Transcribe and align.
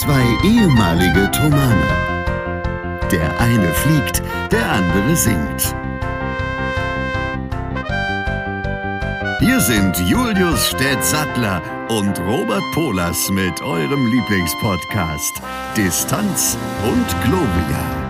Zwei 0.00 0.24
ehemalige 0.42 1.30
Tomane. 1.30 3.02
Der 3.12 3.38
eine 3.38 3.70
fliegt, 3.74 4.22
der 4.50 4.72
andere 4.72 5.14
singt. 5.14 5.74
Hier 9.40 9.60
sind 9.60 9.98
Julius 10.08 10.68
Städtsattler 10.68 11.60
und 11.90 12.18
Robert 12.20 12.62
Polas 12.72 13.28
mit 13.28 13.60
eurem 13.60 14.06
Lieblingspodcast 14.06 15.42
Distanz 15.76 16.56
und 16.82 17.22
Globia. 17.22 18.00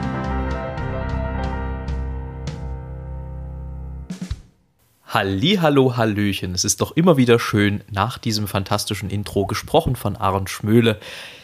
Halli, 5.09 5.59
hallo, 5.61 5.97
hallöchen. 5.97 6.55
Es 6.55 6.65
ist 6.65 6.81
doch 6.81 6.93
immer 6.93 7.17
wieder 7.17 7.41
schön, 7.41 7.83
nach 7.91 8.17
diesem 8.19 8.47
fantastischen 8.47 9.11
Intro, 9.11 9.45
gesprochen 9.47 9.97
von 9.97 10.15
Arndt 10.15 10.51
Schmöhle, 10.51 11.01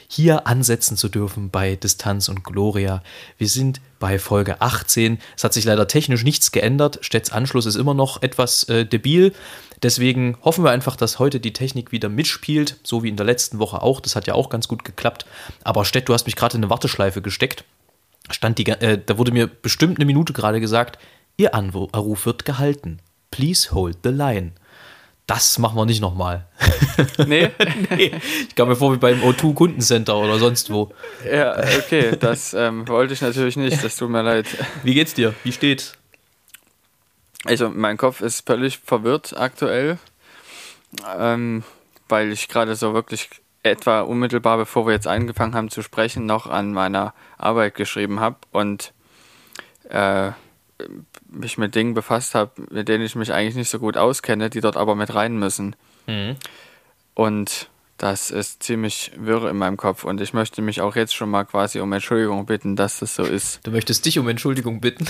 hier 0.09 0.47
ansetzen 0.47 0.97
zu 0.97 1.09
dürfen 1.09 1.51
bei 1.51 1.77
Distanz 1.77 2.29
und 2.29 2.45
Gloria. 2.45 3.03
Wir 3.39 3.49
sind 3.49 3.81
bei 3.99 4.19
Folge 4.19 4.61
18. 4.61 5.19
Es 5.37 5.45
hat 5.45 5.53
sich 5.53 5.65
leider 5.65 5.89
technisch 5.89 6.25
nichts 6.25 6.53
geändert. 6.53 6.99
Stedts 7.03 7.33
Anschluss 7.33 7.67
ist 7.67 7.77
immer 7.77 7.95
noch 7.95 8.23
etwas 8.23 8.65
äh, 8.65 8.85
debil. 8.85 9.33
Deswegen 9.83 10.39
hoffen 10.43 10.65
wir 10.65 10.71
einfach, 10.71 10.97
dass 10.97 11.19
heute 11.19 11.41
die 11.41 11.53
Technik 11.53 11.93
wieder 11.93 12.09
mitspielt, 12.09 12.79
so 12.83 13.03
wie 13.03 13.09
in 13.09 13.17
der 13.17 13.27
letzten 13.27 13.59
Woche 13.59 13.83
auch. 13.83 14.01
Das 14.01 14.17
hat 14.17 14.27
ja 14.27 14.35
auch 14.35 14.49
ganz 14.49 14.69
gut 14.69 14.85
geklappt. 14.85 15.27
Aber 15.65 15.85
Stett, 15.85 16.09
du 16.09 16.15
hast 16.15 16.27
mich 16.27 16.37
gerade 16.37 16.57
in 16.57 16.63
eine 16.63 16.71
Warteschleife 16.71 17.23
gesteckt. 17.23 17.65
Stand 18.31 18.59
die, 18.59 18.67
äh, 18.67 19.01
da 19.05 19.19
wurde 19.19 19.33
mir 19.33 19.47
bestimmt 19.47 19.99
eine 19.99 20.07
Minute 20.07 20.33
gerade 20.33 20.61
gesagt, 20.61 20.99
Ihr 21.39 21.55
Anruf 21.55 22.25
wird 22.25 22.47
gehalten. 22.47 23.01
Please 23.31 23.75
hold 23.75 23.99
the 24.03 24.11
line. 24.11 24.53
Das 25.27 25.59
machen 25.59 25.77
wir 25.77 25.87
nicht 25.87 26.01
nochmal. 26.01 26.47
Nee? 27.27 27.51
nee. 27.91 28.13
Ich 28.49 28.55
kam 28.55 28.69
mir 28.69 28.77
vor 28.77 28.93
wie 28.95 28.97
beim 28.97 29.21
O2 29.21 29.55
Kundencenter 29.55 30.17
oder 30.17 30.39
sonst 30.39 30.73
wo. 30.73 30.93
Ja, 31.31 31.59
okay, 31.79 32.17
das 32.19 32.55
ähm, 32.55 32.89
wollte 32.89 33.13
ich 33.13 33.21
natürlich 33.21 33.57
nicht, 33.57 33.85
das 33.85 33.97
tut 33.97 34.09
mir 34.09 34.23
leid. 34.23 34.47
Wie 34.83 34.95
geht's 34.95 35.13
dir? 35.13 35.35
Wie 35.45 35.53
steht's? 35.53 35.93
Also, 37.45 37.69
mein 37.69 37.99
Kopf 37.99 38.23
ist 38.23 38.47
völlig 38.47 38.79
verwirrt 38.79 39.37
aktuell, 39.37 39.99
ähm, 41.19 41.65
weil 42.09 42.33
ich 42.33 42.49
gerade 42.49 42.75
so 42.77 42.95
wirklich 42.95 43.29
etwa 43.63 44.01
unmittelbar 44.01 44.57
bevor 44.57 44.87
wir 44.87 44.95
jetzt 44.95 45.07
angefangen 45.07 45.55
haben 45.55 45.71
zu 45.71 45.83
sprechen, 45.83 46.25
noch 46.25 46.47
an 46.47 46.73
meiner 46.73 47.13
Arbeit 47.37 47.75
geschrieben 47.75 48.21
habe 48.21 48.37
und 48.53 48.93
äh, 49.91 50.31
mich 51.29 51.59
mit 51.59 51.75
Dingen 51.75 51.95
befasst 51.95 52.35
habe, 52.35 52.53
mit 52.71 52.89
denen 52.89 53.05
ich 53.05 53.15
mich 53.15 53.33
eigentlich 53.33 53.55
nicht 53.55 53.71
so 53.71 53.79
gut 53.79 53.97
auskenne, 53.97 54.51
die 54.51 54.61
dort 54.61 54.77
aber 54.77 54.95
mit 54.95 55.15
rein 55.15 55.39
müssen. 55.39 55.77
Mhm. 56.07 56.37
Und 57.15 57.69
das 57.99 58.31
ist 58.31 58.63
ziemlich 58.63 59.13
wirr 59.17 59.49
in 59.49 59.57
meinem 59.57 59.79
Kopf 59.79 60.05
und 60.05 60.21
ich 60.21 60.35
möchte 60.35 60.61
mich 60.61 60.83
auch 60.83 60.97
jetzt 60.97 61.15
schon 61.15 61.31
mal 61.31 61.45
quasi 61.45 61.81
um 61.81 61.91
Entschuldigung 61.93 62.45
bitten, 62.45 62.77
dass 62.77 62.99
das 62.99 63.15
so 63.15 63.23
ist. 63.23 63.67
Du 63.67 63.71
möchtest 63.71 64.05
dich 64.05 64.19
um 64.19 64.29
Entschuldigung 64.29 64.81
bitten? 64.81 65.07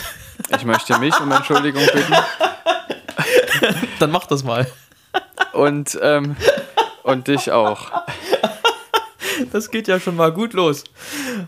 Ich 0.57 0.65
möchte 0.65 0.97
mich 0.99 1.19
um 1.19 1.33
Entschuldigung 1.33 1.83
bitten. 1.85 2.15
Dann 3.99 4.13
mach 4.13 4.27
das 4.27 4.45
mal. 4.45 4.71
Und, 5.53 5.99
ähm, 6.01 6.37
und 7.03 7.27
dich 7.27 7.51
auch. 7.51 7.91
Das 9.51 9.71
geht 9.71 9.89
ja 9.89 9.99
schon 9.99 10.17
mal 10.17 10.33
gut 10.33 10.53
los. 10.53 10.85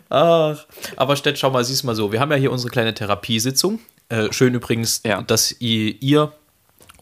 Ach, 0.09 0.59
aber 0.97 1.17
Stett, 1.17 1.39
schau 1.39 1.51
mal, 1.51 1.65
siehst 1.65 1.85
mal 1.85 1.95
so. 1.95 2.13
Wir 2.13 2.21
haben 2.21 2.31
ja 2.31 2.37
hier 2.37 2.53
unsere 2.53 2.71
kleine 2.71 2.95
Therapiesitzung. 2.95 3.81
Äh, 4.09 4.33
schön 4.33 4.55
übrigens, 4.55 5.03
Ja. 5.05 5.23
dass 5.23 5.53
ihr, 5.61 6.01
ihr 6.03 6.33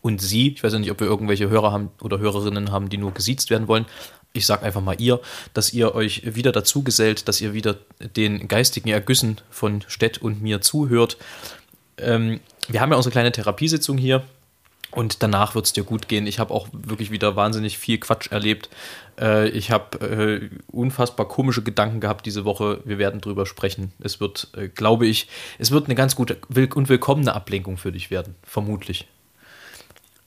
und 0.02 0.20
sie, 0.20 0.52
ich 0.52 0.62
weiß 0.62 0.72
ja 0.72 0.78
nicht, 0.78 0.90
ob 0.90 1.00
wir 1.00 1.06
irgendwelche 1.06 1.48
Hörer 1.48 1.72
haben 1.72 1.90
oder 2.00 2.18
Hörerinnen 2.18 2.70
haben, 2.70 2.88
die 2.88 2.98
nur 2.98 3.12
gesiezt 3.12 3.50
werden 3.50 3.68
wollen. 3.68 3.86
Ich 4.32 4.46
sag 4.46 4.62
einfach 4.62 4.82
mal 4.82 5.00
ihr, 5.00 5.20
dass 5.54 5.72
ihr 5.72 5.94
euch 5.94 6.34
wieder 6.36 6.53
dazu 6.53 6.82
gesellt, 6.82 7.26
dass 7.26 7.41
ihr 7.41 7.54
wieder 7.54 7.76
den 8.16 8.48
geistigen 8.48 8.88
Ergüssen 8.91 9.41
von 9.50 9.82
Stett 9.88 10.19
und 10.19 10.42
mir 10.42 10.60
zuhört. 10.60 11.16
Ähm, 11.97 12.41
wir 12.69 12.81
haben 12.81 12.91
ja 12.91 12.97
unsere 12.97 13.12
kleine 13.12 13.32
Therapiesitzung 13.32 13.97
hier 13.98 14.25
und 14.91 15.22
danach 15.22 15.54
wird 15.54 15.66
es 15.66 15.72
dir 15.72 15.84
gut 15.84 16.08
gehen. 16.08 16.26
Ich 16.26 16.38
habe 16.38 16.54
auch 16.54 16.69
wirklich 16.72 17.10
wieder 17.10 17.36
wahnsinnig 17.36 17.78
viel 17.78 17.98
Quatsch 17.98 18.30
erlebt. 18.30 18.70
Äh, 19.20 19.48
ich 19.48 19.70
habe 19.70 19.98
äh, 20.00 20.50
unfassbar 20.70 21.28
komische 21.28 21.62
Gedanken 21.62 22.00
gehabt 22.00 22.26
diese 22.26 22.44
Woche. 22.44 22.80
Wir 22.84 22.98
werden 22.98 23.20
drüber 23.20 23.46
sprechen. 23.46 23.92
Es 24.00 24.20
wird, 24.20 24.48
äh, 24.56 24.69
glaube 24.69 25.06
ich, 25.06 25.28
es 25.58 25.70
wird 25.70 25.86
eine 25.86 25.94
ganz 25.94 26.16
gute 26.16 26.38
will 26.48 26.69
und 26.75 26.88
willkommene 26.88 27.34
Ablenkung 27.34 27.76
für 27.76 27.92
dich 27.92 28.10
werden. 28.10 28.34
Vermutlich. 28.42 29.06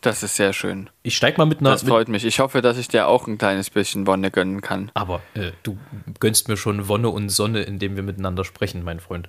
Das 0.02 0.24
ist 0.24 0.36
sehr 0.38 0.54
schön. 0.54 0.90
Ich 1.04 1.18
steig 1.18 1.38
mal 1.38 1.46
mit 1.46 1.60
einer. 1.60 1.72
Das 1.72 1.84
freut 1.84 2.08
mich. 2.08 2.24
Ich 2.24 2.40
hoffe, 2.40 2.62
dass 2.62 2.78
ich 2.78 2.88
dir 2.88 3.08
auch 3.08 3.28
ein 3.28 3.38
kleines 3.38 3.70
bisschen 3.70 4.08
Wonne 4.08 4.32
gönnen 4.32 4.62
kann. 4.62 4.92
aber 4.94 5.22
äh, 5.34 5.52
du 5.64 5.78
gönnst 6.20 6.48
mir 6.48 6.56
schon 6.56 6.88
Wonne 6.88 7.10
und 7.10 7.30
Sonne, 7.30 7.64
indem 7.64 7.98
wir 7.98 8.04
miteinander 8.04 8.46
sprechen, 8.46 8.84
mein 8.84 9.02
Freund. 9.02 9.28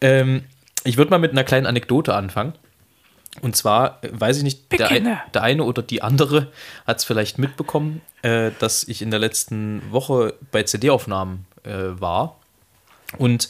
Ähm, 0.00 0.44
ich 0.82 0.96
würde 0.96 1.10
mal 1.10 1.18
mit 1.18 1.30
einer 1.30 1.44
kleinen 1.44 1.66
Anekdote 1.66 2.14
anfangen. 2.14 2.54
Und 3.40 3.56
zwar, 3.56 4.02
äh, 4.04 4.10
weiß 4.12 4.36
ich 4.38 4.42
nicht, 4.42 4.70
der, 4.72 4.88
ein, 4.88 5.18
der 5.32 5.42
eine 5.42 5.64
oder 5.64 5.82
die 5.82 6.02
andere 6.02 6.48
hat 6.86 6.98
es 6.98 7.04
vielleicht 7.04 7.38
mitbekommen, 7.38 8.02
äh, 8.22 8.50
dass 8.58 8.84
ich 8.84 9.00
in 9.00 9.10
der 9.10 9.20
letzten 9.20 9.82
Woche 9.90 10.34
bei 10.50 10.62
CD-Aufnahmen 10.64 11.46
äh, 11.64 12.00
war. 12.00 12.36
Und 13.18 13.48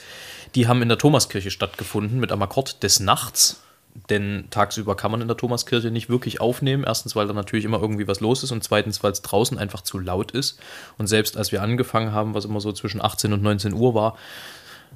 die 0.54 0.68
haben 0.68 0.82
in 0.82 0.88
der 0.88 0.98
Thomaskirche 0.98 1.50
stattgefunden 1.50 2.20
mit 2.20 2.30
einem 2.30 2.42
Akkord 2.42 2.82
des 2.82 3.00
Nachts. 3.00 3.62
Denn 4.08 4.46
tagsüber 4.50 4.96
kann 4.96 5.10
man 5.10 5.20
in 5.20 5.28
der 5.28 5.36
Thomaskirche 5.36 5.90
nicht 5.90 6.08
wirklich 6.08 6.40
aufnehmen. 6.40 6.84
Erstens, 6.86 7.14
weil 7.14 7.26
da 7.26 7.34
natürlich 7.34 7.66
immer 7.66 7.80
irgendwie 7.80 8.08
was 8.08 8.20
los 8.20 8.42
ist 8.42 8.50
und 8.50 8.64
zweitens, 8.64 9.02
weil 9.02 9.12
es 9.12 9.20
draußen 9.20 9.58
einfach 9.58 9.82
zu 9.82 9.98
laut 9.98 10.30
ist. 10.30 10.58
Und 10.96 11.08
selbst 11.08 11.36
als 11.36 11.52
wir 11.52 11.62
angefangen 11.62 12.12
haben, 12.12 12.34
was 12.34 12.46
immer 12.46 12.60
so 12.60 12.72
zwischen 12.72 13.02
18 13.02 13.34
und 13.34 13.42
19 13.42 13.74
Uhr 13.74 13.94
war, 13.94 14.16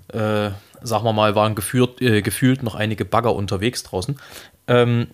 äh, 0.09 0.51
sagen 0.83 1.05
wir 1.05 1.13
mal, 1.13 1.35
waren 1.35 1.55
geführt, 1.55 2.01
äh, 2.01 2.23
gefühlt 2.23 2.63
noch 2.63 2.75
einige 2.75 3.05
Bagger 3.05 3.35
unterwegs 3.35 3.83
draußen. 3.83 4.19
Ähm, 4.69 5.09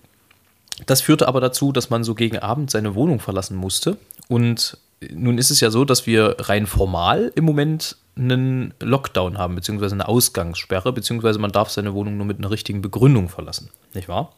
das 0.85 1.01
führte 1.01 1.27
aber 1.27 1.41
dazu, 1.41 1.71
dass 1.71 1.89
man 1.89 2.03
so 2.03 2.15
gegen 2.15 2.39
Abend 2.39 2.71
seine 2.71 2.95
Wohnung 2.95 3.19
verlassen 3.19 3.55
musste. 3.55 3.97
Und 4.27 4.77
nun 5.11 5.37
ist 5.37 5.51
es 5.51 5.59
ja 5.59 5.69
so, 5.69 5.85
dass 5.85 6.07
wir 6.07 6.35
rein 6.39 6.65
formal 6.65 7.31
im 7.35 7.45
Moment 7.45 7.97
einen 8.15 8.73
Lockdown 8.79 9.37
haben, 9.37 9.55
beziehungsweise 9.55 9.95
eine 9.95 10.07
Ausgangssperre, 10.07 10.93
beziehungsweise 10.93 11.39
man 11.39 11.51
darf 11.51 11.69
seine 11.69 11.93
Wohnung 11.93 12.17
nur 12.17 12.25
mit 12.25 12.37
einer 12.37 12.51
richtigen 12.51 12.81
Begründung 12.81 13.29
verlassen, 13.29 13.69
nicht 13.93 14.07
wahr? 14.07 14.33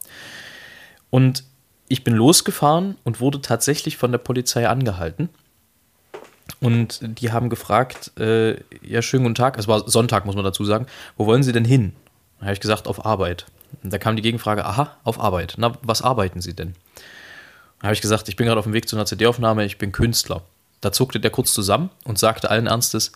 Und 1.10 1.44
ich 1.88 2.04
bin 2.04 2.16
losgefahren 2.16 2.98
und 3.04 3.20
wurde 3.20 3.42
tatsächlich 3.42 3.98
von 3.98 4.12
der 4.12 4.18
Polizei 4.18 4.68
angehalten. 4.68 5.30
Und 6.62 7.00
die 7.02 7.32
haben 7.32 7.50
gefragt, 7.50 8.12
äh, 8.20 8.56
ja, 8.82 9.02
schönen 9.02 9.24
guten 9.24 9.36
Tag, 9.36 9.58
es 9.58 9.68
war 9.68 9.88
Sonntag, 9.90 10.26
muss 10.26 10.36
man 10.36 10.46
dazu 10.46 10.64
sagen, 10.64 10.88
wo 11.18 11.26
wollen 11.26 11.44
Sie 11.44 11.52
denn 11.52 11.66
hin? 11.66 11.94
Da 12.40 12.46
habe 12.46 12.54
ich 12.54 12.60
gesagt, 12.60 12.88
auf 12.88 13.06
Arbeit. 13.06 13.46
Und 13.84 13.92
da 13.94 13.98
kam 13.98 14.16
die 14.16 14.22
Gegenfrage, 14.22 14.66
aha, 14.66 14.98
auf 15.04 15.20
Arbeit. 15.20 15.56
Na, 15.58 15.74
was 15.82 16.02
arbeiten 16.02 16.42
Sie 16.42 16.54
denn? 16.54 16.76
Da 17.80 17.88
habe 17.88 17.94
ich 17.94 18.02
gesagt, 18.02 18.30
ich 18.30 18.36
bin 18.36 18.48
gerade 18.48 18.60
auf 18.60 18.66
dem 18.66 18.74
Weg 18.74 18.88
zu 18.88 18.96
einer 18.96 19.06
CD-Aufnahme, 19.06 19.66
ich 19.66 19.78
bin 19.78 19.92
Künstler. 19.92 20.42
Da 20.82 20.92
zuckte 20.92 21.20
der 21.20 21.32
kurz 21.32 21.54
zusammen 21.54 21.90
und 22.04 22.20
sagte 22.20 22.50
allen 22.50 22.68
Ernstes, 22.68 23.12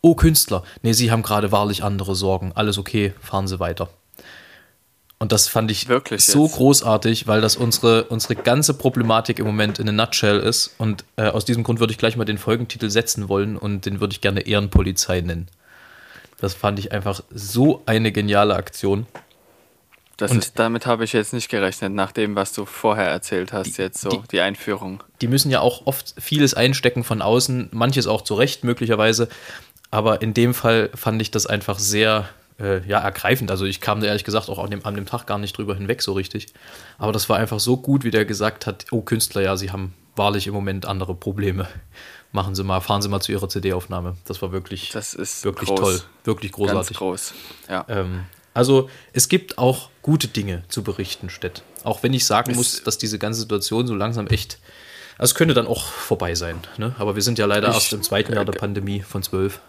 oh 0.00 0.14
Künstler, 0.14 0.62
nee, 0.82 0.92
Sie 0.92 1.10
haben 1.10 1.22
gerade 1.22 1.52
wahrlich 1.52 1.82
andere 1.82 2.14
Sorgen, 2.14 2.52
alles 2.54 2.78
okay, 2.78 3.14
fahren 3.20 3.48
Sie 3.48 3.60
weiter. 3.60 3.88
Und 5.20 5.32
das 5.32 5.48
fand 5.48 5.70
ich 5.70 5.88
Wirklich 5.88 6.24
so 6.24 6.44
jetzt? 6.44 6.54
großartig, 6.56 7.26
weil 7.26 7.40
das 7.40 7.56
unsere, 7.56 8.04
unsere 8.04 8.36
ganze 8.36 8.72
Problematik 8.74 9.40
im 9.40 9.46
Moment 9.46 9.80
in 9.80 9.88
a 9.88 9.92
nutshell 9.92 10.38
ist. 10.38 10.74
Und 10.78 11.04
äh, 11.16 11.28
aus 11.28 11.44
diesem 11.44 11.64
Grund 11.64 11.80
würde 11.80 11.92
ich 11.92 11.98
gleich 11.98 12.16
mal 12.16 12.24
den 12.24 12.38
Folgentitel 12.38 12.88
setzen 12.88 13.28
wollen 13.28 13.56
und 13.56 13.84
den 13.84 14.00
würde 14.00 14.12
ich 14.12 14.20
gerne 14.20 14.42
Ehrenpolizei 14.42 15.20
nennen. 15.20 15.48
Das 16.40 16.54
fand 16.54 16.78
ich 16.78 16.92
einfach 16.92 17.20
so 17.30 17.82
eine 17.84 18.12
geniale 18.12 18.54
Aktion. 18.54 19.06
Das 20.18 20.32
Und- 20.32 20.38
ist, 20.38 20.58
damit 20.58 20.84
habe 20.84 21.04
ich 21.04 21.12
jetzt 21.14 21.32
nicht 21.32 21.48
gerechnet, 21.48 21.92
nach 21.94 22.12
dem, 22.12 22.34
was 22.36 22.52
du 22.52 22.66
vorher 22.66 23.06
erzählt 23.06 23.52
hast, 23.52 23.78
jetzt 23.78 24.00
so, 24.00 24.10
die- 24.10 24.20
die, 24.32 24.40
Einführung. 24.40 25.02
Die 25.20 25.28
müssen 25.28 25.50
ja 25.50 25.60
auch 25.60 25.86
oft 25.86 26.14
vieles 26.18 26.52
einstecken 26.54 27.04
von 27.04 27.22
außen, 27.22 27.68
manches 27.72 28.06
auch 28.06 28.22
zu 28.22 28.34
Recht 28.34 28.64
möglicherweise. 28.64 29.28
Aber 29.90 30.20
in 30.20 30.34
dem 30.34 30.52
Fall 30.54 30.90
fand 30.94 31.22
ich 31.22 31.30
das 31.30 31.46
einfach 31.46 31.78
sehr 31.78 32.28
äh, 32.60 32.84
ja, 32.88 32.98
ergreifend. 32.98 33.52
Also 33.52 33.64
ich 33.66 33.80
kam 33.80 34.00
da 34.00 34.08
ehrlich 34.08 34.24
gesagt 34.24 34.48
auch 34.48 34.58
an 34.58 34.68
dem, 34.70 34.84
an 34.84 34.96
dem 34.96 35.06
Tag 35.06 35.26
gar 35.28 35.38
nicht 35.38 35.56
drüber 35.56 35.76
hinweg 35.76 36.02
so 36.02 36.14
richtig. 36.14 36.48
Aber 36.98 37.12
das 37.12 37.28
war 37.28 37.36
einfach 37.38 37.60
so 37.60 37.76
gut, 37.76 38.02
wie 38.02 38.10
der 38.10 38.24
gesagt 38.24 38.66
hat, 38.66 38.86
oh 38.90 39.00
Künstler, 39.00 39.42
ja, 39.42 39.56
sie 39.56 39.70
haben 39.70 39.94
wahrlich 40.16 40.48
im 40.48 40.54
Moment 40.54 40.84
andere 40.84 41.14
Probleme. 41.14 41.68
Machen 42.32 42.56
Sie 42.56 42.64
mal, 42.64 42.80
fahren 42.80 43.00
Sie 43.00 43.08
mal 43.08 43.20
zu 43.20 43.30
Ihrer 43.30 43.48
CD-Aufnahme. 43.48 44.16
Das 44.26 44.42
war 44.42 44.50
wirklich, 44.50 44.90
Das 44.90 45.14
ist 45.14 45.44
wirklich 45.44 45.68
groß. 45.68 45.78
toll, 45.80 46.00
wirklich 46.24 46.50
Ganz 46.50 46.56
großartig. 46.70 46.96
groß. 46.96 47.34
Ja. 47.70 47.84
Ähm, 47.88 48.24
also 48.54 48.88
es 49.12 49.28
gibt 49.28 49.58
auch 49.58 49.90
gute 50.02 50.28
Dinge 50.28 50.62
zu 50.68 50.82
berichten, 50.82 51.30
Stett. 51.30 51.62
Auch 51.84 52.02
wenn 52.02 52.12
ich 52.12 52.24
sagen 52.26 52.54
muss, 52.56 52.82
dass 52.82 52.98
diese 52.98 53.18
ganze 53.18 53.40
Situation 53.40 53.86
so 53.86 53.94
langsam 53.94 54.26
echt. 54.26 54.58
Also 55.18 55.32
es 55.32 55.34
könnte 55.34 55.54
dann 55.54 55.66
auch 55.66 55.84
vorbei 55.86 56.34
sein. 56.34 56.60
Ne? 56.76 56.94
Aber 56.98 57.14
wir 57.16 57.22
sind 57.22 57.38
ja 57.38 57.46
leider 57.46 57.68
Ich- 57.68 57.74
erst 57.74 57.92
im 57.92 58.02
zweiten 58.02 58.32
Jahr 58.32 58.44
der 58.44 58.52
Pandemie 58.52 59.00
von 59.00 59.22
zwölf. 59.22 59.60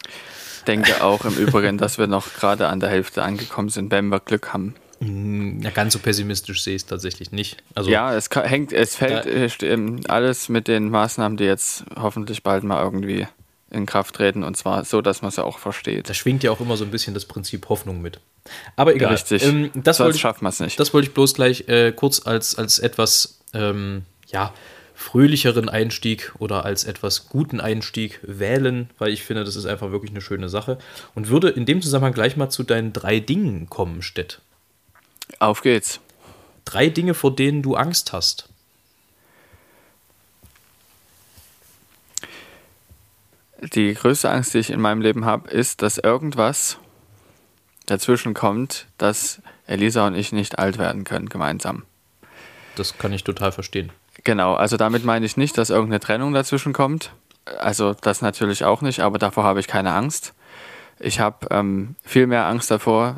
denke 0.67 1.03
auch 1.03 1.25
im 1.25 1.35
Übrigen, 1.35 1.77
dass 1.77 1.97
wir 1.97 2.05
noch 2.07 2.33
gerade 2.33 2.67
an 2.67 2.79
der 2.79 2.89
Hälfte 2.89 3.23
angekommen 3.23 3.69
sind, 3.69 3.91
wenn 3.91 4.09
wir 4.09 4.19
Glück 4.19 4.53
haben. 4.53 4.75
Ja, 5.01 5.69
ganz 5.71 5.93
so 5.93 5.99
pessimistisch 5.99 6.61
sehe 6.61 6.75
ich 6.75 6.81
es 6.81 6.85
tatsächlich 6.85 7.31
nicht. 7.31 7.63
Also 7.73 7.89
Ja, 7.89 8.13
es 8.13 8.29
hängt, 8.35 8.73
es 8.73 8.95
fällt 8.97 9.25
äh, 9.25 9.47
ähm, 9.65 10.01
alles 10.09 10.49
mit 10.49 10.67
den 10.67 10.89
Maßnahmen, 10.89 11.37
die 11.37 11.45
jetzt 11.45 11.85
hoffentlich 11.95 12.43
bald 12.43 12.65
mal 12.65 12.83
irgendwie 12.83 13.25
in 13.71 13.85
Kraft 13.85 14.15
treten 14.15 14.43
und 14.43 14.57
zwar 14.57 14.83
so, 14.85 15.01
dass 15.01 15.21
man 15.21 15.31
sie 15.31 15.43
auch 15.43 15.59
versteht. 15.59 16.09
Da 16.09 16.13
schwingt 16.13 16.43
ja 16.43 16.51
auch 16.51 16.59
immer 16.59 16.77
so 16.77 16.83
ein 16.83 16.91
bisschen 16.91 17.13
das 17.13 17.25
Prinzip 17.25 17.69
Hoffnung 17.69 18.01
mit. 18.01 18.19
Aber 18.75 18.95
egal. 18.95 19.13
Richtig. 19.13 19.43
Ähm, 19.43 19.71
das 19.75 19.99
wollte 19.99 20.17
schafft 20.17 20.41
man 20.41 20.51
es 20.51 20.59
nicht. 20.59 20.79
Das 20.79 20.93
wollte 20.93 21.07
ich 21.07 21.13
bloß 21.13 21.33
gleich 21.33 21.67
äh, 21.67 21.91
kurz 21.91 22.25
als, 22.25 22.55
als 22.55 22.79
etwas 22.79 23.39
ähm, 23.53 24.03
ja, 24.27 24.53
fröhlicheren 24.95 25.69
Einstieg 25.69 26.33
oder 26.39 26.65
als 26.65 26.83
etwas 26.83 27.29
guten 27.29 27.61
Einstieg 27.61 28.19
wählen, 28.21 28.89
weil 28.97 29.11
ich 29.11 29.23
finde, 29.23 29.43
das 29.43 29.55
ist 29.55 29.65
einfach 29.65 29.91
wirklich 29.91 30.11
eine 30.11 30.21
schöne 30.21 30.49
Sache. 30.49 30.77
Und 31.15 31.29
würde 31.29 31.49
in 31.49 31.65
dem 31.65 31.81
Zusammenhang 31.81 32.13
gleich 32.13 32.37
mal 32.37 32.49
zu 32.49 32.63
deinen 32.63 32.91
drei 32.91 33.19
Dingen 33.19 33.69
kommen, 33.69 34.01
Stett. 34.01 34.39
Auf 35.39 35.61
geht's. 35.61 35.99
Drei 36.65 36.89
Dinge, 36.89 37.13
vor 37.13 37.35
denen 37.35 37.61
du 37.61 37.75
Angst 37.75 38.13
hast. 38.13 38.49
Die 43.61 43.93
größte 43.93 44.29
Angst, 44.29 44.53
die 44.53 44.59
ich 44.59 44.69
in 44.69 44.79
meinem 44.79 45.01
Leben 45.01 45.25
habe, 45.25 45.49
ist, 45.49 45.81
dass 45.81 45.97
irgendwas 45.97 46.77
dazwischen 47.85 48.33
kommt, 48.33 48.87
dass 48.97 49.41
Elisa 49.65 50.07
und 50.07 50.15
ich 50.15 50.31
nicht 50.31 50.59
alt 50.59 50.77
werden 50.77 51.03
können 51.03 51.27
gemeinsam. 51.27 51.83
Das 52.75 52.97
kann 52.97 53.11
ich 53.11 53.23
total 53.23 53.51
verstehen. 53.51 53.91
Genau, 54.23 54.53
also 54.53 54.77
damit 54.77 55.03
meine 55.03 55.25
ich 55.25 55.37
nicht, 55.37 55.57
dass 55.57 55.69
irgendeine 55.69 55.99
Trennung 55.99 56.33
dazwischen 56.33 56.73
kommt. 56.73 57.11
Also 57.59 57.93
das 57.93 58.21
natürlich 58.21 58.63
auch 58.63 58.81
nicht, 58.81 58.99
aber 58.99 59.17
davor 59.17 59.43
habe 59.43 59.59
ich 59.59 59.67
keine 59.67 59.93
Angst. 59.93 60.33
Ich 60.99 61.19
habe 61.19 61.47
ähm, 61.51 61.95
viel 62.03 62.27
mehr 62.27 62.45
Angst 62.45 62.69
davor, 62.69 63.17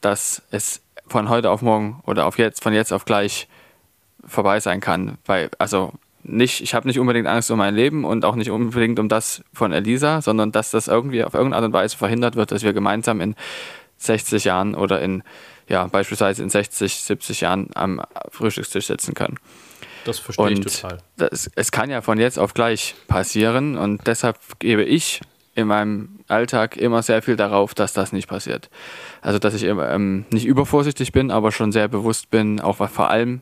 dass 0.00 0.42
es 0.50 0.82
von 1.06 1.28
heute 1.28 1.50
auf 1.50 1.62
morgen 1.62 2.00
oder 2.06 2.26
auf 2.26 2.38
jetzt, 2.38 2.62
von 2.62 2.72
jetzt 2.72 2.92
auf 2.92 3.04
gleich 3.04 3.48
vorbei 4.24 4.60
sein 4.60 4.80
kann. 4.80 5.18
Weil, 5.24 5.50
also 5.58 5.92
nicht, 6.28 6.60
ich 6.60 6.74
habe 6.74 6.86
nicht 6.88 6.98
unbedingt 6.98 7.26
Angst 7.26 7.50
um 7.50 7.58
mein 7.58 7.74
Leben 7.74 8.04
und 8.04 8.24
auch 8.24 8.34
nicht 8.34 8.50
unbedingt 8.50 8.98
um 8.98 9.08
das 9.08 9.42
von 9.52 9.72
Elisa, 9.72 10.20
sondern 10.20 10.52
dass 10.52 10.70
das 10.70 10.88
irgendwie 10.88 11.24
auf 11.24 11.34
irgendeine 11.34 11.56
Art 11.56 11.64
und 11.66 11.72
Weise 11.72 11.96
verhindert 11.96 12.36
wird, 12.36 12.52
dass 12.52 12.62
wir 12.62 12.72
gemeinsam 12.72 13.20
in 13.20 13.34
60 13.98 14.44
Jahren 14.44 14.74
oder 14.74 15.00
in, 15.00 15.22
ja, 15.68 15.86
beispielsweise 15.86 16.42
in 16.42 16.50
60, 16.50 16.94
70 16.94 17.40
Jahren 17.42 17.70
am 17.74 18.02
Frühstückstisch 18.30 18.86
sitzen 18.86 19.14
können. 19.14 19.38
Das 20.04 20.18
verstehe 20.18 20.46
und 20.46 20.66
ich 20.66 20.80
total. 20.80 20.98
Das, 21.16 21.50
es 21.54 21.72
kann 21.72 21.90
ja 21.90 22.00
von 22.00 22.18
jetzt 22.18 22.38
auf 22.38 22.54
gleich 22.54 22.94
passieren 23.08 23.76
und 23.76 24.06
deshalb 24.06 24.38
gebe 24.58 24.84
ich 24.84 25.20
in 25.54 25.66
meinem 25.66 26.20
Alltag 26.28 26.76
immer 26.76 27.02
sehr 27.02 27.22
viel 27.22 27.36
darauf, 27.36 27.74
dass 27.74 27.92
das 27.94 28.12
nicht 28.12 28.28
passiert. 28.28 28.68
Also, 29.22 29.38
dass 29.38 29.54
ich 29.54 29.64
ähm, 29.64 30.26
nicht 30.30 30.44
übervorsichtig 30.44 31.12
bin, 31.12 31.30
aber 31.30 31.50
schon 31.50 31.72
sehr 31.72 31.88
bewusst 31.88 32.30
bin, 32.30 32.60
auch 32.60 32.78
was 32.78 32.92
vor 32.92 33.10
allem 33.10 33.40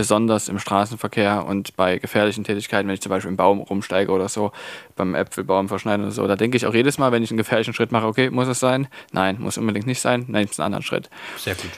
besonders 0.00 0.48
im 0.48 0.58
Straßenverkehr 0.58 1.44
und 1.44 1.76
bei 1.76 1.98
gefährlichen 1.98 2.42
Tätigkeiten, 2.42 2.88
wenn 2.88 2.94
ich 2.94 3.02
zum 3.02 3.10
Beispiel 3.10 3.28
im 3.28 3.36
Baum 3.36 3.60
rumsteige 3.60 4.10
oder 4.10 4.30
so, 4.30 4.50
beim 4.96 5.14
Äpfelbaum 5.14 5.68
verschneiden 5.68 6.06
oder 6.06 6.12
so, 6.12 6.26
da 6.26 6.36
denke 6.36 6.56
ich 6.56 6.64
auch 6.64 6.72
jedes 6.72 6.96
Mal, 6.96 7.12
wenn 7.12 7.22
ich 7.22 7.30
einen 7.30 7.36
gefährlichen 7.36 7.74
Schritt 7.74 7.92
mache, 7.92 8.06
okay, 8.06 8.30
muss 8.30 8.48
es 8.48 8.60
sein? 8.60 8.88
Nein, 9.12 9.36
muss 9.38 9.58
unbedingt 9.58 9.86
nicht 9.86 10.00
sein, 10.00 10.24
nein, 10.28 10.48
es 10.50 10.58
einen 10.58 10.68
anderen 10.68 10.84
Schritt. 10.84 11.10
Sehr 11.36 11.54
gut. 11.54 11.68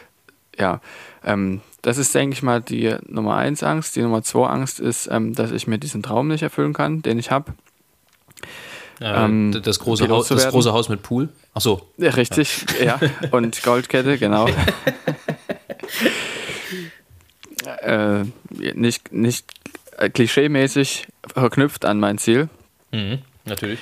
Ja, 0.57 0.81
ähm, 1.25 1.63
das 1.81 1.99
ist, 1.99 2.15
denke 2.15 2.35
ich 2.35 2.45
mal, 2.45 2.61
die 2.61 2.95
Nummer 3.09 3.35
eins 3.35 3.65
Angst. 3.65 3.97
Die 3.97 4.03
Nummer 4.03 4.23
zwei 4.23 4.47
Angst 4.47 4.79
ist, 4.79 5.09
ähm, 5.11 5.35
dass 5.35 5.51
ich 5.51 5.67
mir 5.67 5.79
diesen 5.79 6.05
Traum 6.05 6.29
nicht 6.29 6.45
erfüllen 6.45 6.75
kann, 6.75 7.03
den 7.03 7.19
ich 7.19 7.33
habe. 7.33 7.55
Äh, 9.01 9.25
ähm, 9.25 9.61
das, 9.65 9.81
große 9.81 10.09
Haus, 10.09 10.29
das 10.29 10.49
große 10.49 10.73
Haus 10.73 10.89
mit 10.89 11.03
Pool? 11.03 11.29
Ach 11.55 11.61
so. 11.61 11.89
Ja, 11.97 12.11
richtig, 12.11 12.67
ja. 12.85 13.01
Und 13.33 13.65
Goldkette, 13.65 14.17
genau. 14.17 14.47
äh, 17.67 18.25
nicht, 18.51 19.13
nicht 19.13 19.47
klischeemäßig 20.13 21.07
verknüpft 21.27 21.85
an 21.85 22.01
mein 22.01 22.19
Ziel. 22.19 22.49
Mhm, 22.91 23.21
natürlich. 23.45 23.81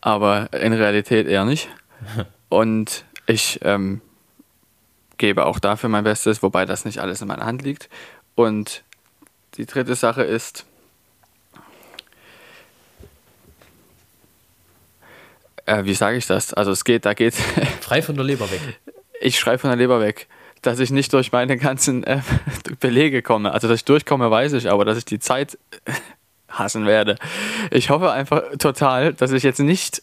Aber 0.00 0.52
in 0.52 0.72
Realität 0.72 1.26
eher 1.26 1.44
nicht. 1.44 1.68
Und 2.48 3.04
ich 3.26 3.60
ähm, 3.62 4.00
gebe 5.16 5.46
auch 5.46 5.58
dafür 5.58 5.88
mein 5.88 6.04
Bestes, 6.04 6.42
wobei 6.42 6.66
das 6.66 6.84
nicht 6.84 6.98
alles 6.98 7.20
in 7.20 7.28
meiner 7.28 7.46
Hand 7.46 7.62
liegt. 7.62 7.88
Und 8.34 8.82
die 9.56 9.66
dritte 9.66 9.94
Sache 9.94 10.22
ist, 10.22 10.64
äh, 15.66 15.84
wie 15.84 15.94
sage 15.94 16.16
ich 16.16 16.26
das? 16.26 16.52
Also 16.52 16.72
es 16.72 16.84
geht, 16.84 17.06
da 17.06 17.14
geht. 17.14 17.34
Frei 17.80 18.02
von 18.02 18.16
der 18.16 18.24
Leber 18.24 18.50
weg. 18.50 18.60
Ich 19.24 19.38
schreibe 19.38 19.58
von 19.58 19.70
der 19.70 19.76
Leber 19.76 20.00
weg 20.00 20.26
dass 20.62 20.78
ich 20.78 20.90
nicht 20.90 21.12
durch 21.12 21.32
meine 21.32 21.56
ganzen 21.56 22.04
äh, 22.04 22.20
Belege 22.80 23.22
komme. 23.22 23.52
Also, 23.52 23.68
dass 23.68 23.80
ich 23.80 23.84
durchkomme, 23.84 24.30
weiß 24.30 24.54
ich, 24.54 24.70
aber 24.70 24.84
dass 24.84 24.98
ich 24.98 25.04
die 25.04 25.18
Zeit 25.18 25.58
hassen 26.48 26.86
werde. 26.86 27.16
Ich 27.70 27.90
hoffe 27.90 28.10
einfach 28.12 28.42
total, 28.58 29.14
dass 29.14 29.32
ich 29.32 29.42
jetzt 29.42 29.58
nicht 29.58 30.02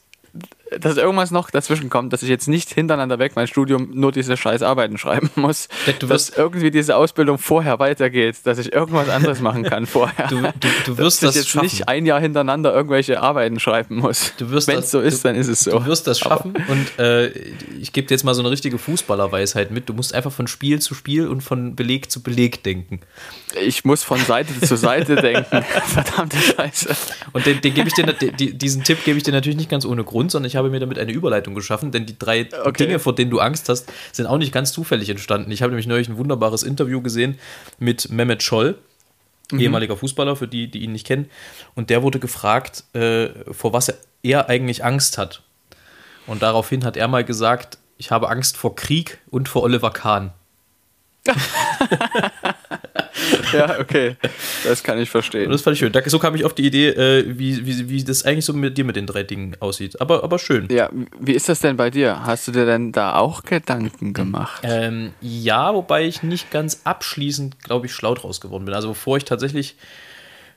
dass 0.79 0.97
irgendwas 0.97 1.31
noch 1.31 1.49
dazwischen 1.49 1.89
kommt, 1.89 2.13
dass 2.13 2.23
ich 2.23 2.29
jetzt 2.29 2.47
nicht 2.47 2.73
hintereinander 2.73 3.19
weg 3.19 3.33
mein 3.35 3.47
Studium 3.47 3.89
nur 3.93 4.11
diese 4.11 4.37
scheiß 4.37 4.61
Arbeiten 4.61 4.97
schreiben 4.97 5.29
muss. 5.35 5.67
Du 5.99 6.07
dass 6.07 6.29
irgendwie 6.29 6.71
diese 6.71 6.95
Ausbildung 6.95 7.37
vorher 7.37 7.79
weitergeht, 7.79 8.37
dass 8.43 8.57
ich 8.57 8.73
irgendwas 8.73 9.09
anderes 9.09 9.41
machen 9.41 9.63
kann 9.63 9.85
vorher. 9.87 10.27
Du, 10.27 10.41
du, 10.41 10.67
du 10.85 10.97
wirst 10.97 11.23
dass 11.23 11.29
das 11.29 11.35
ich 11.35 11.41
jetzt 11.41 11.49
schaffen. 11.49 11.63
nicht 11.63 11.87
ein 11.87 12.05
Jahr 12.05 12.19
hintereinander 12.19 12.73
irgendwelche 12.73 13.21
Arbeiten 13.21 13.59
schreiben 13.59 13.97
muss. 13.97 14.33
Wenn 14.39 14.79
es 14.79 14.91
so 14.91 14.99
ist, 14.99 15.25
dann 15.25 15.35
ist 15.35 15.47
es 15.47 15.61
so. 15.61 15.71
Du 15.71 15.85
wirst 15.85 16.07
das 16.07 16.19
schaffen 16.19 16.53
Aber 16.55 16.71
und 16.71 16.99
äh, 16.99 17.27
ich 17.79 17.93
gebe 17.93 18.07
dir 18.07 18.13
jetzt 18.13 18.23
mal 18.23 18.33
so 18.33 18.41
eine 18.41 18.51
richtige 18.51 18.77
Fußballerweisheit 18.77 19.71
mit. 19.71 19.89
Du 19.89 19.93
musst 19.93 20.13
einfach 20.13 20.31
von 20.31 20.47
Spiel 20.47 20.79
zu 20.79 20.93
Spiel 20.93 21.27
und 21.27 21.41
von 21.41 21.75
Beleg 21.75 22.11
zu 22.11 22.21
Beleg 22.21 22.63
denken. 22.63 22.99
Ich 23.65 23.85
muss 23.85 24.03
von 24.03 24.19
Seite 24.19 24.59
zu 24.59 24.77
Seite 24.77 25.15
denken. 25.15 25.63
Verdammte 25.87 26.37
Scheiße. 26.37 26.95
Und 27.33 27.45
den, 27.45 27.61
den 27.61 27.73
gebe 27.73 27.87
ich 27.87 27.93
dir, 27.93 28.05
diesen 28.13 28.83
Tipp 28.83 29.03
gebe 29.03 29.17
ich 29.17 29.23
dir 29.23 29.31
natürlich 29.31 29.57
nicht 29.57 29.69
ganz 29.69 29.85
ohne 29.85 30.03
Grund, 30.03 30.31
sondern 30.31 30.47
ich 30.47 30.58
habe 30.59 30.69
mir 30.69 30.79
damit 30.79 30.99
eine 30.99 31.11
Überleitung 31.11 31.55
geschaffen, 31.55 31.91
denn 31.91 32.05
die 32.05 32.19
drei 32.19 32.47
okay. 32.63 32.85
Dinge, 32.85 32.99
vor 32.99 33.15
denen 33.15 33.31
du 33.31 33.39
Angst 33.39 33.67
hast, 33.69 33.91
sind 34.11 34.27
auch 34.27 34.37
nicht 34.37 34.51
ganz 34.51 34.71
zufällig 34.71 35.09
entstanden. 35.09 35.49
Ich 35.51 35.63
habe 35.63 35.71
nämlich 35.71 35.87
neulich 35.87 36.07
ein 36.07 36.17
wunderbares 36.17 36.61
Interview 36.61 37.01
gesehen 37.01 37.39
mit 37.79 38.11
Mehmet 38.11 38.43
Scholl, 38.43 38.77
mhm. 39.51 39.59
ehemaliger 39.59 39.97
Fußballer, 39.97 40.35
für 40.35 40.47
die, 40.47 40.69
die 40.69 40.83
ihn 40.83 40.91
nicht 40.91 41.07
kennen. 41.07 41.29
Und 41.73 41.89
der 41.89 42.03
wurde 42.03 42.19
gefragt, 42.19 42.83
äh, 42.93 43.29
vor 43.51 43.73
was 43.73 43.91
er 44.21 44.49
eigentlich 44.49 44.85
Angst 44.85 45.17
hat. 45.17 45.41
Und 46.27 46.43
daraufhin 46.43 46.85
hat 46.85 46.95
er 46.95 47.07
mal 47.07 47.23
gesagt, 47.23 47.79
ich 47.97 48.11
habe 48.11 48.29
Angst 48.29 48.55
vor 48.55 48.75
Krieg 48.75 49.17
und 49.31 49.49
vor 49.49 49.63
Oliver 49.63 49.91
Kahn. 49.91 50.31
ja, 53.53 53.79
okay. 53.79 54.15
Das 54.63 54.83
kann 54.83 54.99
ich 54.99 55.09
verstehen. 55.09 55.45
Und 55.45 55.51
das 55.51 55.61
fand 55.61 55.75
ich 55.75 55.79
schön. 55.79 55.93
So 56.05 56.19
kam 56.19 56.35
ich 56.35 56.45
auf 56.45 56.53
die 56.53 56.65
Idee, 56.65 56.89
äh, 56.89 57.25
wie, 57.27 57.65
wie, 57.65 57.89
wie 57.89 58.03
das 58.03 58.23
eigentlich 58.23 58.45
so 58.45 58.53
mit 58.53 58.77
dir 58.77 58.83
mit 58.83 58.95
den 58.95 59.07
drei 59.07 59.23
Dingen 59.23 59.55
aussieht. 59.59 59.99
Aber, 60.01 60.23
aber 60.23 60.39
schön. 60.39 60.67
Ja, 60.71 60.89
wie 61.19 61.33
ist 61.33 61.49
das 61.49 61.59
denn 61.59 61.77
bei 61.77 61.89
dir? 61.89 62.23
Hast 62.25 62.47
du 62.47 62.51
dir 62.51 62.65
denn 62.65 62.91
da 62.91 63.15
auch 63.15 63.43
Gedanken 63.43 64.13
gemacht? 64.13 64.61
Ähm, 64.63 65.13
ja, 65.21 65.73
wobei 65.73 66.05
ich 66.05 66.23
nicht 66.23 66.51
ganz 66.51 66.81
abschließend, 66.83 67.63
glaube 67.63 67.87
ich, 67.87 67.93
schlau 67.93 68.13
draus 68.15 68.41
geworden 68.41 68.65
bin. 68.65 68.73
Also 68.73 68.89
bevor 68.89 69.17
ich 69.17 69.25
tatsächlich 69.25 69.75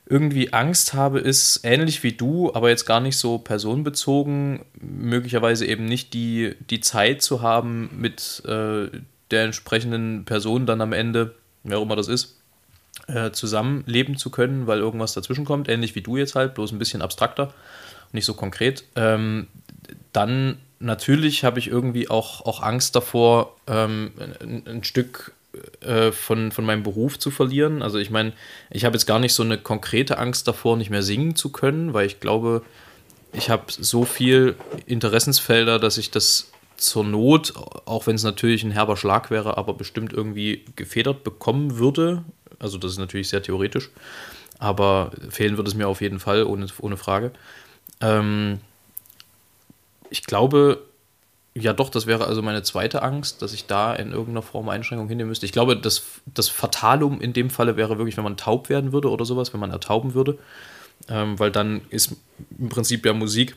irgendwie 0.07 0.53
Angst 0.53 0.95
habe, 0.95 1.21
ist 1.21 1.61
ähnlich 1.63 2.03
wie 2.03 2.13
du, 2.13 2.53
aber 2.55 2.69
jetzt 2.69 2.85
gar 2.85 3.01
nicht 3.01 3.17
so 3.17 3.39
personenbezogen, 3.39 4.61
möglicherweise 4.81 5.65
eben 5.65 5.85
nicht 5.85 6.13
die, 6.13 6.55
die 6.69 6.81
Zeit 6.81 7.23
zu 7.23 7.41
haben, 7.41 7.89
mit 7.97 8.43
äh, 8.47 8.89
der 9.31 9.45
entsprechenden 9.45 10.25
Person 10.25 10.67
dann 10.67 10.81
am 10.81 10.93
Ende, 10.93 11.35
wer 11.65 11.79
auch 11.79 11.83
immer 11.83 11.97
das 11.97 12.09
ist, 12.09 12.37
äh, 13.09 13.31
zusammenleben 13.31 14.17
zu 14.17 14.31
können, 14.31 14.67
weil 14.67 14.79
irgendwas 14.79 15.15
dazwischen 15.15 15.45
kommt, 15.45 15.69
ähnlich 15.69 15.95
wie 15.95 16.03
du 16.03 16.17
jetzt 16.17 16.35
halt, 16.35 16.55
bloß 16.55 16.73
ein 16.73 16.79
bisschen 16.79 17.03
abstrakter, 17.03 17.53
nicht 18.13 18.25
so 18.25 18.35
konkret. 18.35 18.85
Ähm, 18.97 19.49
dann 20.13 20.59
natürlich 20.79 21.45
habe 21.45 21.59
ich 21.59 21.69
irgendwie 21.69 22.11
auch, 22.11 22.45
auch 22.45 22.63
Angst 22.63 22.95
davor, 22.97 23.57
ähm, 23.67 24.13
ein, 24.41 24.63
ein, 24.67 24.85
Stück 24.85 25.33
äh, 25.81 26.13
von, 26.13 26.53
von 26.53 26.65
meinem 26.65 26.83
Beruf 26.83 27.19
zu 27.19 27.31
verlieren. 27.31 27.83
Also 27.83 27.99
ich 27.99 28.11
meine, 28.11 28.33
ich 28.71 28.85
habe 28.85 28.95
jetzt 28.95 29.07
gar 29.07 29.19
nicht 29.19 29.35
so 29.35 29.43
eine 29.43 29.59
konkrete 29.59 30.19
Angst 30.19 30.47
davor, 30.49 30.77
nicht 30.77 30.91
mehr 30.91 31.03
singen 31.03 31.37
zu 31.37 31.51
können, 31.51 31.95
weil 31.95 32.07
ich 32.07 32.21
glaube, 32.21 32.63
ich 33.33 33.49
habe 33.49 33.65
so 33.69 34.05
viel 34.05 34.57
Interessensfelder, 34.87 35.79
dass 35.79 35.99
ich 35.99 36.11
das 36.11 36.51
zur 36.83 37.05
Not, 37.05 37.55
auch 37.85 38.07
wenn 38.07 38.17
es 38.17 38.25
natürlich 38.25 38.65
ein 38.65 38.73
herber 38.73 38.97
Schlag 38.97 39.31
wäre, 39.31 39.57
aber 39.57 39.75
bestimmt 39.75 40.13
irgendwie 40.13 40.65
gefedert 40.75 41.23
bekommen 41.23 41.79
würde. 41.79 42.25
Also 42.59 42.77
das 42.79 42.93
ist 42.93 42.99
natürlich 42.99 43.29
sehr 43.29 43.43
theoretisch, 43.43 43.91
aber 44.59 45.13
fehlen 45.31 45.57
würde 45.57 45.69
es 45.69 45.77
mir 45.77 45.89
auf 45.89 46.01
jeden 46.01 46.19
Fall, 46.19 46.45
ohne, 46.45 46.67
ohne 46.81 46.97
Frage. 46.97 47.33
Ähm, 48.01 48.61
ich 50.11 50.25
glaube, 50.25 50.83
ja 51.55 51.73
doch, 51.73 51.89
das 51.89 52.07
wäre 52.07 52.27
also 52.27 52.43
meine 52.43 52.63
zweite 52.63 53.03
Angst, 53.03 53.43
dass 53.43 53.53
ich 53.53 53.67
da 53.67 53.95
in 53.95 54.11
irgendeiner 54.11 54.43
Form 54.43 54.69
Einschränkung 54.69 55.09
hinnehmen 55.09 55.29
müsste. 55.29 55.47
Ich 55.47 55.53
glaube, 55.53 55.77
das, 55.77 56.03
das 56.27 56.49
Fatalum 56.49 57.21
in 57.21 57.33
dem 57.33 57.51
Falle 57.51 57.77
wäre 57.77 57.99
wirklich, 57.99 58.17
wenn 58.17 58.25
man 58.25 58.37
taub 58.37 58.69
werden 58.69 58.93
würde 58.93 59.11
oder 59.11 59.25
sowas, 59.25 59.53
wenn 59.53 59.61
man 59.61 59.71
ertauben 59.71 60.15
würde. 60.15 60.39
Ähm, 61.09 61.39
weil 61.39 61.51
dann 61.51 61.83
ist 61.91 62.17
im 62.59 62.69
Prinzip 62.69 63.07
ja 63.07 63.13
Musik 63.13 63.57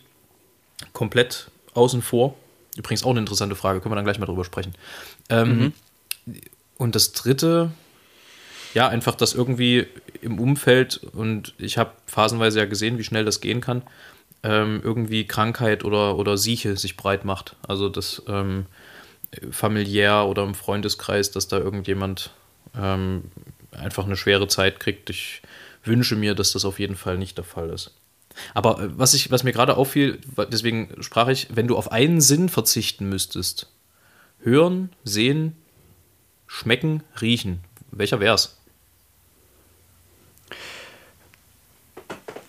komplett 0.94 1.50
außen 1.74 2.01
vor. 2.01 2.36
Übrigens 2.75 3.03
auch 3.03 3.12
eine 3.12 3.20
interessante 3.20 3.55
Frage, 3.55 3.79
können 3.79 3.91
wir 3.91 3.96
dann 3.96 4.05
gleich 4.05 4.20
mal 4.20 4.25
drüber 4.25 4.46
sprechen. 4.46 4.74
Ähm, 5.29 5.74
mhm. 6.27 6.36
Und 6.77 6.96
das 6.96 7.13
dritte, 7.13 7.72
ja, 8.74 8.88
einfach 8.89 9.15
das 9.15 9.34
irgendwie 9.34 9.88
im 10.22 10.39
Umfeld, 10.39 10.98
und 11.13 11.53
ich 11.58 11.77
habe 11.77 11.91
phasenweise 12.05 12.60
ja 12.60 12.65
gesehen, 12.65 12.98
wie 12.98 13.03
schnell 13.03 13.25
das 13.25 13.39
gehen 13.39 13.62
kann, 13.62 13.84
ähm, 14.44 14.82
irgendwie 14.84 15.25
Krankheit 15.25 15.84
oder, 15.86 16.17
oder 16.17 16.38
Sieche 16.38 16.77
sich 16.77 16.98
breit 16.98 17.25
macht. 17.25 17.55
Also 17.67 17.89
das 17.89 18.22
ähm, 18.27 18.65
familiär 19.51 20.25
oder 20.25 20.44
im 20.44 20.55
Freundeskreis, 20.55 21.32
dass 21.32 21.48
da 21.48 21.58
irgendjemand 21.58 22.32
ähm, 22.77 23.32
einfach 23.72 24.05
eine 24.05 24.17
schwere 24.17 24.48
Zeit 24.48 24.79
kriegt. 24.79 25.10
Ich 25.10 25.41
wünsche 25.84 26.15
mir, 26.15 26.36
dass 26.36 26.51
das 26.51 26.65
auf 26.65 26.79
jeden 26.79 26.96
Fall 26.96 27.17
nicht 27.17 27.38
der 27.38 27.46
Fall 27.46 27.70
ist. 27.70 27.91
Aber 28.54 28.80
äh, 28.80 28.98
was, 28.98 29.13
ich, 29.13 29.32
was 29.32 29.44
mir 29.44 29.51
gerade 29.51 29.77
auffiel, 29.77 30.20
deswegen 30.51 30.89
sprach 31.01 31.27
ich, 31.27 31.48
wenn 31.54 31.68
du 31.68 31.77
auf 31.77 31.92
einen 31.92 32.22
Sinn 32.22 32.50
verzichten 32.50 33.10
müsstest, 33.10 33.72
hören, 34.42 34.89
sehen, 35.04 35.56
schmecken, 36.48 37.04
riechen, 37.22 37.60
welcher 37.92 38.20
wär's? 38.20 38.58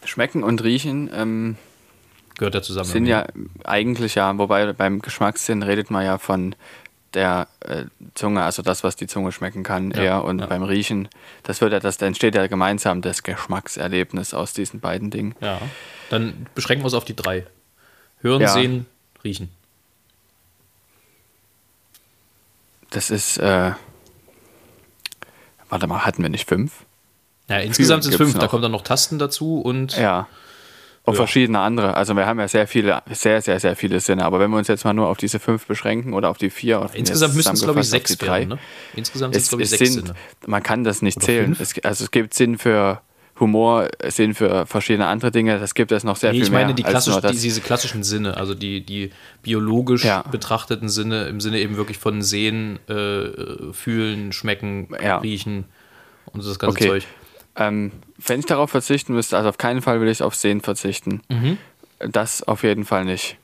Schmecken 0.05 0.45
und 0.45 0.63
riechen 0.63 1.11
ähm, 1.13 1.57
gehört 2.39 2.55
ja 2.55 2.63
zusammen. 2.63 2.89
Sind 2.89 3.07
ja 3.07 3.27
eigentlich 3.65 4.15
ja, 4.15 4.37
wobei 4.39 4.73
beim 4.73 5.01
Geschmackssinn 5.01 5.63
redet 5.63 5.91
man 5.91 6.05
ja 6.05 6.19
von 6.19 6.55
der 7.15 7.49
äh, 7.61 7.85
Zunge, 8.15 8.43
also 8.43 8.63
das, 8.63 8.85
was 8.85 8.97
die 8.97 9.07
Zunge 9.07 9.33
schmecken 9.33 9.63
kann, 9.63 9.91
ja, 9.93 10.03
eher. 10.03 10.25
Und 10.25 10.41
ja. 10.41 10.47
beim 10.47 10.63
Riechen, 10.63 11.09
das 11.43 11.61
wird 11.61 11.73
ja, 11.73 11.81
das 11.81 12.01
entsteht 12.03 12.35
ja 12.35 12.47
gemeinsam 12.47 13.03
das 13.03 13.23
Geschmackserlebnis 13.23 14.35
aus 14.35 14.53
diesen 14.53 14.81
beiden 14.81 15.11
Dingen. 15.11 15.35
Ja. 15.41 15.61
Dann 16.11 16.47
beschränken 16.55 16.85
wir 16.85 16.89
es 16.89 16.95
auf 16.95 17.05
die 17.05 17.17
drei. 17.17 17.47
Hören, 18.21 18.43
ja. 18.43 18.49
sehen, 18.49 18.87
riechen. 19.25 19.51
Das 22.91 23.11
ist, 23.11 23.39
äh, 23.39 23.73
warte 25.69 25.87
mal, 25.87 26.05
hatten 26.07 26.23
wir 26.23 26.31
nicht 26.31 26.49
fünf? 26.49 26.85
Ja, 27.49 27.59
insgesamt 27.59 28.05
sind 28.05 28.13
es 28.13 28.17
fünf. 28.17 28.35
Noch. 28.35 28.41
Da 28.41 28.49
kommen 28.49 28.63
dann 28.63 28.73
noch 28.73 28.83
Tasten 28.83 29.19
dazu 29.19 29.61
und. 29.61 29.97
Ja. 29.97 30.29
Und 31.07 31.15
ja. 31.15 31.19
verschiedene 31.19 31.61
andere. 31.61 31.95
Also 31.95 32.15
wir 32.15 32.27
haben 32.27 32.41
ja 32.41 32.49
sehr 32.49 32.67
viele, 32.67 33.01
sehr, 33.13 33.41
sehr, 33.41 33.61
sehr 33.61 33.77
viele 33.77 34.01
Sinne. 34.01 34.25
Aber 34.25 34.41
wenn 34.41 34.51
wir 34.51 34.59
uns 34.59 34.67
jetzt 34.67 34.85
mal 34.85 34.93
nur 34.93 35.07
auf 35.07 35.19
diese 35.19 35.39
fünf 35.39 35.65
beschränken 35.67 36.15
oder 36.15 36.29
auf 36.29 36.37
die 36.37 36.51
vier. 36.51 36.91
Insgesamt 36.95 37.37
müssen 37.37 37.55
es, 37.55 37.63
glaube 37.63 37.79
ich, 37.79 37.89
sechs 37.89 38.19
drei. 38.19 38.41
Werden, 38.41 38.49
ne? 38.49 38.59
Insgesamt 38.97 39.35
sind 39.35 39.41
es, 39.41 39.49
glaube 39.49 39.63
ich, 39.63 39.71
sechs 39.71 39.93
sind, 39.93 40.07
Sinne. 40.09 40.19
Man 40.49 40.65
kann 40.65 40.83
das 40.83 41.03
nicht 41.03 41.19
oder 41.19 41.27
zählen. 41.27 41.57
Es, 41.61 41.75
also 41.85 42.03
es 42.03 42.11
gibt 42.11 42.35
Sinn 42.35 42.59
für 42.59 43.03
Humor, 43.39 43.89
Sinn 44.09 44.35
für 44.35 44.67
verschiedene 44.67 45.07
andere 45.07 45.31
Dinge. 45.31 45.61
Das 45.61 45.75
gibt 45.75 45.93
es 45.93 46.03
noch 46.03 46.17
sehr 46.17 46.33
nee, 46.33 46.41
viel 46.41 46.51
mehr. 46.51 46.61
Ich 46.61 46.65
meine 46.65 46.75
die 46.75 46.83
klassisch, 46.83 47.15
die, 47.21 47.39
diese 47.39 47.61
klassischen 47.61 48.03
Sinne, 48.03 48.37
also 48.37 48.55
die, 48.55 48.85
die 48.85 49.11
biologisch 49.43 50.05
ja. 50.05 50.23
betrachteten 50.23 50.89
Sinne, 50.89 51.27
im 51.27 51.41
Sinne 51.41 51.61
eben 51.61 51.77
wirklich 51.77 51.99
von 51.99 52.23
Sehen, 52.23 52.81
äh, 52.89 53.73
Fühlen, 53.73 54.33
Schmecken. 54.33 54.89
Riechen 55.23 55.67
und 56.33 56.45
das 56.45 56.59
ganze 56.59 56.77
okay. 56.77 56.89
Zeug. 56.89 57.07
Ähm, 57.57 57.93
wenn 58.19 58.41
ich 58.41 58.47
darauf 58.47 58.71
verzichten 58.71 59.15
müsste, 59.15 59.37
also 59.37 59.49
auf 59.49 59.59
keinen 59.59 59.83
Fall 59.83 60.01
will 60.01 60.09
ich 60.09 60.23
auf 60.23 60.35
Sehen 60.35 60.61
verzichten. 60.61 61.23
Mhm. 61.29 61.59
Das 61.99 62.43
auf 62.43 62.63
jeden 62.63 62.85
Fall 62.85 63.05
nicht. 63.05 63.39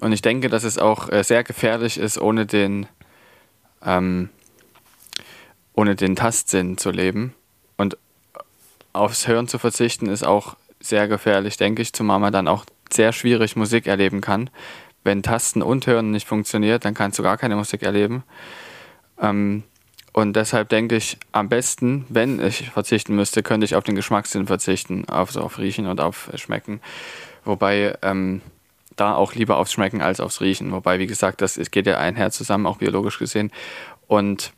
Und 0.00 0.12
ich 0.12 0.22
denke, 0.22 0.48
dass 0.48 0.64
es 0.64 0.78
auch 0.78 1.10
äh, 1.10 1.22
sehr 1.24 1.44
gefährlich 1.44 1.98
ist, 1.98 2.18
ohne 2.18 2.46
den, 2.46 2.86
ähm, 3.84 4.30
ohne 5.74 5.96
den 5.96 6.16
Tastsinn 6.16 6.78
zu 6.78 6.90
leben. 6.90 7.34
Und 7.76 7.96
aufs 8.92 9.28
Hören 9.28 9.48
zu 9.48 9.58
verzichten 9.58 10.08
ist 10.08 10.24
auch 10.24 10.56
sehr 10.80 11.08
gefährlich, 11.08 11.56
denke 11.56 11.82
ich, 11.82 11.92
zumal 11.92 12.20
man 12.20 12.32
dann 12.32 12.48
auch 12.48 12.64
sehr 12.90 13.12
schwierig 13.12 13.56
Musik 13.56 13.86
erleben 13.86 14.20
kann. 14.20 14.50
Wenn 15.04 15.22
Tasten 15.22 15.62
und 15.62 15.86
Hören 15.86 16.10
nicht 16.10 16.26
funktioniert, 16.26 16.84
dann 16.84 16.94
kannst 16.94 17.18
du 17.18 17.22
gar 17.22 17.36
keine 17.36 17.56
Musik 17.56 17.82
erleben. 17.82 18.22
Ähm, 19.20 19.64
und 20.12 20.34
deshalb 20.34 20.68
denke 20.68 20.96
ich, 20.96 21.18
am 21.32 21.48
besten, 21.48 22.04
wenn 22.08 22.44
ich 22.44 22.70
verzichten 22.70 23.14
müsste, 23.14 23.42
könnte 23.42 23.64
ich 23.64 23.74
auf 23.74 23.84
den 23.84 23.94
Geschmackssinn 23.94 24.46
verzichten, 24.46 25.08
auf, 25.08 25.30
so 25.30 25.40
auf 25.40 25.58
Riechen 25.58 25.86
und 25.86 26.00
auf 26.00 26.30
Schmecken. 26.34 26.80
Wobei 27.44 27.96
ähm, 28.02 28.40
da 28.96 29.14
auch 29.14 29.34
lieber 29.34 29.58
aufs 29.58 29.72
Schmecken 29.72 30.02
als 30.02 30.20
aufs 30.20 30.40
Riechen. 30.40 30.72
Wobei, 30.72 30.98
wie 30.98 31.06
gesagt, 31.06 31.40
das 31.40 31.58
geht 31.70 31.86
ja 31.86 31.98
einher 31.98 32.30
zusammen, 32.30 32.66
auch 32.66 32.78
biologisch 32.78 33.18
gesehen. 33.18 33.52
Und 34.06 34.52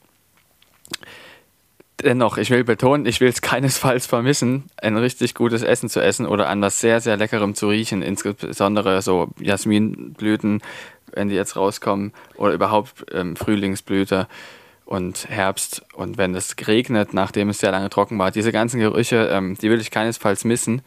dennoch, 2.02 2.38
ich 2.38 2.50
will 2.50 2.64
betonen, 2.64 3.07
ich 3.07 3.21
will 3.21 3.28
es 3.28 3.42
keinesfalls 3.42 4.07
vermissen, 4.07 4.64
ein 4.76 4.97
richtig 4.97 5.35
gutes 5.35 5.62
Essen 5.62 5.88
zu 5.88 6.00
essen 6.00 6.26
oder 6.26 6.49
an 6.49 6.62
was 6.62 6.80
sehr, 6.80 7.00
sehr 7.00 7.16
Leckerem 7.16 7.54
zu 7.54 7.69
riechen. 7.69 8.02
Insbesondere 8.02 9.02
so 9.02 9.28
Jasminblüten, 9.40 10.62
wenn 11.12 11.28
die 11.28 11.35
jetzt 11.35 11.57
rauskommen, 11.57 12.12
oder 12.37 12.54
überhaupt 12.54 13.07
ähm, 13.12 13.37
Frühlingsblüte 13.37 14.28
und 14.90 15.28
Herbst 15.28 15.82
und 15.94 16.18
wenn 16.18 16.35
es 16.35 16.56
regnet, 16.66 17.14
nachdem 17.14 17.49
es 17.49 17.61
sehr 17.61 17.70
lange 17.70 17.90
trocken 17.90 18.18
war. 18.18 18.32
Diese 18.32 18.50
ganzen 18.50 18.80
Gerüche, 18.80 19.28
ähm, 19.30 19.56
die 19.56 19.70
will 19.70 19.80
ich 19.80 19.92
keinesfalls 19.92 20.44
missen 20.44 20.82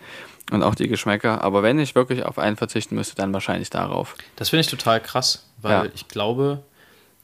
und 0.52 0.62
auch 0.62 0.76
die 0.76 0.90
Geschmäcker. 0.90 1.42
Aber 1.42 1.64
wenn 1.64 1.80
ich 1.80 1.96
wirklich 1.96 2.26
auf 2.26 2.38
einen 2.38 2.58
verzichten 2.58 2.96
müsste, 2.96 3.16
dann 3.16 3.32
wahrscheinlich 3.32 3.70
darauf. 3.70 4.16
Das 4.36 4.50
finde 4.50 4.60
ich 4.60 4.68
total 4.68 5.00
krass, 5.00 5.48
weil 5.62 5.86
ja. 5.86 5.92
ich 5.96 6.10
glaube, 6.10 6.64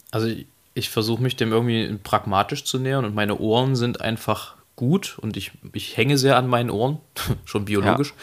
also 0.09 0.27
ich, 0.27 0.45
ich 0.74 0.89
versuche 0.89 1.21
mich 1.21 1.36
dem 1.36 1.51
irgendwie 1.51 2.00
pragmatisch 2.01 2.63
zu 2.63 2.79
nähern 2.79 3.03
und 3.03 3.13
meine 3.13 3.38
Ohren 3.38 3.75
sind 3.75 4.00
einfach 4.00 4.55
gut 4.77 5.17
und 5.19 5.36
ich, 5.36 5.51
ich 5.74 5.98
hänge 5.98 6.17
sehr 6.17 6.38
an 6.38 6.48
meinen 6.48 6.69
Ohren, 6.69 7.00
schon 7.43 7.65
biologisch. 7.65 8.13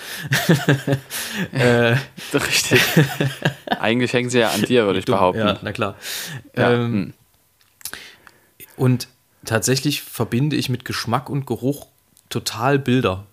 Ja. 1.52 1.90
äh, 1.92 1.96
Richtig. 2.32 2.80
Eigentlich 3.78 4.14
hängen 4.14 4.30
sie 4.30 4.38
ja 4.38 4.48
an 4.48 4.62
dir, 4.62 4.86
würde 4.86 4.98
ich 4.98 5.04
behaupten. 5.04 5.46
Ja, 5.46 5.58
na 5.60 5.72
klar. 5.72 5.96
Ja. 6.56 6.72
Ähm, 6.72 6.92
hm. 6.92 7.12
Und 8.76 9.08
tatsächlich 9.44 10.02
verbinde 10.02 10.56
ich 10.56 10.68
mit 10.68 10.84
Geschmack 10.84 11.30
und 11.30 11.46
Geruch 11.46 11.86
total 12.28 12.78
Bilder. 12.78 13.24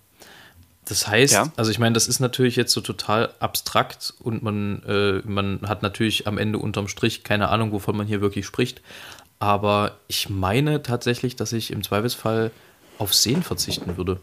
Das 0.85 1.07
heißt, 1.07 1.33
ja. 1.33 1.51
also 1.55 1.71
ich 1.71 1.79
meine, 1.79 1.93
das 1.93 2.07
ist 2.07 2.19
natürlich 2.19 2.55
jetzt 2.55 2.73
so 2.73 2.81
total 2.81 3.33
abstrakt 3.39 4.13
und 4.19 4.43
man, 4.43 4.83
äh, 4.83 5.21
man 5.27 5.61
hat 5.63 5.81
natürlich 5.81 6.27
am 6.27 6.37
Ende 6.37 6.59
unterm 6.59 6.87
Strich 6.87 7.23
keine 7.23 7.49
Ahnung, 7.49 7.71
wovon 7.71 7.95
man 7.95 8.05
hier 8.05 8.21
wirklich 8.21 8.45
spricht. 8.45 8.81
Aber 9.39 9.97
ich 10.07 10.29
meine 10.29 10.83
tatsächlich, 10.83 11.35
dass 11.35 11.53
ich 11.53 11.71
im 11.71 11.83
Zweifelsfall 11.83 12.51
auf 12.97 13.13
Sehen 13.13 13.43
verzichten 13.43 13.97
würde. 13.97 14.19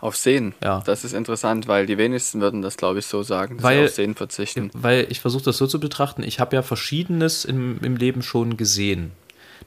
Auf 0.00 0.16
Sehen? 0.16 0.54
Ja. 0.62 0.82
Das 0.86 1.04
ist 1.04 1.12
interessant, 1.12 1.66
weil 1.66 1.86
die 1.86 1.98
wenigsten 1.98 2.40
würden 2.40 2.62
das, 2.62 2.76
glaube 2.76 3.00
ich, 3.00 3.06
so 3.06 3.22
sagen, 3.22 3.56
dass 3.56 3.64
weil, 3.64 3.78
sie 3.78 3.84
auf 3.84 3.94
Sehen 3.94 4.14
verzichten. 4.14 4.70
Weil 4.74 5.06
ich 5.10 5.20
versuche 5.20 5.44
das 5.44 5.58
so 5.58 5.66
zu 5.66 5.80
betrachten, 5.80 6.22
ich 6.22 6.40
habe 6.40 6.54
ja 6.56 6.62
Verschiedenes 6.62 7.44
im, 7.44 7.80
im 7.82 7.96
Leben 7.96 8.22
schon 8.22 8.56
gesehen. 8.56 9.12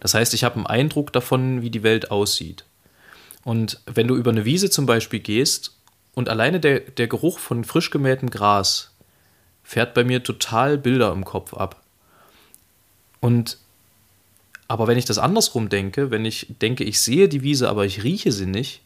Das 0.01 0.13
heißt, 0.15 0.33
ich 0.33 0.43
habe 0.43 0.55
einen 0.55 0.65
Eindruck 0.65 1.13
davon, 1.13 1.61
wie 1.61 1.69
die 1.69 1.83
Welt 1.83 2.11
aussieht. 2.11 2.65
Und 3.45 3.79
wenn 3.85 4.07
du 4.07 4.15
über 4.15 4.31
eine 4.31 4.43
Wiese 4.43 4.69
zum 4.69 4.85
Beispiel 4.85 5.19
gehst 5.19 5.77
und 6.13 6.27
alleine 6.27 6.59
der, 6.59 6.81
der 6.81 7.07
Geruch 7.07 7.39
von 7.39 7.63
frisch 7.63 7.91
gemähtem 7.91 8.29
Gras 8.29 8.91
fährt 9.63 9.93
bei 9.93 10.03
mir 10.03 10.23
total 10.23 10.77
Bilder 10.77 11.13
im 11.13 11.23
Kopf 11.23 11.53
ab. 11.53 11.81
Und 13.21 13.57
aber 14.67 14.87
wenn 14.87 14.97
ich 14.97 15.05
das 15.05 15.17
andersrum 15.17 15.69
denke, 15.69 16.11
wenn 16.11 16.25
ich 16.25 16.47
denke, 16.61 16.83
ich 16.83 17.01
sehe 17.01 17.27
die 17.27 17.43
Wiese, 17.43 17.69
aber 17.69 17.85
ich 17.85 18.03
rieche 18.03 18.31
sie 18.31 18.45
nicht, 18.45 18.81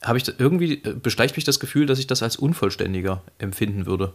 habe 0.00 0.16
ich 0.16 0.32
irgendwie 0.38 0.74
äh, 0.84 0.94
besteicht 0.94 1.36
mich 1.36 1.44
das 1.44 1.60
Gefühl, 1.60 1.86
dass 1.86 1.98
ich 1.98 2.06
das 2.06 2.22
als 2.22 2.36
unvollständiger 2.36 3.22
empfinden 3.38 3.84
würde. 3.84 4.14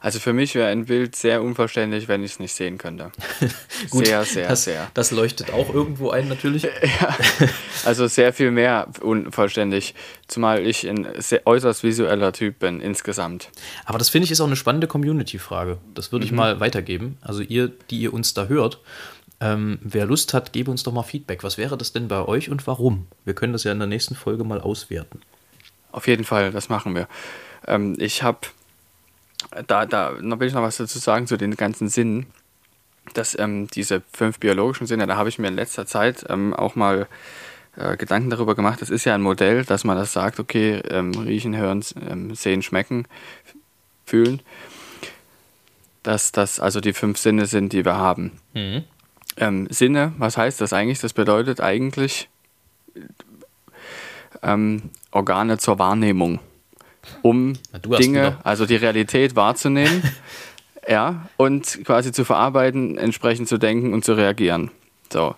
Also 0.00 0.18
für 0.18 0.32
mich 0.32 0.54
wäre 0.54 0.68
ein 0.68 0.86
Bild 0.86 1.16
sehr 1.16 1.42
unverständlich, 1.42 2.08
wenn 2.08 2.22
ich 2.22 2.32
es 2.32 2.38
nicht 2.40 2.52
sehen 2.52 2.78
könnte. 2.78 3.10
Gut, 3.90 4.06
sehr, 4.06 4.24
sehr, 4.24 4.48
das, 4.48 4.64
sehr. 4.64 4.90
Das 4.94 5.10
leuchtet 5.10 5.52
auch 5.52 5.72
irgendwo 5.72 6.10
ein, 6.10 6.28
natürlich. 6.28 6.62
ja, 7.00 7.16
also 7.84 8.06
sehr 8.06 8.32
viel 8.32 8.50
mehr 8.50 8.88
unvollständig, 9.00 9.94
zumal 10.28 10.66
ich 10.66 10.88
ein 10.88 11.06
sehr, 11.18 11.46
äußerst 11.46 11.82
visueller 11.82 12.32
Typ 12.32 12.58
bin 12.58 12.80
insgesamt. 12.80 13.50
Aber 13.84 13.98
das 13.98 14.08
finde 14.08 14.24
ich 14.24 14.30
ist 14.30 14.40
auch 14.40 14.46
eine 14.46 14.56
spannende 14.56 14.86
Community-Frage. 14.86 15.78
Das 15.94 16.12
würde 16.12 16.24
ich 16.24 16.32
mhm. 16.32 16.38
mal 16.38 16.60
weitergeben. 16.60 17.18
Also 17.22 17.42
ihr, 17.42 17.72
die 17.90 17.98
ihr 17.98 18.12
uns 18.12 18.34
da 18.34 18.46
hört, 18.46 18.80
ähm, 19.40 19.78
wer 19.82 20.06
Lust 20.06 20.34
hat, 20.34 20.52
gebe 20.52 20.70
uns 20.70 20.82
doch 20.82 20.92
mal 20.92 21.02
Feedback. 21.02 21.44
Was 21.44 21.58
wäre 21.58 21.76
das 21.76 21.92
denn 21.92 22.08
bei 22.08 22.24
euch 22.24 22.48
und 22.50 22.66
warum? 22.66 23.06
Wir 23.24 23.34
können 23.34 23.52
das 23.52 23.64
ja 23.64 23.72
in 23.72 23.78
der 23.78 23.88
nächsten 23.88 24.14
Folge 24.14 24.44
mal 24.44 24.60
auswerten. 24.60 25.20
Auf 25.92 26.06
jeden 26.06 26.24
Fall, 26.24 26.52
das 26.52 26.68
machen 26.68 26.94
wir. 26.94 27.08
Ähm, 27.66 27.96
ich 27.98 28.22
habe 28.22 28.40
da, 29.66 29.86
da 29.86 30.12
noch 30.20 30.40
will 30.40 30.48
ich 30.48 30.54
noch 30.54 30.62
was 30.62 30.76
dazu 30.76 30.98
sagen 30.98 31.26
zu 31.26 31.36
den 31.36 31.56
ganzen 31.56 31.88
Sinnen. 31.88 32.26
Dass 33.14 33.38
ähm, 33.38 33.68
diese 33.68 34.02
fünf 34.12 34.40
biologischen 34.40 34.86
Sinne, 34.86 35.06
da 35.06 35.16
habe 35.16 35.28
ich 35.28 35.38
mir 35.38 35.46
in 35.46 35.54
letzter 35.54 35.86
Zeit 35.86 36.24
ähm, 36.28 36.52
auch 36.52 36.74
mal 36.74 37.06
äh, 37.76 37.96
Gedanken 37.96 38.30
darüber 38.30 38.56
gemacht. 38.56 38.82
Das 38.82 38.90
ist 38.90 39.04
ja 39.04 39.14
ein 39.14 39.22
Modell, 39.22 39.64
dass 39.64 39.84
man 39.84 39.96
das 39.96 40.12
sagt, 40.12 40.40
okay, 40.40 40.82
ähm, 40.90 41.12
riechen, 41.12 41.56
hören, 41.56 41.84
ähm, 42.08 42.34
sehen, 42.34 42.62
schmecken, 42.62 43.06
fühlen. 44.04 44.40
Dass 46.02 46.32
das 46.32 46.58
also 46.58 46.80
die 46.80 46.92
fünf 46.92 47.18
Sinne 47.18 47.46
sind, 47.46 47.72
die 47.72 47.84
wir 47.84 47.96
haben. 47.96 48.40
Mhm. 48.54 48.84
Ähm, 49.36 49.68
Sinne, 49.70 50.12
was 50.18 50.36
heißt 50.36 50.60
das 50.60 50.72
eigentlich? 50.72 51.00
Das 51.00 51.12
bedeutet 51.12 51.60
eigentlich 51.60 52.28
ähm, 54.42 54.90
Organe 55.12 55.58
zur 55.58 55.78
Wahrnehmung 55.78 56.40
um 57.22 57.54
Dinge, 57.98 58.38
also 58.42 58.66
die 58.66 58.76
Realität 58.76 59.36
wahrzunehmen, 59.36 60.02
ja, 60.88 61.26
und 61.36 61.84
quasi 61.84 62.12
zu 62.12 62.24
verarbeiten, 62.24 62.98
entsprechend 62.98 63.48
zu 63.48 63.58
denken 63.58 63.92
und 63.92 64.04
zu 64.04 64.14
reagieren. 64.14 64.70
So. 65.12 65.34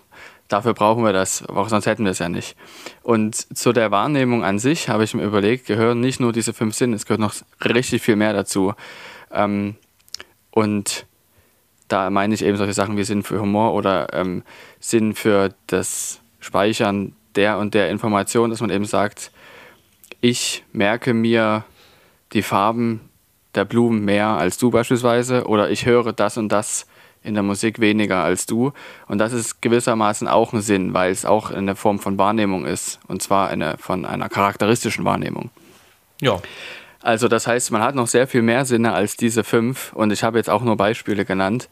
Dafür 0.49 0.73
brauchen 0.73 1.03
wir 1.03 1.13
das, 1.13 1.47
auch 1.47 1.69
sonst 1.69 1.85
hätten 1.85 2.05
wir 2.05 2.11
es 2.11 2.17
ja 2.17 2.27
nicht. 2.27 2.55
Und 3.03 3.35
zu 3.55 3.71
der 3.71 3.91
Wahrnehmung 3.91 4.43
an 4.43 4.57
sich 4.57 4.89
habe 4.89 5.03
ich 5.03 5.13
mir 5.13 5.23
überlegt, 5.23 5.67
gehören 5.67 5.99
nicht 5.99 6.19
nur 6.19 6.33
diese 6.33 6.53
fünf 6.53 6.73
Sinne, 6.73 6.95
es 6.95 7.05
gehört 7.05 7.21
noch 7.21 7.35
richtig 7.63 8.01
viel 8.01 8.15
mehr 8.15 8.33
dazu. 8.33 8.73
Ähm, 9.31 9.75
und 10.49 11.05
da 11.87 12.09
meine 12.09 12.33
ich 12.33 12.43
eben 12.43 12.57
solche 12.57 12.73
Sachen 12.73 12.97
wie 12.97 13.03
Sinn 13.03 13.21
für 13.21 13.39
Humor 13.39 13.73
oder 13.73 14.11
ähm, 14.13 14.41
Sinn 14.79 15.13
für 15.13 15.53
das 15.67 16.19
Speichern 16.39 17.13
der 17.35 17.59
und 17.59 17.75
der 17.75 17.89
Information, 17.89 18.49
dass 18.49 18.61
man 18.61 18.71
eben 18.71 18.85
sagt, 18.85 19.31
ich 20.21 20.63
merke 20.71 21.13
mir 21.13 21.63
die 22.33 22.41
Farben 22.41 23.01
der 23.55 23.65
Blumen 23.65 24.05
mehr 24.05 24.27
als 24.27 24.57
du 24.57 24.69
beispielsweise 24.69 25.45
oder 25.45 25.69
ich 25.69 25.85
höre 25.85 26.13
das 26.13 26.37
und 26.37 26.49
das 26.49 26.85
in 27.23 27.33
der 27.33 27.43
Musik 27.43 27.79
weniger 27.79 28.23
als 28.23 28.45
du. 28.45 28.71
Und 29.07 29.17
das 29.17 29.33
ist 29.33 29.61
gewissermaßen 29.61 30.27
auch 30.27 30.53
ein 30.53 30.61
Sinn, 30.61 30.93
weil 30.93 31.11
es 31.11 31.25
auch 31.25 31.51
eine 31.51 31.75
Form 31.75 31.99
von 31.99 32.17
Wahrnehmung 32.17 32.65
ist. 32.65 32.99
Und 33.07 33.21
zwar 33.21 33.49
eine, 33.49 33.77
von 33.77 34.05
einer 34.05 34.29
charakteristischen 34.29 35.03
Wahrnehmung. 35.03 35.49
Ja. 36.21 36.39
Also 37.01 37.27
das 37.27 37.47
heißt, 37.47 37.71
man 37.71 37.81
hat 37.81 37.95
noch 37.95 38.07
sehr 38.07 38.27
viel 38.27 38.41
mehr 38.41 38.65
Sinne 38.65 38.93
als 38.93 39.17
diese 39.17 39.43
fünf. 39.43 39.91
Und 39.93 40.11
ich 40.11 40.23
habe 40.23 40.37
jetzt 40.37 40.49
auch 40.49 40.61
nur 40.61 40.77
Beispiele 40.77 41.25
genannt. 41.25 41.67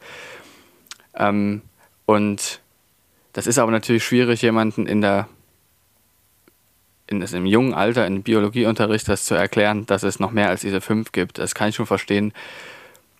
Ähm, 1.14 1.62
und 2.04 2.60
das 3.32 3.46
ist 3.46 3.58
aber 3.58 3.70
natürlich 3.70 4.04
schwierig, 4.04 4.42
jemanden 4.42 4.86
in 4.86 5.00
der 5.00 5.28
in, 7.08 7.22
im 7.22 7.46
jungen 7.46 7.74
Alter 7.74 8.06
in 8.06 8.22
Biologieunterricht 8.22 9.08
das 9.08 9.24
zu 9.24 9.34
erklären, 9.34 9.86
dass 9.86 10.02
es 10.02 10.20
noch 10.20 10.30
mehr 10.30 10.48
als 10.48 10.60
diese 10.60 10.80
fünf 10.80 11.12
gibt. 11.12 11.38
Das 11.38 11.54
kann 11.54 11.70
ich 11.70 11.74
schon 11.74 11.86
verstehen, 11.86 12.32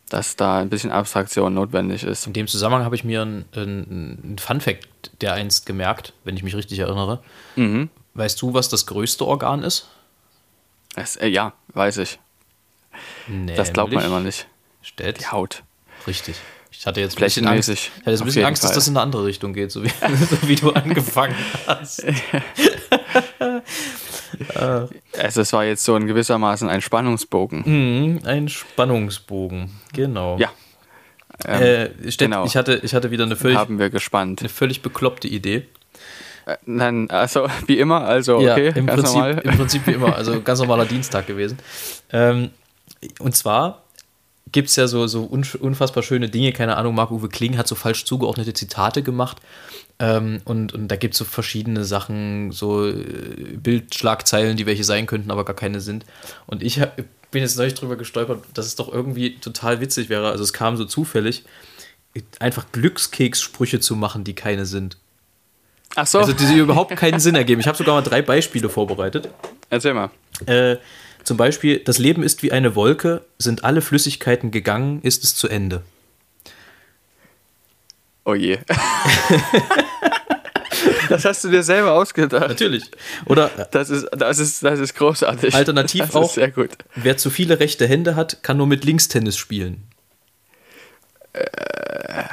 dass 0.08 0.36
da 0.36 0.58
ein 0.58 0.70
bisschen 0.70 0.90
Abstraktion 0.90 1.54
notwendig 1.54 2.02
ist. 2.04 2.26
In 2.26 2.32
dem 2.32 2.46
Zusammenhang 2.46 2.84
habe 2.84 2.94
ich 2.94 3.04
mir 3.04 3.22
einen, 3.22 3.44
einen 3.54 4.36
Fun-Fact 4.38 4.86
der 5.20 5.34
einst 5.34 5.66
gemerkt, 5.66 6.12
wenn 6.24 6.36
ich 6.36 6.42
mich 6.42 6.54
richtig 6.54 6.78
erinnere. 6.78 7.22
Mhm. 7.56 7.90
Weißt 8.14 8.40
du, 8.40 8.54
was 8.54 8.68
das 8.68 8.86
größte 8.86 9.26
Organ 9.26 9.62
ist? 9.62 9.88
Es, 10.96 11.16
äh, 11.16 11.28
ja, 11.28 11.52
weiß 11.74 11.98
ich. 11.98 12.18
Nämlich 13.26 13.56
das 13.56 13.72
glaubt 13.72 13.92
man 13.92 14.04
immer 14.04 14.20
nicht. 14.20 14.46
Stellt. 14.82 15.20
Die 15.20 15.26
Haut. 15.26 15.62
Richtig. 16.06 16.36
Ich 16.78 16.86
hatte 16.86 17.00
jetzt 17.00 17.18
ein 17.18 17.24
bisschen 17.24 17.48
Angst, 17.48 17.68
ich 17.70 17.90
hatte 17.98 18.12
jetzt 18.12 18.20
ein 18.20 18.26
bisschen 18.26 18.44
Angst 18.44 18.62
dass 18.62 18.70
das 18.70 18.86
in 18.86 18.96
eine 18.96 19.02
andere 19.02 19.24
Richtung 19.24 19.52
geht, 19.52 19.72
so 19.72 19.82
wie, 19.82 19.88
so 20.30 20.48
wie 20.48 20.54
du 20.54 20.70
angefangen 20.70 21.34
hast. 21.66 22.06
also 25.18 25.40
es 25.40 25.52
war 25.52 25.64
jetzt 25.64 25.84
so 25.84 25.96
in 25.96 26.06
gewissermaßen 26.06 26.68
ein 26.68 26.80
Spannungsbogen. 26.80 27.64
Mhm, 27.66 28.20
ein 28.24 28.48
Spannungsbogen, 28.48 29.70
genau. 29.92 30.38
Ja. 30.38 30.52
Ähm, 31.46 31.62
äh, 31.62 32.12
Stett, 32.12 32.30
genau. 32.30 32.44
ich, 32.44 32.56
hatte, 32.56 32.80
ich 32.84 32.94
hatte 32.94 33.10
wieder 33.10 33.24
eine 33.24 33.34
völlig, 33.34 33.58
Haben 33.58 33.80
wir 33.80 33.90
gespannt. 33.90 34.38
eine 34.38 34.48
völlig 34.48 34.80
bekloppte 34.80 35.26
Idee. 35.26 35.66
Äh, 36.46 36.58
nein, 36.64 37.10
also 37.10 37.48
wie 37.66 37.80
immer, 37.80 38.02
also 38.02 38.40
ja, 38.40 38.52
okay, 38.52 38.72
im 38.76 38.86
ganz 38.86 39.00
Prinzip, 39.00 39.14
normal. 39.16 39.38
Im 39.42 39.56
Prinzip 39.56 39.84
wie 39.88 39.92
immer, 39.94 40.14
also 40.14 40.40
ganz 40.42 40.60
normaler 40.60 40.84
Dienstag 40.84 41.26
gewesen. 41.26 41.58
Ähm, 42.12 42.50
und 43.18 43.34
zwar 43.34 43.82
gibt 44.52 44.68
es 44.68 44.76
ja 44.76 44.86
so, 44.86 45.06
so 45.06 45.22
unfassbar 45.24 46.02
schöne 46.02 46.28
Dinge, 46.28 46.52
keine 46.52 46.76
Ahnung, 46.76 46.94
Marc-Uwe 46.94 47.28
Kling 47.28 47.56
hat 47.56 47.68
so 47.68 47.74
falsch 47.74 48.04
zugeordnete 48.04 48.52
Zitate 48.52 49.02
gemacht 49.02 49.38
ähm, 49.98 50.40
und, 50.44 50.72
und 50.72 50.88
da 50.88 50.96
gibt 50.96 51.14
es 51.14 51.18
so 51.18 51.24
verschiedene 51.24 51.84
Sachen, 51.84 52.52
so 52.52 52.88
äh, 52.88 53.56
Bildschlagzeilen, 53.56 54.56
die 54.56 54.66
welche 54.66 54.84
sein 54.84 55.06
könnten, 55.06 55.30
aber 55.30 55.44
gar 55.44 55.56
keine 55.56 55.80
sind. 55.80 56.04
Und 56.46 56.62
ich 56.62 56.80
hab, 56.80 56.96
bin 57.30 57.42
jetzt 57.42 57.56
neulich 57.58 57.74
drüber 57.74 57.96
gestolpert, 57.96 58.42
dass 58.54 58.66
es 58.66 58.76
doch 58.76 58.92
irgendwie 58.92 59.36
total 59.36 59.80
witzig 59.80 60.08
wäre, 60.08 60.30
also 60.30 60.44
es 60.44 60.52
kam 60.52 60.76
so 60.76 60.84
zufällig, 60.84 61.44
einfach 62.38 62.66
Glückskekssprüche 62.72 63.80
zu 63.80 63.96
machen, 63.96 64.24
die 64.24 64.34
keine 64.34 64.66
sind. 64.66 64.96
Ach 65.94 66.06
so. 66.06 66.18
Also 66.18 66.32
die 66.32 66.58
überhaupt 66.58 66.94
keinen 66.96 67.20
Sinn 67.20 67.34
ergeben. 67.34 67.60
Ich 67.60 67.66
habe 67.66 67.76
sogar 67.76 67.94
mal 67.94 68.02
drei 68.02 68.22
Beispiele 68.22 68.68
vorbereitet. 68.68 69.28
Erzähl 69.70 69.94
mal. 69.94 70.10
Äh, 70.46 70.76
zum 71.24 71.36
Beispiel, 71.36 71.78
das 71.78 71.98
Leben 71.98 72.22
ist 72.22 72.42
wie 72.42 72.52
eine 72.52 72.74
Wolke, 72.74 73.24
sind 73.38 73.64
alle 73.64 73.82
Flüssigkeiten 73.82 74.50
gegangen, 74.50 75.00
ist 75.02 75.24
es 75.24 75.34
zu 75.34 75.48
Ende. 75.48 75.82
Oh 78.24 78.34
je. 78.34 78.58
das 81.08 81.24
hast 81.24 81.44
du 81.44 81.48
dir 81.48 81.62
selber 81.62 81.92
ausgedacht. 81.92 82.48
Natürlich. 82.48 82.90
Oder 83.24 83.50
das 83.70 83.88
ist, 83.90 84.06
das 84.10 84.38
ist, 84.38 84.62
das 84.62 84.80
ist 84.80 84.94
großartig. 84.94 85.54
Alternativ 85.54 86.02
das 86.02 86.14
auch, 86.14 86.30
sehr 86.30 86.50
gut. 86.50 86.70
wer 86.94 87.16
zu 87.16 87.30
viele 87.30 87.58
rechte 87.58 87.86
Hände 87.86 88.16
hat, 88.16 88.42
kann 88.42 88.58
nur 88.58 88.66
mit 88.66 88.84
Linkstennis 88.84 89.36
spielen. 89.38 89.84
Äh, 91.32 92.24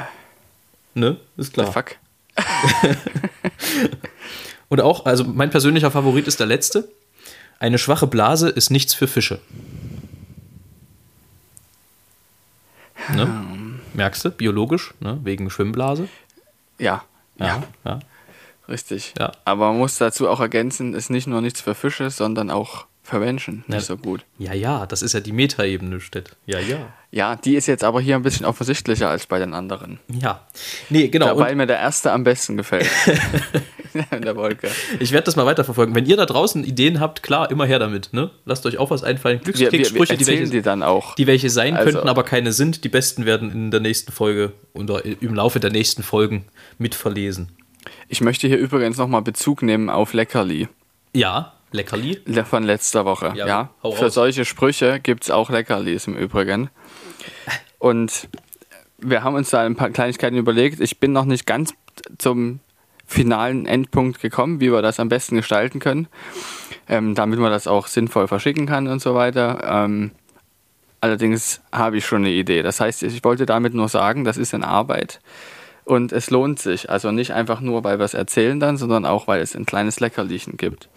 ne? 0.93 1.17
Ist 1.37 1.53
klar. 1.53 1.71
Fuck. 1.71 1.95
Und 4.67 4.81
auch, 4.81 5.05
also 5.05 5.23
mein 5.23 5.49
persönlicher 5.49 5.91
Favorit 5.91 6.27
ist 6.27 6.39
der 6.39 6.47
letzte. 6.47 6.89
Eine 7.59 7.77
schwache 7.77 8.07
Blase 8.07 8.49
ist 8.49 8.69
nichts 8.69 8.93
für 8.93 9.07
Fische. 9.07 9.39
Ne? 13.13 13.45
Merkst 13.93 14.25
du, 14.25 14.31
biologisch, 14.31 14.93
ne? 14.99 15.19
wegen 15.23 15.49
Schwimmblase. 15.49 16.09
Ja. 16.77 17.03
Ja, 17.37 17.63
ja. 17.83 17.99
Richtig. 18.67 19.13
Ja. 19.19 19.31
Aber 19.45 19.67
man 19.69 19.77
muss 19.77 19.97
dazu 19.97 20.27
auch 20.27 20.39
ergänzen, 20.39 20.93
ist 20.93 21.09
nicht 21.09 21.27
nur 21.27 21.41
nichts 21.41 21.61
für 21.61 21.75
Fische, 21.75 22.09
sondern 22.09 22.49
auch 22.49 22.85
Menschen 23.13 23.63
Ja. 23.67 23.75
nicht 23.75 23.85
so 23.85 23.97
gut. 23.97 24.25
Ja, 24.37 24.53
ja, 24.53 24.85
das 24.85 25.01
ist 25.01 25.13
ja 25.13 25.19
die 25.19 25.31
Metaebene, 25.31 25.99
Stett. 26.01 26.31
Ja, 26.45 26.59
ja. 26.59 26.77
Ja, 27.11 27.35
die 27.37 27.55
ist 27.55 27.67
jetzt 27.67 27.83
aber 27.83 28.01
hier 28.01 28.15
ein 28.15 28.23
bisschen 28.23 28.45
offensichtlicher 28.45 29.09
als 29.09 29.25
bei 29.25 29.39
den 29.39 29.53
anderen. 29.53 29.99
Ja. 30.11 30.41
Nee, 30.89 31.07
genau. 31.07 31.27
Dabei 31.27 31.51
Und 31.51 31.57
mir 31.57 31.65
der 31.67 31.79
erste 31.79 32.11
am 32.11 32.23
besten 32.25 32.57
gefällt. 32.57 32.89
In 34.11 34.23
der 34.23 34.35
Wolke. 34.35 34.69
ich 34.99 35.13
werde 35.13 35.23
das 35.23 35.37
mal 35.37 35.45
weiterverfolgen. 35.45 35.95
Wenn 35.95 36.05
ihr 36.05 36.17
da 36.17 36.25
draußen 36.25 36.65
Ideen 36.65 36.99
habt, 36.99 37.23
klar, 37.23 37.49
immer 37.49 37.65
her 37.65 37.79
damit. 37.79 38.09
Ne? 38.11 38.29
Lasst 38.43 38.65
euch 38.65 38.77
auch 38.77 38.89
was 38.89 39.03
einfallen. 39.03 39.39
Glückskekssprüche, 39.41 40.17
die 40.17 40.27
welche, 40.27 40.49
die 40.49 40.61
dann 40.61 40.83
auch. 40.83 41.15
die 41.15 41.27
welche 41.27 41.49
sein 41.49 41.77
Also- 41.77 41.91
könnten, 41.93 42.09
aber 42.09 42.23
keine 42.23 42.51
sind. 42.51 42.83
Die 42.83 42.89
besten 42.89 43.25
werden 43.25 43.51
in 43.51 43.71
der 43.71 43.79
nächsten 43.79 44.11
Folge 44.11 44.51
oder 44.73 45.05
im 45.05 45.33
Laufe 45.33 45.61
der 45.61 45.71
nächsten 45.71 46.03
Folgen 46.03 46.45
mit 46.77 46.93
verlesen. 46.95 47.53
Ich 48.09 48.19
möchte 48.19 48.47
hier 48.47 48.57
übrigens 48.57 48.97
nochmal 48.97 49.21
Bezug 49.21 49.61
nehmen 49.61 49.89
auf 49.89 50.11
Leckerli 50.13 50.67
Ja, 51.13 51.53
Leckerli. 51.75 52.21
le- 52.25 52.45
von 52.45 52.63
letzter 52.63 53.05
Woche. 53.05 53.33
Ja, 53.35 53.47
Ja, 53.47 53.69
Für 53.91 54.09
solche 54.09 54.45
Sprüche 54.45 54.99
gibt 54.99 55.23
es 55.25 55.31
auch 55.31 55.49
Leckerlis 55.49 56.07
im 56.07 56.15
Übrigen. 56.17 56.69
Und 57.79 58.27
wir 58.97 59.23
haben 59.23 59.35
uns 59.35 59.49
da 59.49 59.61
ein 59.61 59.75
paar 59.75 59.89
Kleinigkeiten 59.89 60.37
überlegt. 60.37 60.79
Ich 60.79 60.99
bin 60.99 61.11
noch 61.11 61.25
nicht 61.25 61.45
ganz 61.45 61.73
zum 62.17 62.59
finalen 63.07 63.65
Endpunkt 63.67 64.19
gekommen, 64.21 64.59
wie 64.59 64.71
wir 64.71 64.81
das 64.81 64.99
am 64.99 65.09
besten 65.09 65.35
gestalten 65.35 65.79
können, 65.79 66.07
ähm, 66.89 67.13
damit 67.13 67.39
man 67.39 67.51
das 67.51 67.67
auch 67.67 67.85
sinnvoll 67.87 68.27
verschicken 68.27 68.65
kann 68.65 68.87
und 68.87 68.99
so 69.01 69.13
weiter. 69.13 69.59
Ähm, 69.63 70.11
allerdings 71.01 71.61
habe 71.71 71.97
ich 71.97 72.05
schon 72.05 72.19
eine 72.23 72.31
Idee. 72.31 72.63
Das 72.63 72.79
heißt, 72.79 73.03
ich 73.03 73.23
wollte 73.23 73.45
damit 73.45 73.73
nur 73.75 73.89
sagen, 73.89 74.23
das 74.23 74.37
ist 74.37 74.53
in 74.53 74.63
Arbeit. 74.63 75.19
Und 75.83 76.11
es 76.13 76.31
lohnt 76.31 76.57
sich. 76.59 76.89
Also 76.89 77.11
nicht 77.11 77.31
einfach 77.31 77.61
nur, 77.61 77.83
weil 77.83 77.99
wir 77.99 78.05
es 78.05 78.15
erzählen 78.15 78.59
dann, 78.59 78.77
sondern 78.77 79.05
auch, 79.05 79.27
weil 79.27 79.41
es 79.41 79.55
ein 79.55 79.67
kleines 79.67 79.99
Leckerlichen 79.99 80.57
gibt. 80.57 80.89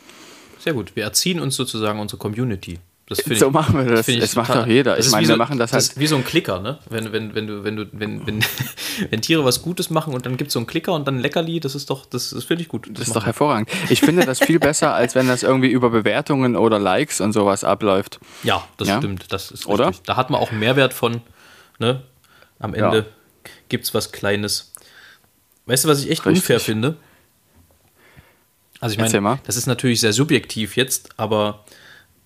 Sehr 0.59 0.73
gut. 0.73 0.94
Wir 0.97 1.05
erziehen 1.05 1.40
uns 1.40 1.57
sozusagen 1.57 2.01
unsere 2.01 2.18
Community. 2.18 2.79
Das 3.07 3.23
finde 3.23 3.38
So 3.38 3.47
ich, 3.47 3.53
machen 3.53 3.79
wir 3.79 3.87
das. 3.94 4.07
ich 4.07 4.21
Das 4.21 4.37
macht 4.37 4.55
doch 4.55 4.66
jeder. 4.66 4.90
Das 4.97 5.01
Ich 5.01 5.07
ist 5.07 5.12
meine, 5.12 5.25
wie 5.25 5.29
wir 5.31 5.35
so, 5.37 5.38
machen 5.38 5.59
das 5.59 5.71
das 5.71 5.85
halt- 5.87 5.92
ist 5.94 5.99
wie 6.01 6.07
so 6.07 6.16
ein 6.16 6.25
Klicker, 6.25 6.61
ne? 6.61 6.79
Wenn, 6.90 7.11
wenn, 7.11 7.35
wenn 7.35 7.47
du, 7.47 7.64
wenn 7.64 7.77
du, 7.77 7.87
wenn, 7.92 8.27
wenn, 8.27 8.44
wenn 9.11 9.23
Tiere 9.23 9.44
was 9.47 9.62
Gutes 9.62 9.88
machen 9.88 10.12
und 10.12 10.27
dann 10.27 10.37
gibt 10.37 10.49
es 10.49 10.53
so 10.53 10.59
einen 10.59 10.66
Klicker 10.66 10.92
und 10.92 11.07
dann 11.09 11.16
ein 11.16 11.21
Leckerli, 11.21 11.59
das 11.59 11.75
ist 11.75 11.88
doch, 11.88 12.05
das, 12.05 12.31
das 12.31 12.44
finde 12.44 12.62
ich 12.64 12.68
gut. 12.68 12.87
Das 12.90 13.03
ist 13.05 13.09
machen 13.09 13.21
doch 13.21 13.25
hervorragend. 13.27 13.71
Ich 13.88 14.01
finde 14.03 14.27
das 14.27 14.40
viel 14.40 14.59
besser, 14.59 14.92
als 14.94 15.14
wenn 15.14 15.27
das 15.27 15.42
irgendwie 15.42 15.68
über 15.71 15.88
Bewertungen 15.88 16.55
oder 16.55 16.79
Likes 16.79 17.23
und 17.23 17.33
sowas 17.33 17.64
abläuft. 17.64 18.21
Ja, 18.42 18.62
das 18.77 18.88
Ja? 18.88 18.99
stimmt. 18.99 19.33
Das 19.33 19.51
ist 19.53 19.64
Oder? 19.66 19.88
richtig. 19.88 20.05
Da 20.05 20.16
hat 20.16 20.29
man 20.29 20.40
auch 20.42 20.51
einen 20.51 20.61
Mehrwert 20.61 20.92
von, 20.92 21.23
ne? 21.79 22.03
Am 22.59 22.75
Ende 22.75 22.99
Ja. 22.99 23.05
gibt 23.71 23.85
es 23.85 23.94
was 23.94 24.12
Kleines. 24.12 24.73
Weißt 25.64 25.85
du, 25.85 25.88
was 25.88 26.01
ich 26.05 26.11
echt 26.11 26.27
Richtig. 26.27 26.42
unfair 26.42 26.61
finde? 26.61 26.97
Also 28.81 28.95
ich 28.95 29.01
meine, 29.01 29.41
das 29.45 29.57
ist 29.57 29.67
natürlich 29.67 30.01
sehr 30.01 30.12
subjektiv 30.12 30.77
jetzt, 30.77 31.11
aber 31.17 31.64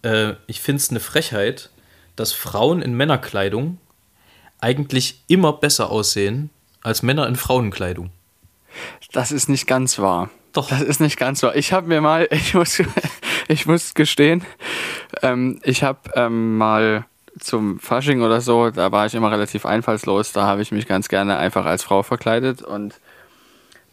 äh, 0.02 0.34
ich 0.46 0.60
finde 0.60 0.80
es 0.80 0.90
eine 0.90 1.00
Frechheit, 1.00 1.70
dass 2.16 2.32
Frauen 2.32 2.82
in 2.82 2.94
Männerkleidung 2.94 3.78
eigentlich 4.60 5.22
immer 5.28 5.52
besser 5.54 5.90
aussehen 5.90 6.50
als 6.82 7.02
Männer 7.02 7.26
in 7.26 7.36
Frauenkleidung. 7.36 8.10
Das 9.12 9.32
ist 9.32 9.48
nicht 9.48 9.66
ganz 9.66 9.98
wahr. 9.98 10.30
Doch. 10.52 10.68
Das 10.68 10.82
ist 10.82 11.00
nicht 11.00 11.16
ganz 11.16 11.42
wahr. 11.42 11.56
Ich 11.56 11.72
habe 11.72 11.88
mir 11.88 12.00
mal, 12.00 12.28
ich 12.30 12.54
muss, 12.54 12.82
ich 13.48 13.66
muss 13.66 13.94
gestehen, 13.94 14.44
ähm, 15.22 15.60
ich 15.62 15.82
habe 15.82 16.00
ähm, 16.14 16.58
mal 16.58 17.06
zum 17.40 17.80
Fasching 17.80 18.22
oder 18.22 18.40
so, 18.42 18.70
da 18.70 18.92
war 18.92 19.06
ich 19.06 19.14
immer 19.14 19.30
relativ 19.30 19.64
einfallslos, 19.64 20.32
da 20.32 20.46
habe 20.46 20.60
ich 20.60 20.70
mich 20.70 20.86
ganz 20.86 21.08
gerne 21.08 21.38
einfach 21.38 21.64
als 21.64 21.82
Frau 21.82 22.02
verkleidet 22.02 22.60
und 22.60 23.00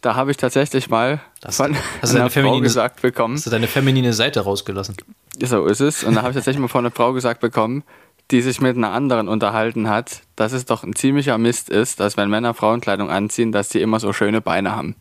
da 0.00 0.14
habe 0.14 0.30
ich 0.30 0.36
tatsächlich 0.36 0.88
mal 0.88 1.20
Das- 1.40 1.56
von 1.56 1.76
hast 2.02 2.14
einer 2.14 2.30
Frau 2.30 2.60
gesagt 2.60 3.02
bekommen, 3.02 3.34
Hast 3.34 3.46
du 3.46 3.50
deine 3.50 3.66
feminine 3.66 4.12
Seite 4.12 4.40
rausgelassen? 4.40 4.96
So 5.42 5.66
ist 5.66 5.80
es. 5.80 6.04
Und 6.04 6.14
da 6.14 6.22
habe 6.22 6.30
ich 6.30 6.36
tatsächlich 6.36 6.60
mal 6.60 6.68
von 6.68 6.84
einer 6.84 6.94
Frau 6.94 7.12
gesagt 7.12 7.40
bekommen, 7.40 7.84
die 8.30 8.42
sich 8.42 8.60
mit 8.60 8.76
einer 8.76 8.92
anderen 8.92 9.28
unterhalten 9.28 9.88
hat, 9.88 10.22
dass 10.36 10.52
es 10.52 10.64
doch 10.64 10.84
ein 10.84 10.94
ziemlicher 10.94 11.36
Mist 11.38 11.68
ist, 11.68 12.00
dass 12.00 12.16
wenn 12.16 12.30
Männer 12.30 12.54
Frauenkleidung 12.54 13.10
anziehen, 13.10 13.52
dass 13.52 13.68
die 13.68 13.80
immer 13.80 13.98
so 14.00 14.12
schöne 14.12 14.40
Beine 14.40 14.74
haben. 14.74 14.96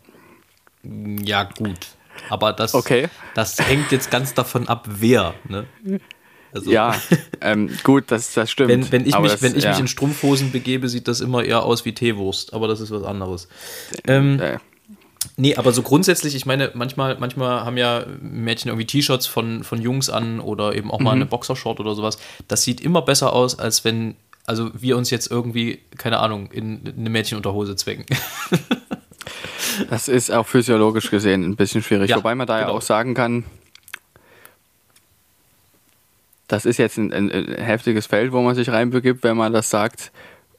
Ja, 0.84 1.44
gut. 1.44 1.78
Aber 2.30 2.54
das, 2.54 2.74
okay. 2.74 3.08
das 3.36 3.60
hängt 3.60 3.92
jetzt 3.92 4.12
ganz 4.12 4.34
davon 4.34 4.68
ab, 4.68 4.88
wer. 4.88 5.36
Ne? 5.48 5.66
Also, 6.52 6.72
ja, 6.72 6.96
ähm, 7.42 7.70
gut, 7.84 8.06
das, 8.08 8.34
das 8.34 8.50
stimmt. 8.50 8.70
Wenn, 8.70 8.92
wenn 8.92 9.06
ich, 9.06 9.18
mich, 9.18 9.32
das, 9.32 9.42
wenn 9.42 9.56
ich 9.56 9.64
ja. 9.64 9.72
mich 9.72 9.80
in 9.80 9.88
Strumpfhosen 9.88 10.52
begebe, 10.52 10.90
sieht 10.90 11.08
das 11.08 11.22
immer 11.22 11.44
eher 11.44 11.64
aus 11.64 11.86
wie 11.86 11.94
Teewurst, 11.94 12.54
aber 12.54 12.68
das 12.68 12.80
ist 12.82 12.92
was 12.92 13.04
anderes. 13.04 13.48
Ähm, 14.08 14.40
äh, 14.40 14.58
Nee, 15.36 15.56
aber 15.56 15.72
so 15.74 15.82
grundsätzlich, 15.82 16.36
ich 16.36 16.46
meine, 16.46 16.72
manchmal, 16.74 17.18
manchmal 17.20 17.66
haben 17.66 17.78
ja 17.78 18.06
Mädchen 18.22 18.70
irgendwie 18.70 18.88
T-Shirts 18.88 19.28
von, 19.28 19.64
von 19.64 19.82
Jungs 19.82 20.10
an 20.10 20.40
oder 20.40 20.76
eben 20.76 20.92
auch 20.92 21.00
mal 21.00 21.12
Mhm. 21.16 21.22
eine 21.22 21.26
Boxershort 21.26 21.80
oder 21.80 21.96
sowas. 21.96 22.18
Das 22.48 22.64
sieht 22.64 22.80
immer 22.82 23.02
besser 23.02 23.34
aus, 23.34 23.58
als 23.60 23.84
wenn, 23.84 24.16
also 24.46 24.70
wir 24.74 24.98
uns 24.98 25.10
jetzt 25.10 25.30
irgendwie, 25.30 25.80
keine 25.98 26.20
Ahnung, 26.20 26.50
in 26.52 26.82
eine 26.98 27.10
Mädchenunterhose 27.10 27.76
zwängen. 27.76 28.06
Das 29.90 30.10
ist 30.10 30.30
auch 30.32 30.46
physiologisch 30.46 31.10
gesehen 31.10 31.44
ein 31.46 31.56
bisschen 31.56 31.82
schwierig. 31.82 32.10
Ja, 32.10 32.18
Wobei 32.18 32.36
man 32.36 32.46
da 32.48 32.58
ja 32.60 32.66
genau. 32.66 32.78
auch 32.78 32.82
sagen 32.82 33.14
kann, 33.14 33.46
das 36.48 36.66
ist 36.66 36.78
jetzt 36.78 36.98
ein, 36.98 37.14
ein, 37.14 37.32
ein 37.32 37.54
heftiges 37.64 38.06
Feld, 38.08 38.32
wo 38.32 38.42
man 38.42 38.56
sich 38.56 38.70
reinbegibt, 38.70 39.24
wenn 39.24 39.38
man 39.38 39.54
das 39.54 39.70
sagt, 39.70 40.12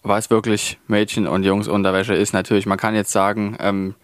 was 0.02 0.30
wirklich 0.30 0.78
Mädchen- 0.86 1.26
und 1.26 1.42
Jungs-Unterwäsche 1.44 2.14
ist. 2.14 2.32
Natürlich, 2.32 2.64
man 2.64 2.78
kann 2.78 2.94
jetzt 2.94 3.10
sagen, 3.12 3.56
ähm, 3.60 3.94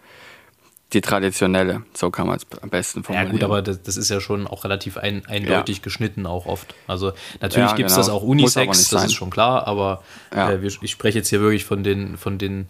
die 0.93 1.01
traditionelle, 1.01 1.83
so 1.93 2.09
kann 2.11 2.27
man 2.27 2.37
es 2.37 2.45
am 2.61 2.69
besten 2.69 2.99
Ja 2.99 3.03
formulieren. 3.03 3.31
gut, 3.31 3.43
aber 3.43 3.61
das, 3.61 3.81
das 3.83 3.97
ist 3.97 4.09
ja 4.09 4.21
schon 4.21 4.47
auch 4.47 4.63
relativ 4.63 4.97
ein, 4.97 5.25
eindeutig 5.25 5.81
geschnitten 5.81 6.25
auch 6.25 6.45
oft. 6.45 6.75
Also 6.87 7.11
natürlich 7.41 7.69
Ja, 7.69 7.75
gibt 7.75 7.89
es 7.89 7.95
genau. 7.95 8.07
das 8.07 8.09
auch 8.09 8.23
Unisex, 8.23 8.89
das 8.89 9.05
ist 9.05 9.13
schon 9.13 9.29
klar, 9.29 9.67
aber 9.67 10.01
Ja. 10.33 10.51
äh, 10.51 10.61
wir, 10.61 10.71
ich 10.81 10.91
spreche 10.91 11.17
jetzt 11.17 11.27
hier 11.27 11.41
wirklich 11.41 11.65
von 11.65 11.83
den, 11.83 12.15
von 12.17 12.37
den 12.37 12.67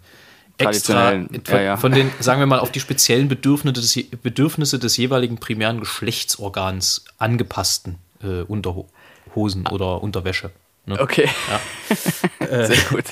extra, 0.58 1.10
von, 1.12 1.28
ja, 1.48 1.60
ja. 1.60 1.76
von 1.76 1.92
den, 1.92 2.10
sagen 2.20 2.40
wir 2.40 2.46
mal, 2.46 2.58
auf 2.58 2.72
die 2.72 2.80
speziellen 2.80 3.28
Bedürfnisse 3.28 3.74
des, 3.80 4.10
Bedürfnisse 4.20 4.80
des 4.80 4.96
jeweiligen 4.96 5.38
primären 5.38 5.78
Geschlechtsorgans 5.78 7.04
angepassten 7.18 7.98
äh, 8.24 8.42
Unterhosen 8.42 9.66
oder 9.70 10.02
Unterwäsche. 10.02 10.50
Ne? 10.88 10.98
Okay, 11.00 11.28
Äh, 12.40 12.66
sehr 12.66 12.76
gut. 12.90 13.04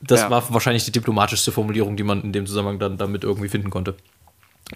Das 0.00 0.20
Ja. 0.20 0.30
war 0.30 0.52
wahrscheinlich 0.52 0.84
die 0.84 0.92
diplomatischste 0.92 1.52
Formulierung, 1.52 1.96
die 1.96 2.02
man 2.02 2.22
in 2.22 2.32
dem 2.32 2.46
Zusammenhang 2.46 2.78
dann 2.78 2.96
damit 2.96 3.22
irgendwie 3.24 3.48
finden 3.48 3.70
konnte. 3.70 3.94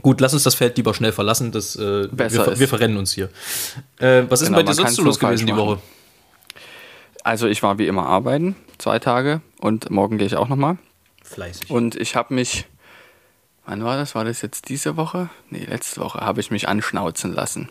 Gut, 0.02 0.20
lass 0.20 0.34
uns 0.34 0.42
das 0.42 0.54
Feld 0.54 0.76
lieber 0.76 0.92
schnell 0.92 1.12
verlassen. 1.12 1.52
Das, 1.52 1.76
äh, 1.76 2.08
wir, 2.10 2.58
wir 2.58 2.68
verrennen 2.68 2.96
uns 2.96 3.12
hier. 3.12 3.30
Äh, 3.98 4.24
was 4.28 4.40
ist 4.42 4.48
Genau, 4.48 4.58
denn 4.58 4.66
bei 4.66 4.72
dir 4.72 4.74
sonst 4.74 4.96
so 4.96 5.02
los 5.02 5.18
gewesen 5.18 5.46
die 5.46 5.56
Woche? 5.56 5.78
Also 7.22 7.46
ich 7.46 7.62
war 7.62 7.78
wie 7.78 7.86
immer 7.86 8.06
arbeiten, 8.06 8.54
zwei 8.78 8.98
Tage 8.98 9.40
und 9.60 9.90
morgen 9.90 10.18
gehe 10.18 10.26
ich 10.26 10.36
auch 10.36 10.48
nochmal. 10.48 10.76
Fleißig. 11.22 11.70
Und 11.70 11.94
ich 11.96 12.16
habe 12.16 12.34
mich, 12.34 12.66
wann 13.64 13.82
war 13.82 13.96
das? 13.96 14.14
War 14.14 14.24
das 14.24 14.42
jetzt 14.42 14.68
diese 14.68 14.96
Woche? 14.96 15.30
Nee, 15.48 15.64
letzte 15.64 16.00
Woche 16.02 16.18
habe 16.20 16.40
ich 16.40 16.50
mich 16.50 16.68
anschnauzen 16.68 17.32
lassen. 17.32 17.70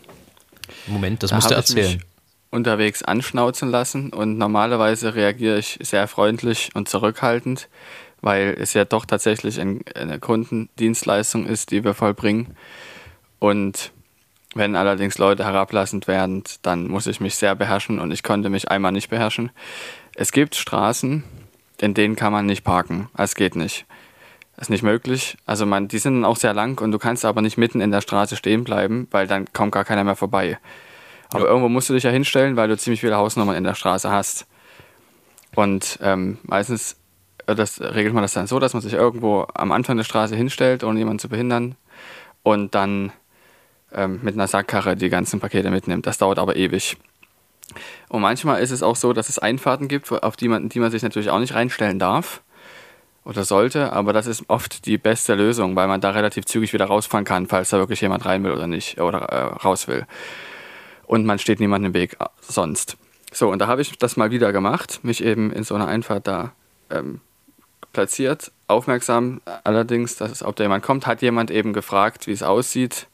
Moment, 0.88 1.22
das 1.22 1.30
Da 1.30 1.36
musst 1.36 1.50
du 1.50 1.54
erzählen. 1.54 2.02
Unterwegs 2.54 3.02
anschnauzen 3.02 3.68
lassen 3.68 4.12
und 4.12 4.38
normalerweise 4.38 5.14
reagiere 5.14 5.58
ich 5.58 5.78
sehr 5.82 6.06
freundlich 6.06 6.70
und 6.74 6.88
zurückhaltend, 6.88 7.68
weil 8.20 8.56
es 8.58 8.72
ja 8.74 8.84
doch 8.84 9.04
tatsächlich 9.04 9.60
ein, 9.60 9.80
eine 9.96 10.20
Kundendienstleistung 10.20 11.46
ist, 11.46 11.72
die 11.72 11.82
wir 11.82 11.94
vollbringen. 11.94 12.56
Und 13.40 13.92
wenn 14.54 14.76
allerdings 14.76 15.18
Leute 15.18 15.44
herablassend 15.44 16.06
werden, 16.06 16.44
dann 16.62 16.86
muss 16.86 17.08
ich 17.08 17.20
mich 17.20 17.34
sehr 17.34 17.56
beherrschen 17.56 17.98
und 17.98 18.12
ich 18.12 18.22
konnte 18.22 18.48
mich 18.48 18.70
einmal 18.70 18.92
nicht 18.92 19.10
beherrschen. 19.10 19.50
Es 20.14 20.30
gibt 20.30 20.54
Straßen, 20.54 21.24
in 21.80 21.94
denen 21.94 22.14
kann 22.14 22.32
man 22.32 22.46
nicht 22.46 22.62
parken. 22.62 23.08
Es 23.18 23.34
geht 23.34 23.56
nicht. 23.56 23.84
Das 24.54 24.66
ist 24.66 24.70
nicht 24.70 24.84
möglich. 24.84 25.36
Also 25.44 25.66
man, 25.66 25.88
die 25.88 25.98
sind 25.98 26.24
auch 26.24 26.36
sehr 26.36 26.54
lang 26.54 26.80
und 26.80 26.92
du 26.92 27.00
kannst 27.00 27.24
aber 27.24 27.42
nicht 27.42 27.58
mitten 27.58 27.80
in 27.80 27.90
der 27.90 28.00
Straße 28.00 28.36
stehen 28.36 28.62
bleiben, 28.62 29.08
weil 29.10 29.26
dann 29.26 29.52
kommt 29.52 29.72
gar 29.72 29.84
keiner 29.84 30.04
mehr 30.04 30.14
vorbei. 30.14 30.58
Aber 31.32 31.46
irgendwo 31.46 31.68
musst 31.68 31.88
du 31.88 31.94
dich 31.94 32.04
ja 32.04 32.10
hinstellen, 32.10 32.56
weil 32.56 32.68
du 32.68 32.76
ziemlich 32.76 33.00
viele 33.00 33.16
Hausnummern 33.16 33.56
in 33.56 33.64
der 33.64 33.74
Straße 33.74 34.10
hast. 34.10 34.46
Und 35.54 35.98
ähm, 36.02 36.38
meistens 36.42 36.96
äh, 37.46 37.54
das, 37.54 37.80
regelt 37.80 38.14
man 38.14 38.22
das 38.22 38.32
dann 38.32 38.46
so, 38.46 38.58
dass 38.58 38.72
man 38.72 38.82
sich 38.82 38.92
irgendwo 38.92 39.46
am 39.54 39.72
Anfang 39.72 39.96
der 39.96 40.04
Straße 40.04 40.36
hinstellt, 40.36 40.84
ohne 40.84 40.98
jemanden 40.98 41.18
zu 41.18 41.28
behindern. 41.28 41.76
Und 42.42 42.74
dann 42.74 43.12
ähm, 43.92 44.20
mit 44.22 44.34
einer 44.34 44.48
Sackkarre 44.48 44.96
die 44.96 45.08
ganzen 45.08 45.40
Pakete 45.40 45.70
mitnimmt. 45.70 46.06
Das 46.06 46.18
dauert 46.18 46.38
aber 46.38 46.56
ewig. 46.56 46.96
Und 48.08 48.20
manchmal 48.20 48.62
ist 48.62 48.70
es 48.70 48.82
auch 48.82 48.96
so, 48.96 49.12
dass 49.12 49.28
es 49.28 49.38
Einfahrten 49.38 49.88
gibt, 49.88 50.10
auf 50.12 50.36
die 50.36 50.48
man, 50.48 50.68
die 50.68 50.80
man 50.80 50.90
sich 50.90 51.02
natürlich 51.02 51.30
auch 51.30 51.38
nicht 51.38 51.54
reinstellen 51.54 51.98
darf 51.98 52.42
oder 53.24 53.44
sollte, 53.44 53.92
aber 53.92 54.12
das 54.12 54.26
ist 54.26 54.44
oft 54.48 54.84
die 54.84 54.98
beste 54.98 55.34
Lösung, 55.34 55.74
weil 55.76 55.88
man 55.88 56.00
da 56.00 56.10
relativ 56.10 56.44
zügig 56.44 56.72
wieder 56.74 56.84
rausfahren 56.84 57.24
kann, 57.24 57.46
falls 57.46 57.70
da 57.70 57.78
wirklich 57.78 58.02
jemand 58.02 58.26
rein 58.26 58.44
will 58.44 58.52
oder 58.52 58.66
nicht 58.66 59.00
oder 59.00 59.20
äh, 59.20 59.44
raus 59.64 59.88
will. 59.88 60.06
Und 61.06 61.26
man 61.26 61.38
steht 61.38 61.60
niemandem 61.60 61.90
im 61.90 61.94
Weg 61.94 62.16
äh, 62.20 62.26
sonst. 62.40 62.96
So, 63.32 63.50
und 63.50 63.58
da 63.58 63.66
habe 63.66 63.82
ich 63.82 63.98
das 63.98 64.16
mal 64.16 64.30
wieder 64.30 64.52
gemacht, 64.52 65.00
mich 65.02 65.22
eben 65.22 65.52
in 65.52 65.64
so 65.64 65.74
einer 65.74 65.88
Einfahrt 65.88 66.26
da 66.26 66.52
ähm, 66.90 67.20
platziert. 67.92 68.52
Aufmerksam 68.68 69.40
allerdings, 69.64 70.16
dass 70.16 70.42
ob 70.42 70.56
da 70.56 70.64
jemand 70.64 70.84
kommt, 70.84 71.06
hat 71.06 71.22
jemand 71.22 71.50
eben 71.50 71.72
gefragt, 71.72 72.26
wie 72.26 72.32
es 72.32 72.42
aussieht, 72.42 73.08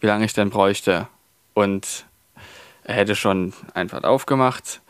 wie 0.00 0.06
lange 0.06 0.24
ich 0.24 0.32
denn 0.32 0.50
bräuchte. 0.50 1.08
Und 1.54 2.06
er 2.84 2.94
hätte 2.94 3.14
schon 3.14 3.52
Einfahrt 3.74 4.04
aufgemacht 4.04 4.80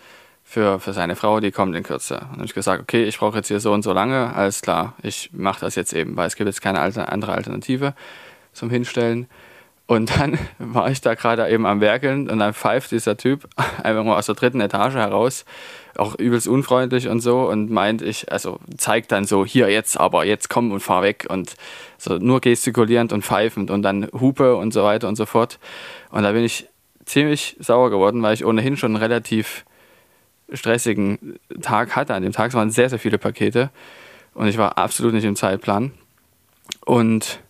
für, 0.44 0.78
für 0.80 0.92
seine 0.92 1.16
Frau, 1.16 1.40
die 1.40 1.50
kommt 1.50 1.74
in 1.74 1.82
Kürze. 1.82 2.14
Und 2.14 2.22
dann 2.22 2.37
habe 2.37 2.44
ich 2.44 2.54
gesagt, 2.54 2.82
okay, 2.82 3.04
ich 3.04 3.18
brauche 3.18 3.37
jetzt 3.37 3.48
hier 3.48 3.61
so 3.61 3.72
und 3.72 3.82
so 3.82 3.92
lange, 3.92 4.34
alles 4.34 4.62
klar, 4.62 4.94
ich 5.02 5.30
mache 5.32 5.61
das 5.61 5.74
jetzt 5.74 5.92
eben, 5.92 6.16
weil 6.16 6.26
es 6.26 6.37
gibt 6.37 6.46
jetzt 6.46 6.62
keine 6.62 6.80
andere 6.80 7.32
Alternative 7.32 7.94
zum 8.52 8.70
Hinstellen. 8.70 9.28
Und 9.88 10.18
dann 10.18 10.38
war 10.59 10.90
ich 10.90 11.01
da 11.01 11.14
gerade 11.14 11.48
eben 11.48 11.66
am 11.66 11.81
Werkeln 11.81 12.31
und 12.31 12.38
dann 12.38 12.55
pfeift 12.55 12.92
dieser 12.92 13.16
Typ 13.16 13.48
einfach 13.83 14.05
mal 14.05 14.16
aus 14.16 14.27
der 14.27 14.37
dritten 14.37 14.61
Etage 14.61 14.94
heraus, 14.94 15.44
auch 15.96 16.14
übelst 16.14 16.46
unfreundlich 16.46 17.09
und 17.09 17.20
so 17.20 17.48
und 17.48 17.70
meint 17.70 18.03
ich, 18.03 18.31
also 18.31 18.61
zeigt 18.77 19.11
dann 19.11 19.24
so, 19.24 19.44
hier 19.44 19.68
jetzt 19.70 19.98
aber, 19.98 20.24
jetzt 20.24 20.51
komm 20.51 20.70
und 20.70 20.81
fahr 20.81 21.03
weg 21.03 21.27
und 21.29 21.57
so 21.96 22.18
nur 22.18 22.40
gestikulierend 22.40 23.12
und 23.12 23.24
pfeifend 23.24 23.70
und 23.70 23.83
dann 23.83 24.09
Hupe 24.12 24.55
und 24.57 24.72
so 24.72 24.85
weiter 24.85 25.09
und 25.09 25.16
so 25.16 25.24
fort. 25.24 25.59
Und 26.11 26.22
da 26.22 26.33
bin 26.33 26.44
ich 26.44 26.68
ziemlich 27.07 27.57
sauer 27.59 27.88
geworden, 27.90 28.22
weil 28.22 28.35
ich 28.35 28.44
ohnehin 28.44 28.77
schon 28.77 28.94
einen 28.94 29.03
relativ 29.03 29.64
stressigen 30.53 31.40
Tag 31.62 31.96
hatte. 31.96 32.14
An 32.14 32.22
dem 32.22 32.33
Tag 32.33 32.48
es 32.48 32.55
waren 32.55 32.70
sehr, 32.70 32.90
sehr 32.90 32.98
viele 32.98 33.16
Pakete 33.16 33.70
und 34.35 34.48
ich 34.48 34.59
war 34.59 34.77
absolut 34.77 35.14
nicht 35.14 35.24
im 35.24 35.35
Zeitplan. 35.35 35.92
Und 36.85 37.40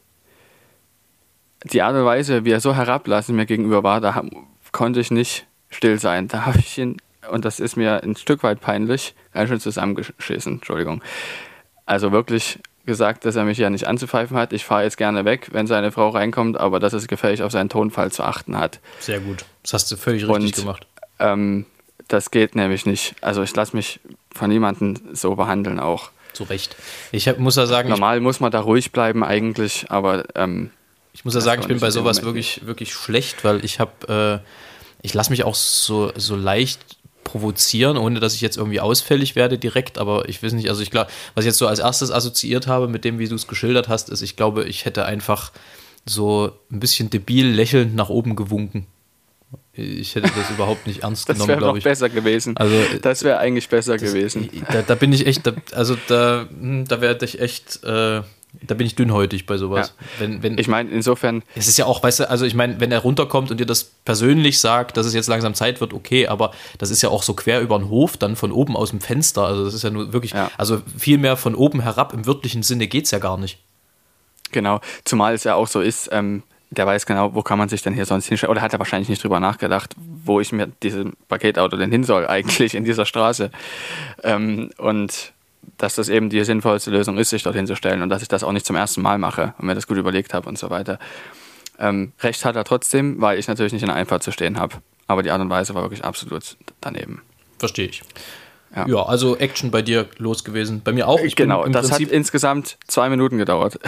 die 1.65 1.83
Art 1.83 1.95
und 1.95 2.05
Weise, 2.05 2.45
wie 2.45 2.51
er 2.53 2.61
so 2.61 2.75
herablassend 2.75 3.37
mir 3.37 3.47
gegenüber 3.47 3.83
war, 3.83 4.01
da 4.01 4.23
konnte 4.73 5.01
ich 5.01 5.11
nicht 5.11 5.47
still 5.71 5.99
sein. 5.99 6.29
Da 6.29 6.47
habe 6.47 6.59
ich 6.59 6.79
ihn, 6.79 6.97
und 7.31 7.45
das 7.45 7.61
ist 7.61 7.77
mir 7.77 8.03
ein 8.03 8.17
Stück 8.17 8.43
weit 8.43 8.61
peinlich, 8.61 9.15
ganz 9.33 9.49
schön 9.49 9.61
zusammengeschissen, 9.61 10.55
Entschuldigung. 10.55 11.03
Also 11.87 12.13
wirklich 12.13 12.59
gesagt, 12.87 13.25
dass 13.25 13.37
er 13.37 13.45
mich 13.45 13.59
ja 13.59 13.69
nicht 13.69 13.87
anzupfeifen 13.87 14.37
hat. 14.37 14.53
Ich 14.53 14.65
fahre 14.65 14.85
jetzt 14.85 14.97
gerne 14.97 15.25
weg, 15.27 15.49
wenn 15.53 15.67
seine 15.67 15.93
Frau 15.93 16.09
reinkommt, 16.09 16.59
aber 16.59 16.81
dass 16.81 16.95
es 16.95 17.07
gefällig 17.07 17.43
auf 17.43 17.53
seinen 17.53 17.69
Tonfall 17.69 18.11
zu 18.13 18.23
achten 18.23 18.57
hat. 18.59 18.81
Sehr 18.99 19.21
gut. 19.21 19.45
Das 19.63 19.75
hast 19.75 19.91
du 19.93 19.97
völlig 19.97 20.23
richtig 20.27 20.33
Und- 20.33 20.57
gemacht. 20.57 20.87
Ähm, 21.19 21.67
das 22.07 22.31
geht 22.31 22.55
nämlich 22.55 22.87
nicht. 22.87 23.15
Also 23.21 23.43
ich 23.43 23.55
lasse 23.55 23.77
mich 23.77 24.01
von 24.35 24.49
niemandem 24.49 24.95
so 25.13 25.35
behandeln 25.35 25.79
auch. 25.81 26.11
Zu 26.33 26.45
Recht. 26.45 26.77
Ich 27.13 27.29
hab, 27.29 27.39
muss 27.39 27.57
ja 27.57 27.67
sagen, 27.67 27.89
Normal 27.91 28.21
muss 28.21 28.41
man 28.41 28.51
da 28.53 28.61
ruhig 28.61 28.93
bleiben 28.93 29.23
eigentlich, 29.25 29.87
aber 29.91 30.25
ähm, 30.35 30.71
ich 31.19 31.25
muss 31.25 31.35
ja 31.35 31.39
Das 31.39 31.45
sagen, 31.47 31.63
ich 31.63 31.67
bin 31.69 31.81
bei 31.81 31.91
sowas 31.91 32.19
Moment 32.19 32.37
wirklich, 32.37 32.65
wirklich 32.65 32.95
schlecht, 32.95 33.43
weil 33.43 33.65
ich 33.65 33.81
habe, 33.81 34.45
äh, 34.45 34.49
ich 35.03 35.15
lasse 35.15 35.31
mich 35.31 35.43
auch 35.43 35.57
so, 35.57 36.13
so 36.15 36.37
leicht 36.37 36.79
provozieren, 37.25 37.97
ohne 37.97 38.21
dass 38.21 38.35
ich 38.35 38.41
jetzt 38.41 38.57
irgendwie 38.57 38.79
ausfällig 38.79 39.35
werde 39.35 39.59
direkt, 39.59 39.99
aber 39.99 40.29
ich 40.29 40.45
weiß 40.45 40.53
nicht, 40.53 40.69
also 40.69 40.81
ich 40.81 40.93
glaube, 40.93 41.11
was 41.35 41.45
ich 41.45 41.49
jetzt 41.49 41.59
so 41.59 41.67
als 41.67 41.81
erstes 41.81 42.13
assoziiert 42.13 42.69
habe 42.69 42.87
mit 42.87 43.05
dem, 43.05 43.19
wie 43.19 43.27
du 43.27 43.35
es 43.35 43.49
geschildert 43.49 43.89
hast, 43.89 44.11
ist, 44.11 44.23
ich 44.23 44.37
glaube, 44.37 44.67
ich 44.67 44.85
hätte 44.85 45.07
einfach 45.07 45.51
so 46.07 46.53
ein 46.71 46.79
bisschen 46.79 47.11
debil 47.11 47.49
lächelnd 47.49 47.97
nach 47.97 48.11
oben 48.11 48.37
gewunken. 48.37 48.87
Ich 49.73 50.15
hätte 50.15 50.31
das 50.37 50.51
überhaupt 50.51 50.87
nicht 50.87 51.03
ernst 51.03 51.29
das 51.29 51.35
genommen, 51.35 51.49
wäre 51.49 51.59
glaube 51.59 51.79
ich. 51.79 51.85
besser 51.85 52.09
gewesen. 52.09 52.57
Also, 52.57 52.77
das 53.03 53.25
wäre 53.25 53.39
eigentlich 53.39 53.69
besser 53.69 53.97
gewesen. 53.97 54.49
Da, 54.71 54.83
da 54.83 54.95
bin 54.95 55.13
ich 55.13 55.27
echt, 55.27 55.49
da, 55.49 55.53
also 55.73 55.99
da, 56.07 56.47
hm, 56.49 56.87
da 56.87 57.01
werde 57.01 57.25
ich 57.25 57.41
echt, 57.41 57.83
äh, 57.83 58.23
da 58.67 58.75
bin 58.75 58.87
ich 58.87 58.95
dünnhäutig 58.95 59.47
bei 59.47 59.57
sowas. 59.59 59.95
Wenn, 60.19 60.43
wenn, 60.43 60.59
Ich 60.59 60.69
meine, 60.69 60.91
insofern, 60.91 61.43
es 61.55 61.69
ist 61.69 61.77
ja 61.79 61.85
auch, 61.87 62.03
weißt 62.03 62.21
du, 62.21 62.31
also 62.31 62.45
ich 62.47 62.55
meine, 62.55 62.81
wenn 62.81 62.91
er 62.91 63.01
runterkommt 63.01 63.51
und 63.51 63.61
dir 63.61 63.67
das 63.67 63.85
persönlich 64.05 64.59
sagt, 64.59 64.97
dass 64.97 65.07
es 65.07 65.15
jetzt 65.15 65.29
langsam 65.29 65.55
Zeit 65.55 65.81
wird, 65.81 65.93
okay, 65.93 66.27
aber 66.29 66.53
das 66.79 66.91
ist 66.91 67.03
ja 67.03 67.09
auch 67.11 67.23
so 67.23 67.35
quer 67.35 67.61
über 67.61 67.79
den 67.79 67.89
Hof, 67.89 68.17
dann 68.17 68.37
von 68.37 68.51
oben 68.53 68.77
aus 68.77 68.91
dem 68.91 69.01
Fenster. 69.01 69.45
Also 69.45 69.65
das 69.65 69.75
ist 69.75 69.85
ja 69.85 69.91
nur 69.91 70.13
wirklich, 70.13 70.33
Ja. 70.33 70.51
also 70.57 70.81
viel 70.97 71.19
mehr 71.19 71.37
von 71.37 71.55
oben 71.55 71.81
herab 71.83 72.13
im 72.15 72.27
wörtlichen 72.27 72.63
Sinne 72.63 72.87
geht 72.89 73.05
es 73.05 73.11
ja 73.11 73.19
gar 73.19 73.37
nicht. 73.39 73.59
genau, 74.51 74.81
zumal 75.05 75.35
es 75.35 75.45
ja 75.45 75.55
auch 75.55 75.69
so 75.69 75.81
ist, 75.81 76.09
ähm, 76.11 76.43
der 76.71 76.87
weiß 76.87 77.07
genau, 77.07 77.35
wo 77.35 77.43
kann 77.43 77.59
man 77.59 77.69
sich 77.69 77.81
denn 77.83 77.95
hier 77.95 78.05
sonst 78.07 78.27
hinstellen. 78.29 78.51
Oder 78.51 78.61
hat 78.63 78.73
er 78.75 78.79
wahrscheinlich 78.79 79.09
nicht 79.09 79.23
drüber 79.25 79.41
nachgedacht, 79.41 79.95
wo 79.99 80.39
ich 80.41 80.53
mir 80.53 80.69
dieses 80.83 81.07
Paketauto 81.29 81.77
denn 81.79 81.91
hin 81.91 82.05
soll, 82.05 82.27
eigentlich 82.27 82.75
in 82.75 82.85
dieser 82.85 83.07
Straße. 83.07 83.51
Ähm, 84.23 84.71
und 84.77 85.33
dass 85.77 85.95
das 85.97 86.09
eben 86.09 86.31
die 86.31 86.43
sinnvollste 86.45 86.91
Lösung 86.91 87.19
ist, 87.19 87.31
sich 87.31 87.43
dorthin 87.43 87.67
zu 87.67 87.77
stellen 87.77 88.03
und 88.03 88.09
dass 88.09 88.23
ich 88.23 88.29
das 88.29 88.43
auch 88.43 88.53
nicht 88.53 88.67
zum 88.67 88.77
ersten 88.77 89.03
Mal 89.03 89.19
mache 89.19 89.55
und 89.59 89.67
mir 89.67 89.75
das 89.75 89.87
gut 89.87 89.99
überlegt 89.99 90.35
habe 90.35 90.49
und 90.49 90.59
so 90.59 90.71
weiter. 90.71 90.99
Ähm, 91.79 92.13
Recht 92.21 92.45
hat 92.45 92.57
er 92.57 92.65
trotzdem, 92.65 93.21
weil 93.21 93.39
ich 93.39 93.49
natürlich 93.49 93.73
nicht 93.73 93.83
in 93.83 93.89
der 93.89 93.97
Einfahrt 93.97 94.23
zu 94.23 94.33
stehen 94.33 94.59
habe. 94.59 94.77
Aber 95.07 95.23
die 95.23 95.31
Art 95.31 95.41
und 95.41 95.51
Weise 95.51 95.75
war 95.75 95.83
wirklich 95.83 96.05
absolut 96.05 96.57
daneben. 96.81 97.23
Verstehe 97.59 97.89
ich. 97.89 98.03
Ja. 98.75 98.87
ja. 98.87 99.03
also 99.03 99.37
Action 99.37 99.71
bei 99.71 99.83
dir 99.83 100.07
los 100.19 100.45
gewesen. 100.45 100.83
Bei 100.85 100.93
mir 100.93 101.09
auch. 101.09 101.21
Ich 101.21 101.37
genau, 101.37 101.67
das 101.67 101.89
Prinzip 101.89 102.09
hat 102.09 102.15
insgesamt 102.15 102.77
zwei 102.87 103.09
Minuten 103.09 103.39
gedauert. 103.39 103.79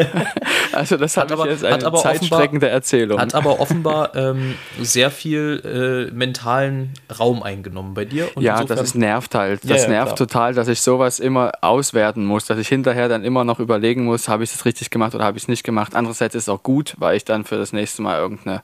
also 0.72 0.96
das 0.96 1.16
hat, 1.16 1.24
hat 1.24 1.32
aber, 1.32 1.50
jetzt 1.50 1.64
eine 1.64 1.92
zeitstreckende 1.92 2.68
Erzählung. 2.68 3.20
Hat 3.20 3.34
aber 3.34 3.60
offenbar 3.60 4.14
ähm, 4.14 4.54
sehr 4.80 5.10
viel 5.10 6.08
äh, 6.10 6.14
mentalen 6.14 6.94
Raum 7.18 7.42
eingenommen 7.42 7.94
bei 7.94 8.04
dir. 8.04 8.28
ja, 8.38 8.62
das 8.64 8.80
ist, 8.80 8.94
nervt 8.94 9.34
halt. 9.34 9.62
Das 9.64 9.70
ja, 9.70 9.76
ja, 9.84 9.88
nervt 9.88 10.16
klar. 10.16 10.28
total, 10.28 10.54
dass 10.54 10.68
ich 10.68 10.80
sowas 10.80 11.20
immer 11.20 11.52
auswerten 11.60 12.24
muss, 12.24 12.46
dass 12.46 12.58
ich 12.58 12.68
hinterher 12.68 13.08
dann 13.08 13.24
immer 13.24 13.44
noch 13.44 13.58
überlegen 13.58 14.04
muss, 14.04 14.28
habe 14.28 14.44
ich 14.44 14.54
es 14.54 14.64
richtig 14.64 14.90
gemacht 14.90 15.14
oder 15.14 15.24
habe 15.24 15.36
ich 15.36 15.44
es 15.44 15.48
nicht 15.48 15.64
gemacht. 15.64 15.94
Andererseits 15.94 16.34
ist 16.34 16.44
es 16.44 16.48
auch 16.48 16.62
gut, 16.62 16.94
weil 16.98 17.16
ich 17.16 17.24
dann 17.24 17.44
für 17.44 17.56
das 17.56 17.72
nächste 17.72 18.02
Mal 18.02 18.18
irgendeine 18.18 18.62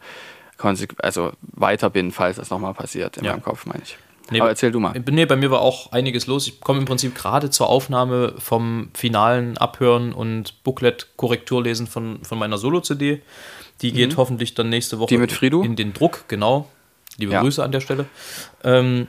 Konsequenz, 0.56 1.00
also 1.02 1.32
weiter 1.42 1.90
bin, 1.90 2.12
falls 2.12 2.36
das 2.36 2.50
nochmal 2.50 2.74
passiert 2.74 3.16
in 3.16 3.24
meinem 3.24 3.42
Kopf, 3.42 3.66
meine 3.66 3.82
ich. 3.82 3.98
Nee, 4.30 4.40
Aber 4.40 4.50
erzähl 4.50 4.70
du 4.70 4.80
mal. 4.80 4.94
Nee, 5.10 5.26
bei 5.26 5.36
mir 5.36 5.50
war 5.50 5.60
auch 5.60 5.92
einiges 5.92 6.26
los. 6.26 6.46
Ich 6.46 6.60
komme 6.60 6.78
im 6.78 6.84
Prinzip 6.84 7.14
gerade 7.14 7.50
zur 7.50 7.68
Aufnahme 7.68 8.34
vom 8.38 8.90
finalen 8.94 9.58
Abhören 9.58 10.12
und 10.12 10.62
Booklet-Korrekturlesen 10.62 11.86
von, 11.86 12.22
von 12.22 12.38
meiner 12.38 12.58
Solo-CD. 12.58 13.22
Die 13.82 13.92
geht 13.92 14.12
mhm. 14.12 14.16
hoffentlich 14.16 14.54
dann 14.54 14.68
nächste 14.68 14.98
Woche 14.98 15.08
Die 15.08 15.18
mit 15.18 15.32
Frido? 15.32 15.62
in 15.62 15.74
den 15.74 15.92
Druck, 15.92 16.24
genau. 16.28 16.68
Liebe 17.16 17.32
ja. 17.32 17.40
Grüße 17.40 17.62
an 17.62 17.72
der 17.72 17.80
Stelle. 17.80 18.06
Ähm, 18.62 19.08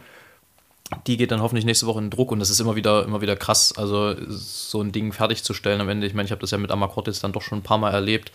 die 1.07 1.17
geht 1.17 1.31
dann 1.31 1.41
hoffentlich 1.41 1.65
nächste 1.65 1.87
Woche 1.87 1.99
in 1.99 2.09
Druck 2.09 2.31
und 2.31 2.39
das 2.39 2.49
ist 2.49 2.59
immer 2.59 2.75
wieder, 2.75 3.03
immer 3.03 3.21
wieder 3.21 3.35
krass, 3.35 3.73
also 3.77 4.15
so 4.27 4.81
ein 4.81 4.91
Ding 4.91 5.13
fertigzustellen 5.13 5.81
am 5.81 5.89
Ende. 5.89 6.05
Ich 6.05 6.13
meine, 6.13 6.25
ich 6.25 6.31
habe 6.31 6.41
das 6.41 6.51
ja 6.51 6.57
mit 6.57 6.71
Amacortis 6.71 7.19
dann 7.19 7.31
doch 7.31 7.41
schon 7.41 7.59
ein 7.59 7.63
paar 7.63 7.77
Mal 7.77 7.91
erlebt, 7.91 8.31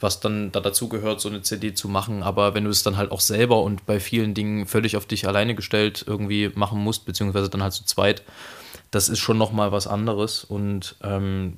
was 0.00 0.20
dann 0.20 0.52
da 0.52 0.60
dazu 0.60 0.88
gehört, 0.88 1.20
so 1.20 1.28
eine 1.28 1.42
CD 1.42 1.72
zu 1.74 1.88
machen. 1.88 2.22
Aber 2.22 2.54
wenn 2.54 2.64
du 2.64 2.70
es 2.70 2.82
dann 2.82 2.96
halt 2.96 3.12
auch 3.12 3.20
selber 3.20 3.62
und 3.62 3.86
bei 3.86 4.00
vielen 4.00 4.34
Dingen 4.34 4.66
völlig 4.66 4.96
auf 4.96 5.06
dich 5.06 5.26
alleine 5.26 5.54
gestellt 5.54 6.04
irgendwie 6.06 6.50
machen 6.54 6.80
musst, 6.80 7.06
beziehungsweise 7.06 7.48
dann 7.48 7.62
halt 7.62 7.72
zu 7.72 7.84
zweit, 7.84 8.22
das 8.90 9.08
ist 9.08 9.20
schon 9.20 9.38
nochmal 9.38 9.70
was 9.72 9.86
anderes 9.86 10.44
und 10.44 10.96
ähm, 11.02 11.54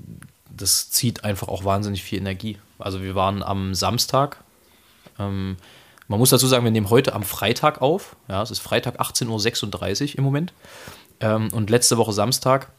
das 0.55 0.91
zieht 0.91 1.25
einfach 1.25 1.49
auch 1.49 1.65
wahnsinnig 1.65 2.03
viel 2.03 2.19
Energie. 2.19 2.59
Also 2.79 3.03
wir 3.03 3.15
waren 3.15 3.43
am 3.43 3.75
Samstag, 3.75 4.45
ähm, 5.19 5.57
man 6.13 6.19
muss 6.19 6.29
dazu 6.29 6.47
sagen, 6.47 6.63
wir 6.63 6.71
nehmen 6.71 6.91
heute 6.91 7.15
am 7.15 7.23
Freitag 7.23 7.81
auf. 7.81 8.17
Ja, 8.29 8.43
es 8.43 8.51
ist 8.51 8.59
Freitag 8.59 9.01
18.36 9.01 10.13
Uhr 10.13 10.19
im 10.19 10.25
Moment. 10.25 10.53
Ähm, 11.21 11.49
und 11.55 11.71
letzte 11.71 11.97
Woche 11.97 12.13
Samstag 12.13 12.71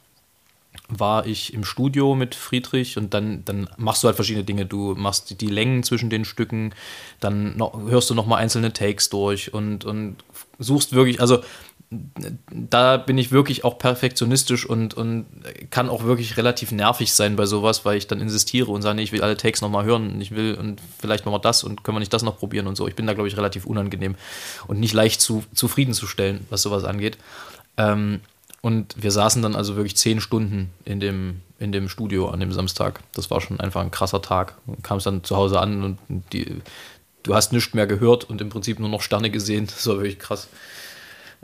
war 0.87 1.25
ich 1.25 1.51
im 1.51 1.63
Studio 1.63 2.13
mit 2.13 2.35
Friedrich 2.35 2.95
und 2.95 3.15
dann, 3.15 3.43
dann 3.43 3.67
machst 3.77 4.03
du 4.03 4.07
halt 4.07 4.17
verschiedene 4.17 4.43
Dinge. 4.45 4.67
Du 4.67 4.93
machst 4.93 5.41
die, 5.41 5.47
Längen 5.47 5.81
zwischen 5.81 6.11
den 6.11 6.25
Stücken, 6.25 6.75
dann 7.19 7.57
noch, 7.57 7.75
hörst 7.87 8.11
du 8.11 8.13
nochmal 8.13 8.39
einzelne 8.39 8.71
Takes 8.71 9.09
durch 9.09 9.51
und, 9.51 9.83
und 9.83 10.17
suchst 10.59 10.93
wirklich, 10.93 11.19
also 11.19 11.39
da 12.51 12.97
bin 12.97 13.17
ich 13.17 13.31
wirklich 13.31 13.63
auch 13.63 13.77
perfektionistisch 13.77 14.65
und, 14.65 14.93
und 14.93 15.25
kann 15.69 15.89
auch 15.89 16.03
wirklich 16.03 16.37
relativ 16.37 16.71
nervig 16.71 17.13
sein 17.13 17.35
bei 17.35 17.45
sowas, 17.45 17.85
weil 17.85 17.97
ich 17.97 18.07
dann 18.07 18.21
insistiere 18.21 18.71
und 18.71 18.81
sage, 18.81 18.95
nee, 18.95 19.03
ich 19.03 19.11
will 19.11 19.21
alle 19.21 19.37
Takes 19.37 19.61
nochmal 19.61 19.85
hören 19.85 20.13
und 20.13 20.21
ich 20.21 20.31
will 20.31 20.55
und 20.55 20.81
vielleicht 20.99 21.25
nochmal 21.25 21.41
das 21.41 21.63
und 21.63 21.83
können 21.83 21.95
wir 21.95 21.99
nicht 21.99 22.13
das 22.13 22.23
noch 22.23 22.37
probieren 22.37 22.67
und 22.67 22.75
so. 22.75 22.87
Ich 22.87 22.95
bin 22.95 23.07
da, 23.07 23.13
glaube 23.13 23.27
ich, 23.27 23.37
relativ 23.37 23.65
unangenehm 23.65 24.15
und 24.67 24.79
nicht 24.79 24.93
leicht 24.93 25.21
zu, 25.21 25.43
zufriedenzustellen, 25.53 26.45
was 26.49 26.61
sowas 26.61 26.83
angeht. 26.83 27.17
Ähm, 27.77 28.21
und 28.61 28.95
wir 29.01 29.11
saßen 29.11 29.41
dann 29.41 29.55
also 29.55 29.75
wirklich 29.75 29.97
zehn 29.97 30.21
Stunden 30.21 30.69
in 30.85 30.99
dem, 31.01 31.41
in 31.59 31.71
dem 31.71 31.89
Studio 31.89 32.29
an 32.29 32.39
dem 32.39 32.53
Samstag. 32.53 33.01
Das 33.13 33.29
war 33.29 33.41
schon 33.41 33.59
einfach 33.59 33.81
ein 33.81 33.91
krasser 33.91 34.21
Tag. 34.21 34.55
Du 34.65 34.77
kamst 34.81 35.05
dann 35.05 35.23
zu 35.23 35.35
Hause 35.35 35.59
an 35.59 35.83
und 35.83 36.23
die, 36.31 36.61
du 37.23 37.35
hast 37.35 37.51
nichts 37.51 37.73
mehr 37.73 37.87
gehört 37.87 38.23
und 38.23 38.39
im 38.39 38.49
Prinzip 38.49 38.79
nur 38.79 38.89
noch 38.89 39.01
Sterne 39.01 39.29
gesehen. 39.29 39.67
Das 39.67 39.85
war 39.87 39.95
wirklich 39.95 40.19
krass. 40.19 40.47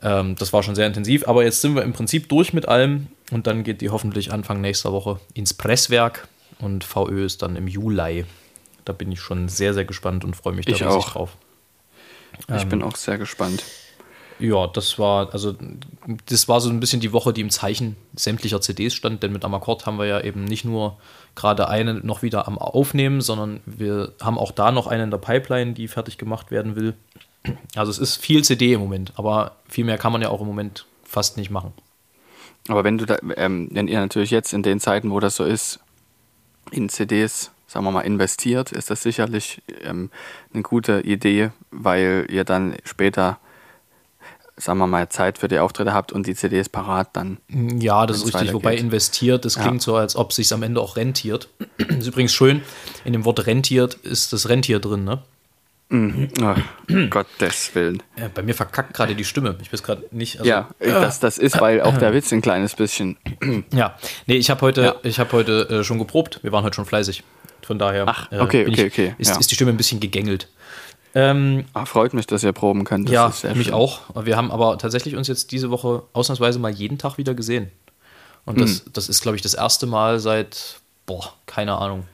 Ähm, 0.02 0.36
das 0.36 0.54
war 0.54 0.64
schon 0.64 0.76
sehr 0.76 0.88
intensiv, 0.88 1.28
aber 1.28 1.44
jetzt 1.44 1.62
sind 1.62 1.76
wir 1.76 1.84
im 1.84 1.94
Prinzip 1.94 2.30
durch 2.30 2.54
mit 2.54 2.68
allem 2.68 3.08
und 3.32 3.48
dann 3.48 3.64
geht 3.64 3.82
die 3.82 3.90
hoffentlich 3.90 4.32
Anfang 4.32 4.62
nächster 4.62 4.92
Woche 4.94 5.20
ins 5.34 5.54
Presswerk 5.54 6.28
und 6.60 6.84
VÖ 6.84 7.26
ist 7.26 7.42
dann 7.42 7.56
im 7.56 7.68
Juli. 7.68 8.26
Da 8.86 8.94
bin 8.94 9.12
ich 9.12 9.20
schon 9.20 9.50
sehr, 9.50 9.74
sehr 9.74 9.86
gespannt 9.86 10.24
und 10.24 10.36
freue 10.36 10.54
mich 10.54 10.66
da 10.66 10.72
ich 10.72 10.84
auch. 10.86 11.10
drauf. 11.10 11.38
Ich 12.38 12.64
ähm, 12.64 12.70
bin 12.70 12.84
auch 12.84 12.96
sehr 12.96 13.18
gespannt. 13.18 13.64
Ja, 14.40 14.68
das 14.68 14.98
war, 14.98 15.34
also 15.34 15.54
das 16.28 16.48
war 16.48 16.62
so 16.62 16.70
ein 16.70 16.80
bisschen 16.80 17.02
die 17.02 17.12
Woche, 17.12 17.34
die 17.34 17.42
im 17.42 17.50
Zeichen 17.50 17.98
sämtlicher 18.16 18.62
CDs 18.62 18.94
stand, 18.94 19.22
denn 19.22 19.34
mit 19.34 19.44
Amakord 19.44 19.86
haben 19.86 20.00
wir 20.00 20.06
ja 20.06 20.22
eben 20.22 20.46
nicht 20.46 20.64
nur 20.64 20.98
gerade 21.36 21.68
eine 21.68 21.96
noch 21.96 22.22
wieder 22.22 22.48
am 22.48 22.58
Aufnehmen, 22.58 23.20
sondern 23.20 23.60
wir 23.66 24.14
haben 24.22 24.38
auch 24.38 24.54
da 24.54 24.72
noch 24.72 24.88
eine 24.88 25.04
in 25.04 25.12
der 25.12 25.18
Pipeline, 25.18 25.74
die 25.74 25.90
fertig 25.90 26.18
gemacht 26.18 26.52
werden 26.52 26.78
will. 26.78 26.94
Also 27.76 27.92
es 27.92 28.00
ist 28.00 28.18
viel 28.18 28.44
CD 28.44 28.74
im 28.74 28.82
Moment, 28.82 29.14
aber 29.16 29.56
viel 29.68 29.86
mehr 29.86 29.98
kann 29.98 30.12
man 30.12 30.22
ja 30.22 30.30
auch 30.30 30.42
im 30.42 30.48
Moment 30.48 30.86
fast 31.04 31.38
nicht 31.38 31.50
machen. 31.50 31.74
Aber 32.68 32.84
wenn 32.84 32.98
du 32.98 33.06
da, 33.06 33.18
ähm, 33.36 33.70
wenn 33.72 33.88
ihr 33.88 34.00
natürlich 34.00 34.32
jetzt 34.32 34.54
in 34.54 34.64
den 34.64 34.80
Zeiten, 34.80 35.12
wo 35.12 35.20
das 35.20 35.36
so 35.36 35.44
ist, 35.44 35.80
in 36.72 36.90
CDs, 36.90 37.52
sagen 37.68 37.86
wir 37.86 37.92
mal, 37.92 38.02
investiert, 38.02 38.72
ist 38.72 38.90
das 38.90 39.02
sicherlich 39.02 39.62
ähm, 39.84 40.12
eine 40.54 40.64
gute 40.64 41.02
Idee, 41.02 41.52
weil 41.72 42.28
ihr 42.30 42.44
dann 42.44 42.76
später 42.84 43.40
sagen 44.60 44.78
wir 44.80 44.88
mal, 44.88 45.08
Zeit 45.10 45.38
für 45.38 45.48
die 45.48 45.60
Auftritte 45.60 45.94
habt 45.94 46.12
und 46.12 46.28
die 46.28 46.36
CDs 46.36 46.70
parat 46.70 47.10
dann. 47.14 47.38
Ja, 47.48 48.06
das 48.06 48.18
ist 48.18 48.26
richtig. 48.26 48.54
Wobei 48.54 48.76
investiert, 48.76 49.46
das 49.46 49.56
klingt 49.56 49.76
ja. 49.76 49.80
so, 49.80 49.96
als 49.96 50.16
ob 50.16 50.32
es 50.32 50.36
sich 50.36 50.54
am 50.54 50.64
Ende 50.64 50.82
auch 50.82 50.98
rentiert. 50.98 51.50
das 51.78 51.88
ist 52.00 52.08
übrigens 52.08 52.34
schön, 52.34 52.62
in 53.06 53.14
dem 53.14 53.26
Wort 53.26 53.46
rentiert 53.48 53.94
ist 53.96 54.34
das 54.34 54.50
Rentier 54.50 54.80
drin, 54.80 55.06
ne? 55.06 55.24
Mhm. 55.90 56.30
Oh, 56.42 56.56
Gottes 57.10 57.74
Willen. 57.74 58.04
Ja, 58.16 58.30
bei 58.34 58.44
mir 58.44 58.54
verkackt 58.54 58.94
gerade 58.94 59.16
die 59.16 59.26
Stimme. 59.26 59.58
Ich 59.62 59.74
weiß 59.74 59.82
gerade 59.82 60.06
nicht. 60.12 60.38
Also, 60.40 60.50
ja, 60.50 60.70
das, 60.80 61.20
das 61.20 61.38
ist, 61.38 61.60
weil 61.60 61.82
auch 61.82 61.98
der 61.98 62.14
Witz 62.14 62.32
ein 62.32 62.42
kleines 62.42 62.76
bisschen. 62.76 63.18
ja, 63.74 63.98
nee, 64.28 64.36
ich 64.36 64.50
habe 64.52 64.62
heute, 64.62 64.96
ja. 65.04 65.12
hab 65.18 65.34
heute 65.34 65.68
äh, 65.70 65.84
schon 65.84 65.98
geprobt. 65.98 66.40
Wir 66.44 66.52
waren 66.52 66.64
heute 66.64 66.76
schon 66.76 66.86
fleißig. 66.86 67.24
Von 67.66 67.80
daher 67.80 68.06
Ach, 68.08 68.32
äh, 68.32 68.40
okay, 68.40 68.68
okay, 68.68 68.86
ich, 68.86 68.92
okay. 68.92 69.16
Ist, 69.18 69.30
ja. 69.30 69.40
ist, 69.40 69.52
die 69.52 69.56
Stimme 69.56 69.72
ein 69.72 69.78
bisschen 69.78 70.00
gegängelt. 70.00 70.48
Ähm, 71.16 71.66
Ach, 71.74 71.88
freut 71.88 72.14
mich, 72.14 72.28
dass 72.28 72.44
ihr 72.44 72.54
proben 72.54 72.84
könnt. 72.84 73.10
Das 73.10 73.42
ja, 73.42 73.54
mich 73.54 73.66
schön. 73.66 73.74
auch. 73.74 74.02
Wir 74.26 74.38
haben 74.38 74.52
aber 74.52 74.78
tatsächlich 74.78 75.16
uns 75.16 75.28
jetzt 75.28 75.52
diese 75.52 75.72
Woche 75.72 76.04
ausnahmsweise 76.14 76.60
mal 76.60 76.72
jeden 76.72 77.00
Tag 77.00 77.18
wieder 77.18 77.34
gesehen. 77.34 77.72
Und 78.46 78.62
das, 78.62 78.86
mhm. 78.86 78.94
das 78.94 79.10
ist, 79.10 79.22
glaube 79.22 79.36
ich, 79.36 79.42
das 79.42 79.56
erste 79.56 79.88
Mal 79.88 80.20
seit, 80.20 80.80
boah, 81.06 81.34
keine 81.46 81.78
Ahnung, 81.78 82.06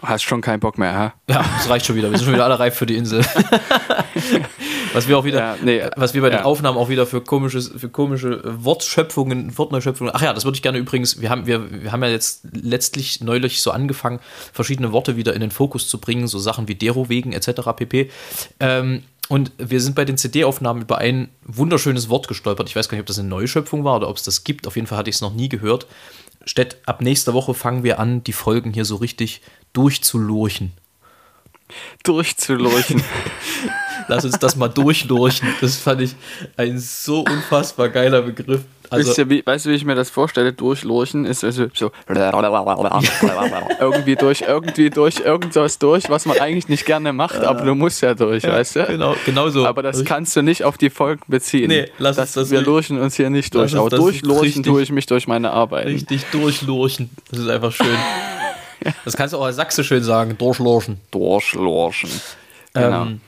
Hast 0.00 0.22
schon 0.22 0.40
keinen 0.40 0.60
Bock 0.60 0.78
mehr, 0.78 0.94
ha? 0.94 1.14
Ja, 1.28 1.44
das 1.56 1.68
reicht 1.68 1.86
schon 1.86 1.96
wieder. 1.96 2.10
Wir 2.10 2.18
sind 2.18 2.26
schon 2.26 2.34
wieder 2.34 2.44
alle 2.44 2.58
reif 2.58 2.76
für 2.76 2.86
die 2.86 2.96
Insel. 2.96 3.24
was 4.92 5.08
wir 5.08 5.18
auch 5.18 5.24
wieder, 5.24 5.38
ja, 5.38 5.56
nee, 5.60 5.82
was 5.96 6.14
wir 6.14 6.22
bei 6.22 6.30
den 6.30 6.40
Aufnahmen 6.40 6.78
auch 6.78 6.88
wieder 6.88 7.04
für, 7.04 7.20
komisches, 7.20 7.72
für 7.76 7.88
komische 7.88 8.42
Wortschöpfungen, 8.44 9.58
Wortneuschöpfungen. 9.58 10.12
Ach 10.14 10.22
ja, 10.22 10.32
das 10.32 10.44
würde 10.44 10.54
ich 10.56 10.62
gerne 10.62 10.78
übrigens, 10.78 11.20
wir 11.20 11.30
haben, 11.30 11.46
wir, 11.46 11.82
wir 11.82 11.90
haben 11.90 12.02
ja 12.02 12.10
jetzt 12.10 12.46
letztlich 12.52 13.20
neulich 13.20 13.60
so 13.60 13.72
angefangen, 13.72 14.20
verschiedene 14.52 14.92
Worte 14.92 15.16
wieder 15.16 15.34
in 15.34 15.40
den 15.40 15.50
Fokus 15.50 15.88
zu 15.88 15.98
bringen, 15.98 16.28
so 16.28 16.38
Sachen 16.38 16.68
wie 16.68 16.76
Dero 16.76 17.08
wegen 17.08 17.32
etc. 17.32 17.62
pp. 17.76 18.10
Ähm, 18.60 19.02
und 19.28 19.52
wir 19.58 19.80
sind 19.80 19.94
bei 19.94 20.04
den 20.04 20.16
CD-Aufnahmen 20.16 20.82
über 20.82 20.98
ein 20.98 21.28
wunderschönes 21.44 22.08
Wort 22.08 22.28
gestolpert. 22.28 22.68
Ich 22.68 22.76
weiß 22.76 22.88
gar 22.88 22.96
nicht, 22.96 23.02
ob 23.02 23.06
das 23.06 23.18
eine 23.18 23.28
Neuschöpfung 23.28 23.84
war 23.84 23.96
oder 23.96 24.08
ob 24.08 24.16
es 24.16 24.22
das 24.22 24.42
gibt. 24.42 24.66
Auf 24.66 24.76
jeden 24.76 24.86
Fall 24.86 24.98
hatte 24.98 25.10
ich 25.10 25.16
es 25.16 25.22
noch 25.22 25.34
nie 25.34 25.50
gehört. 25.50 25.86
Stett, 26.46 26.78
ab 26.86 27.02
nächster 27.02 27.34
Woche 27.34 27.52
fangen 27.52 27.82
wir 27.82 27.98
an, 27.98 28.24
die 28.24 28.32
Folgen 28.32 28.72
hier 28.72 28.86
so 28.86 28.96
richtig 28.96 29.42
durchzulurchen. 29.72 30.72
Durchzulurchen. 32.02 33.02
Lass 34.08 34.24
uns 34.24 34.38
das 34.38 34.56
mal 34.56 34.68
durchlurchen. 34.68 35.48
Das 35.60 35.76
fand 35.76 36.00
ich 36.00 36.16
ein 36.56 36.78
so 36.78 37.20
unfassbar 37.20 37.90
geiler 37.90 38.22
Begriff. 38.22 38.62
Also, 38.90 39.10
weißt, 39.10 39.18
du, 39.18 39.28
wie, 39.28 39.44
weißt 39.44 39.66
du, 39.66 39.70
wie 39.70 39.74
ich 39.74 39.84
mir 39.84 39.94
das 39.94 40.08
vorstelle? 40.08 40.54
Durchlurchen 40.54 41.26
ist 41.26 41.44
also 41.44 41.66
so 41.74 41.90
irgendwie 43.80 44.16
durch, 44.16 44.40
irgendwie 44.40 44.88
durch 44.88 45.20
irgendwas 45.20 45.78
durch, 45.78 46.08
was 46.08 46.24
man 46.24 46.38
eigentlich 46.38 46.68
nicht 46.68 46.86
gerne 46.86 47.12
macht, 47.12 47.44
aber 47.44 47.64
du 47.64 47.74
musst 47.74 48.00
ja 48.00 48.14
durch, 48.14 48.44
ja, 48.44 48.52
weißt 48.52 48.76
du? 48.76 48.86
Genau, 48.86 49.14
genau 49.26 49.50
so. 49.50 49.66
Aber 49.66 49.82
das 49.82 50.04
kannst 50.06 50.34
du 50.36 50.42
nicht 50.42 50.64
auf 50.64 50.78
die 50.78 50.88
Folgen 50.88 51.20
beziehen. 51.28 51.68
Nee, 51.68 51.90
lass 51.98 52.16
das, 52.16 52.34
uns 52.36 52.48
das 52.48 52.50
Wir 52.50 52.62
lurchen 52.62 52.98
uns 52.98 53.16
hier 53.16 53.28
nicht 53.28 53.54
durch, 53.54 53.76
aber 53.76 53.90
durchlurchen 53.90 54.42
richtig, 54.42 54.64
tue 54.64 54.80
ich 54.80 54.90
mich 54.90 55.04
durch 55.04 55.28
meine 55.28 55.50
Arbeit. 55.50 55.86
Richtig 55.86 56.24
durchlurchen. 56.32 57.10
Das 57.30 57.40
ist 57.40 57.48
einfach 57.48 57.72
schön. 57.72 57.86
Das 59.04 59.16
kannst 59.16 59.34
du 59.34 59.38
auch 59.38 59.44
als 59.44 59.56
Sachse 59.56 59.84
schön 59.84 60.02
sagen, 60.02 60.36
durchlurchen. 60.38 61.00
Durchlurchen. 61.10 62.10
Genau. 62.74 63.02
Ähm, 63.02 63.20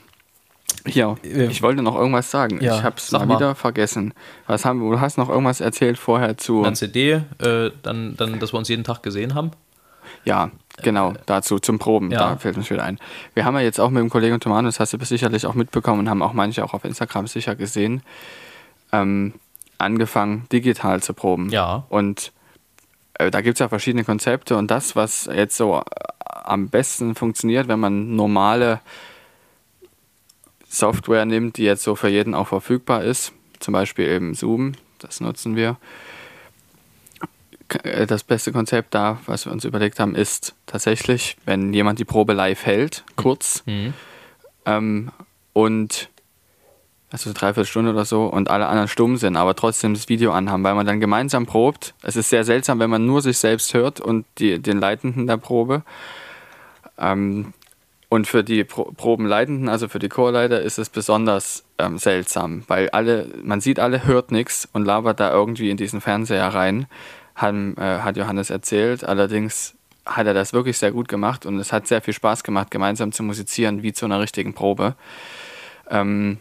ja, 0.87 1.17
äh, 1.23 1.47
ich 1.47 1.63
wollte 1.63 1.83
noch 1.83 1.97
irgendwas 1.97 2.31
sagen. 2.31 2.61
Ja, 2.63 2.77
ich 2.77 2.83
habe 2.83 2.97
es 2.97 3.11
mal, 3.13 3.27
mal 3.27 3.37
wieder 3.37 3.55
vergessen. 3.55 4.15
Was 4.47 4.65
haben, 4.65 4.81
du 4.81 5.01
hast 5.01 5.19
noch 5.19 5.29
irgendwas 5.29 5.61
erzählt 5.61 5.99
vorher 5.99 6.37
zu. 6.39 6.63
Dann 6.63 6.75
CD, 6.75 7.23
äh, 7.39 7.71
dann, 7.83 8.17
dann, 8.17 8.39
dass 8.39 8.53
wir 8.53 8.59
uns 8.59 8.69
jeden 8.69 8.85
Tag 8.85 9.03
gesehen 9.03 9.35
haben. 9.35 9.51
Ja, 10.25 10.51
genau, 10.83 11.15
dazu 11.27 11.59
zum 11.59 11.79
Proben, 11.79 12.11
ja. 12.11 12.19
da 12.19 12.37
fällt 12.37 12.57
uns 12.57 12.71
wieder 12.71 12.83
ein. 12.83 12.99
Wir 13.35 13.45
haben 13.45 13.55
ja 13.55 13.61
jetzt 13.61 13.81
auch 13.81 13.91
mit 13.91 14.03
dem 14.03 14.11
Kollegen 14.11 14.41
Tomanus, 14.41 14.81
hast 14.81 14.93
du 14.93 15.05
sicherlich 15.05 15.47
auch 15.47 15.55
mitbekommen 15.55 16.01
und 16.01 16.11
haben 16.11 16.23
auch 16.23 16.33
manche 16.33 16.65
auch 16.65 16.75
auf 16.75 16.85
Instagram 16.85 17.27
sicher 17.27 17.55
gesehen, 17.55 18.03
ähm, 18.93 19.35
angefangen 19.79 20.47
digital 20.53 21.03
zu 21.03 21.15
proben. 21.15 21.49
Ja. 21.51 21.85
Und 21.89 22.33
da 23.29 23.41
gibt 23.41 23.57
es 23.57 23.59
ja 23.59 23.69
verschiedene 23.69 24.05
Konzepte 24.05 24.57
und 24.57 24.71
das, 24.71 24.97
was 24.97 25.29
jetzt 25.33 25.57
so 25.57 25.79
äh, 25.79 25.83
am 26.25 26.69
besten 26.69 27.15
funktioniert, 27.15 27.69
wenn 27.69 27.81
man 27.81 28.15
normale 28.17 28.81
Software 30.69 31.25
nimmt, 31.25 31.57
die 31.57 31.65
jetzt 31.65 31.83
so 31.83 31.97
für 31.97 32.09
jeden 32.09 32.35
auch 32.35 32.49
verfügbar 32.49 33.03
ist, 33.03 33.33
zum 33.59 33.73
Beispiel 33.73 34.09
eben 34.09 34.35
Zoom, 34.35 34.73
das 34.99 35.21
nutzen 35.21 35.57
wir. 35.57 35.77
Äh, 37.83 38.07
das 38.07 38.23
beste 38.23 38.53
Konzept 38.53 38.95
da, 38.95 39.19
was 39.27 39.47
wir 39.47 39.53
uns 39.53 39.65
überlegt 39.65 39.99
haben, 40.01 40.15
ist 40.15 40.55
tatsächlich, 40.67 41.37
wenn 41.45 41.73
jemand 41.73 41.99
die 41.99 42.05
Probe 42.05 42.33
live 42.33 42.65
hält, 42.65 43.05
kurz, 43.17 43.63
mhm. 43.67 43.95
ähm, 44.67 45.11
und 45.53 46.10
also 47.11 47.33
dreiviertel 47.33 47.67
Stunde 47.67 47.91
oder 47.91 48.05
so 48.05 48.27
und 48.27 48.51
alle 48.51 48.67
anderen 48.69 48.89
stumm 48.89 49.17
sind, 49.17 49.37
aber 49.37 49.57
trotzdem 49.57 49.95
das 49.95 50.09
Video 50.09 50.33
anhaben, 50.33 50.63
weil 50.63 50.75
man 50.75 50.87
dann 50.87 51.01
gemeinsam 51.01 51.47
probt. 51.47 51.95
Es 52.03 52.17
ist 52.17 52.31
sehr 52.31 52.45
seltsam, 52.45 52.79
wenn 52.79 52.91
man 52.91 53.05
nur 53.05 53.21
sich 53.21 53.39
selbst 53.39 53.75
hört 53.75 54.01
und 54.01 54.27
die, 54.39 54.61
den 54.61 54.79
Leitenden 54.79 55.27
der 55.27 55.37
Probe. 55.37 55.83
Ähm, 56.99 57.53
und 58.09 58.27
für 58.27 58.43
die 58.43 58.65
Pro 58.65 58.91
Probenleitenden, 58.93 59.69
also 59.69 59.89
für 59.89 60.01
die 60.01 60.09
Chorleiter, 60.09 60.61
ist 60.61 60.79
es 60.79 60.89
besonders 60.89 61.65
ähm, 61.79 61.97
seltsam, 61.97 62.65
weil 62.67 62.91
alle, 62.91 63.29
man 63.43 63.61
sieht 63.61 63.79
alle, 63.79 64.05
hört 64.05 64.33
nichts 64.33 64.69
und 64.73 64.85
labert 64.85 65.21
da 65.21 65.33
irgendwie 65.33 65.71
in 65.71 65.77
diesen 65.77 66.01
Fernseher 66.01 66.49
rein, 66.49 66.87
haben, 67.37 67.77
äh, 67.77 68.01
hat 68.01 68.17
Johannes 68.17 68.51
erzählt. 68.51 69.05
Allerdings 69.05 69.75
hat 70.05 70.27
er 70.27 70.35
das 70.35 70.53
wirklich 70.53 70.77
sehr 70.79 70.91
gut 70.91 71.07
gemacht 71.07 71.47
und 71.47 71.59
es 71.59 71.73
hat 71.73 71.87
sehr 71.87 72.03
viel 72.03 72.15
Spaß 72.15 72.43
gemacht, 72.43 72.71
gemeinsam 72.73 73.13
zu 73.13 73.23
musizieren, 73.23 73.85
wie 73.85 73.93
zu 73.93 74.07
einer 74.07 74.21
richtigen 74.21 74.55
Probe. 74.55 74.97
Ähm, 75.89 76.39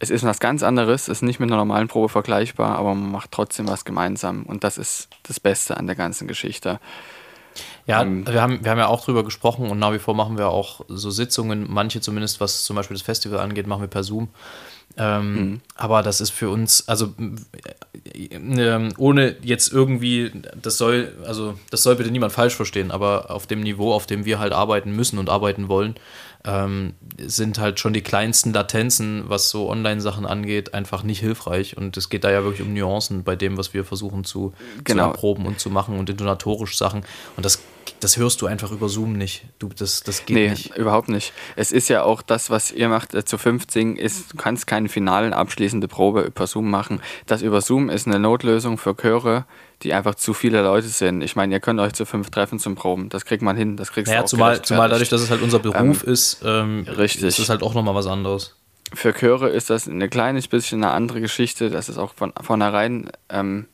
es 0.00 0.10
ist 0.10 0.24
was 0.24 0.40
ganz 0.40 0.62
anderes, 0.62 1.02
es 1.02 1.18
ist 1.18 1.22
nicht 1.22 1.40
mit 1.40 1.50
einer 1.50 1.58
normalen 1.58 1.86
Probe 1.86 2.08
vergleichbar, 2.08 2.76
aber 2.78 2.94
man 2.94 3.12
macht 3.12 3.30
trotzdem 3.30 3.68
was 3.68 3.84
gemeinsam 3.84 4.44
und 4.44 4.64
das 4.64 4.78
ist 4.78 5.08
das 5.22 5.38
Beste 5.38 5.76
an 5.76 5.86
der 5.86 5.94
ganzen 5.94 6.26
Geschichte. 6.26 6.80
Ja, 7.86 8.02
ähm, 8.02 8.26
wir, 8.26 8.40
haben, 8.40 8.64
wir 8.64 8.70
haben 8.70 8.78
ja 8.78 8.86
auch 8.86 9.04
drüber 9.04 9.24
gesprochen 9.24 9.70
und 9.70 9.78
nach 9.78 9.92
wie 9.92 9.98
vor 9.98 10.14
machen 10.14 10.38
wir 10.38 10.48
auch 10.48 10.80
so 10.88 11.10
Sitzungen, 11.10 11.66
manche 11.68 12.00
zumindest, 12.00 12.40
was 12.40 12.64
zum 12.64 12.76
Beispiel 12.76 12.96
das 12.96 13.02
Festival 13.02 13.40
angeht, 13.40 13.66
machen 13.66 13.82
wir 13.82 13.88
per 13.88 14.02
Zoom. 14.02 14.28
Ähm, 14.96 15.34
mhm. 15.34 15.60
Aber 15.76 16.02
das 16.02 16.20
ist 16.20 16.30
für 16.30 16.50
uns, 16.50 16.88
also 16.88 17.14
äh, 18.12 18.88
ohne 18.98 19.36
jetzt 19.42 19.72
irgendwie, 19.72 20.32
das 20.60 20.78
soll, 20.78 21.12
also 21.24 21.54
das 21.70 21.82
soll 21.82 21.96
bitte 21.96 22.10
niemand 22.10 22.32
falsch 22.32 22.54
verstehen, 22.54 22.90
aber 22.90 23.30
auf 23.30 23.46
dem 23.46 23.60
Niveau, 23.60 23.92
auf 23.92 24.06
dem 24.06 24.24
wir 24.24 24.38
halt 24.38 24.52
arbeiten 24.52 24.92
müssen 24.94 25.18
und 25.18 25.30
arbeiten 25.30 25.68
wollen, 25.68 25.94
ähm, 26.44 26.94
sind 27.18 27.58
halt 27.58 27.80
schon 27.80 27.92
die 27.92 28.00
kleinsten 28.00 28.52
Latenzen, 28.52 29.24
was 29.26 29.50
so 29.50 29.68
Online-Sachen 29.68 30.24
angeht, 30.26 30.72
einfach 30.74 31.02
nicht 31.02 31.20
hilfreich. 31.20 31.76
Und 31.76 31.96
es 31.96 32.08
geht 32.08 32.24
da 32.24 32.30
ja 32.30 32.42
wirklich 32.44 32.66
um 32.66 32.72
Nuancen 32.72 33.24
bei 33.24 33.36
dem, 33.36 33.58
was 33.58 33.74
wir 33.74 33.84
versuchen 33.84 34.24
zu, 34.24 34.54
genau. 34.84 35.04
zu 35.04 35.10
erproben 35.10 35.46
und 35.46 35.60
zu 35.60 35.70
machen 35.70 35.98
und 35.98 36.08
intonatorisch 36.08 36.78
Sachen. 36.78 37.04
Und 37.36 37.44
das 37.44 37.62
das 38.00 38.16
hörst 38.16 38.42
du 38.42 38.46
einfach 38.46 38.72
über 38.72 38.88
Zoom 38.88 39.12
nicht. 39.12 39.44
Du, 39.58 39.68
das, 39.68 40.02
das 40.02 40.26
geht 40.26 40.36
nee, 40.36 40.50
nicht. 40.50 40.76
überhaupt 40.76 41.08
nicht. 41.08 41.32
Es 41.56 41.72
ist 41.72 41.88
ja 41.88 42.02
auch 42.02 42.22
das, 42.22 42.50
was 42.50 42.72
ihr 42.72 42.88
macht 42.88 43.14
äh, 43.14 43.24
zu 43.24 43.38
15, 43.38 43.96
ist, 43.96 44.32
du 44.32 44.36
kannst 44.36 44.66
keine 44.66 44.88
finalen 44.88 45.32
abschließende 45.32 45.88
Probe 45.88 46.22
über 46.22 46.46
Zoom 46.46 46.70
machen. 46.70 47.00
Das 47.26 47.42
über 47.42 47.60
Zoom 47.60 47.88
ist 47.90 48.06
eine 48.06 48.18
Notlösung 48.18 48.78
für 48.78 48.96
Chöre, 48.96 49.44
die 49.82 49.92
einfach 49.92 50.14
zu 50.14 50.34
viele 50.34 50.62
Leute 50.62 50.88
sind. 50.88 51.22
Ich 51.22 51.36
meine, 51.36 51.54
ihr 51.54 51.60
könnt 51.60 51.80
euch 51.80 51.92
zu 51.92 52.06
fünf 52.06 52.30
treffen 52.30 52.58
zum 52.58 52.74
Proben. 52.74 53.08
Das 53.08 53.24
kriegt 53.24 53.42
man 53.42 53.56
hin. 53.56 53.76
Das 53.76 53.92
kriegst 53.92 54.08
naja, 54.08 54.20
du 54.20 54.24
auch 54.24 54.28
zumal, 54.28 54.62
zumal 54.62 54.88
dadurch, 54.88 55.08
dass 55.08 55.20
es 55.20 55.30
halt 55.30 55.42
unser 55.42 55.58
Beruf 55.58 56.04
ähm, 56.04 56.12
ist, 56.12 56.42
ähm, 56.44 56.86
richtig. 56.88 57.24
ist 57.24 57.38
es 57.38 57.48
halt 57.48 57.62
auch 57.62 57.74
nochmal 57.74 57.94
was 57.94 58.06
anderes. 58.06 58.56
Für 58.92 59.12
Chöre 59.12 59.50
ist 59.50 59.70
das 59.70 59.88
eine 59.88 60.08
kleines 60.08 60.48
bisschen 60.48 60.82
eine 60.82 60.92
andere 60.92 61.20
Geschichte. 61.20 61.70
Das 61.70 61.88
ist 61.88 61.98
auch 61.98 62.14
von 62.14 62.32
vornherein 62.40 63.10
ähm, 63.28 63.66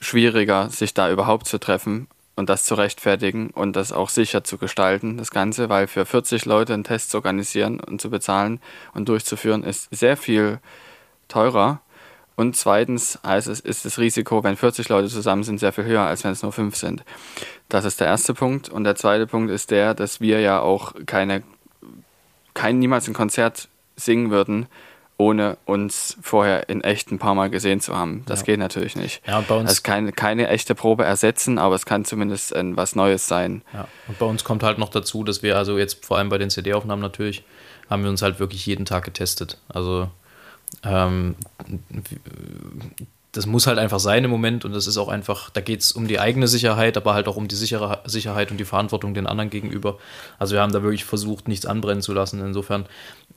schwieriger, 0.00 0.68
sich 0.68 0.94
da 0.94 1.10
überhaupt 1.10 1.46
zu 1.46 1.58
treffen 1.58 2.08
und 2.34 2.48
das 2.48 2.64
zu 2.64 2.74
rechtfertigen 2.74 3.50
und 3.50 3.76
das 3.76 3.92
auch 3.92 4.08
sicher 4.08 4.42
zu 4.44 4.58
gestalten, 4.58 5.18
das 5.18 5.30
Ganze, 5.30 5.68
weil 5.68 5.86
für 5.86 6.06
40 6.06 6.44
Leute 6.44 6.74
einen 6.74 6.84
Test 6.84 7.10
zu 7.10 7.18
organisieren 7.18 7.80
und 7.80 8.00
zu 8.00 8.10
bezahlen 8.10 8.60
und 8.94 9.08
durchzuführen, 9.08 9.64
ist 9.64 9.88
sehr 9.90 10.16
viel 10.16 10.58
teurer. 11.28 11.80
Und 12.34 12.56
zweitens 12.56 13.18
heißt 13.24 13.48
es, 13.48 13.60
ist 13.60 13.84
das 13.84 13.98
Risiko, 13.98 14.42
wenn 14.42 14.56
40 14.56 14.88
Leute 14.88 15.08
zusammen 15.08 15.44
sind, 15.44 15.58
sehr 15.58 15.72
viel 15.72 15.84
höher, 15.84 16.02
als 16.02 16.24
wenn 16.24 16.32
es 16.32 16.42
nur 16.42 16.52
fünf 16.52 16.76
sind. 16.76 17.04
Das 17.68 17.84
ist 17.84 18.00
der 18.00 18.06
erste 18.06 18.32
Punkt. 18.32 18.70
Und 18.70 18.84
der 18.84 18.96
zweite 18.96 19.26
Punkt 19.26 19.50
ist 19.50 19.70
der, 19.70 19.94
dass 19.94 20.20
wir 20.20 20.40
ja 20.40 20.60
auch 20.60 20.94
keine, 21.04 21.42
kein 22.54 22.78
niemals 22.78 23.06
ein 23.06 23.14
Konzert 23.14 23.68
singen 23.96 24.30
würden, 24.30 24.66
ohne 25.22 25.56
uns 25.66 26.16
vorher 26.20 26.68
in 26.68 26.82
echt 26.82 27.12
ein 27.12 27.18
paar 27.20 27.36
Mal 27.36 27.48
gesehen 27.48 27.80
zu 27.80 27.96
haben. 27.96 28.24
Das 28.26 28.40
ja. 28.40 28.46
geht 28.46 28.58
natürlich 28.58 28.96
nicht. 28.96 29.22
Ja, 29.26 29.40
bei 29.40 29.54
uns 29.54 29.70
also 29.70 29.82
keine, 29.84 30.10
keine 30.10 30.48
echte 30.48 30.74
Probe 30.74 31.04
ersetzen, 31.04 31.58
aber 31.58 31.76
es 31.76 31.86
kann 31.86 32.04
zumindest 32.04 32.52
äh, 32.52 32.76
was 32.76 32.96
Neues 32.96 33.28
sein. 33.28 33.62
Ja, 33.72 33.86
und 34.08 34.18
bei 34.18 34.26
uns 34.26 34.42
kommt 34.42 34.64
halt 34.64 34.78
noch 34.78 34.88
dazu, 34.88 35.22
dass 35.22 35.42
wir 35.42 35.56
also 35.56 35.78
jetzt 35.78 36.04
vor 36.04 36.18
allem 36.18 36.28
bei 36.28 36.38
den 36.38 36.50
CD-Aufnahmen 36.50 37.02
natürlich, 37.02 37.44
haben 37.88 38.02
wir 38.02 38.10
uns 38.10 38.22
halt 38.22 38.40
wirklich 38.40 38.66
jeden 38.66 38.84
Tag 38.84 39.04
getestet. 39.04 39.58
Also 39.68 40.10
ähm, 40.82 41.36
das 43.32 43.46
muss 43.46 43.66
halt 43.66 43.78
einfach 43.78 43.98
sein 43.98 44.24
im 44.24 44.30
Moment 44.30 44.64
und 44.64 44.72
das 44.72 44.86
ist 44.86 44.98
auch 44.98 45.08
einfach, 45.08 45.50
da 45.50 45.60
geht 45.60 45.80
es 45.80 45.92
um 45.92 46.06
die 46.06 46.20
eigene 46.20 46.46
Sicherheit, 46.48 46.96
aber 46.96 47.14
halt 47.14 47.28
auch 47.28 47.36
um 47.36 47.48
die 47.48 47.54
sichere 47.54 48.00
Sicherheit 48.04 48.50
und 48.50 48.58
die 48.58 48.64
Verantwortung 48.64 49.14
den 49.14 49.26
anderen 49.26 49.48
gegenüber. 49.48 49.98
Also 50.38 50.54
wir 50.54 50.60
haben 50.60 50.72
da 50.72 50.82
wirklich 50.82 51.04
versucht, 51.04 51.48
nichts 51.48 51.64
anbrennen 51.64 52.02
zu 52.02 52.12
lassen. 52.12 52.44
Insofern 52.44 52.86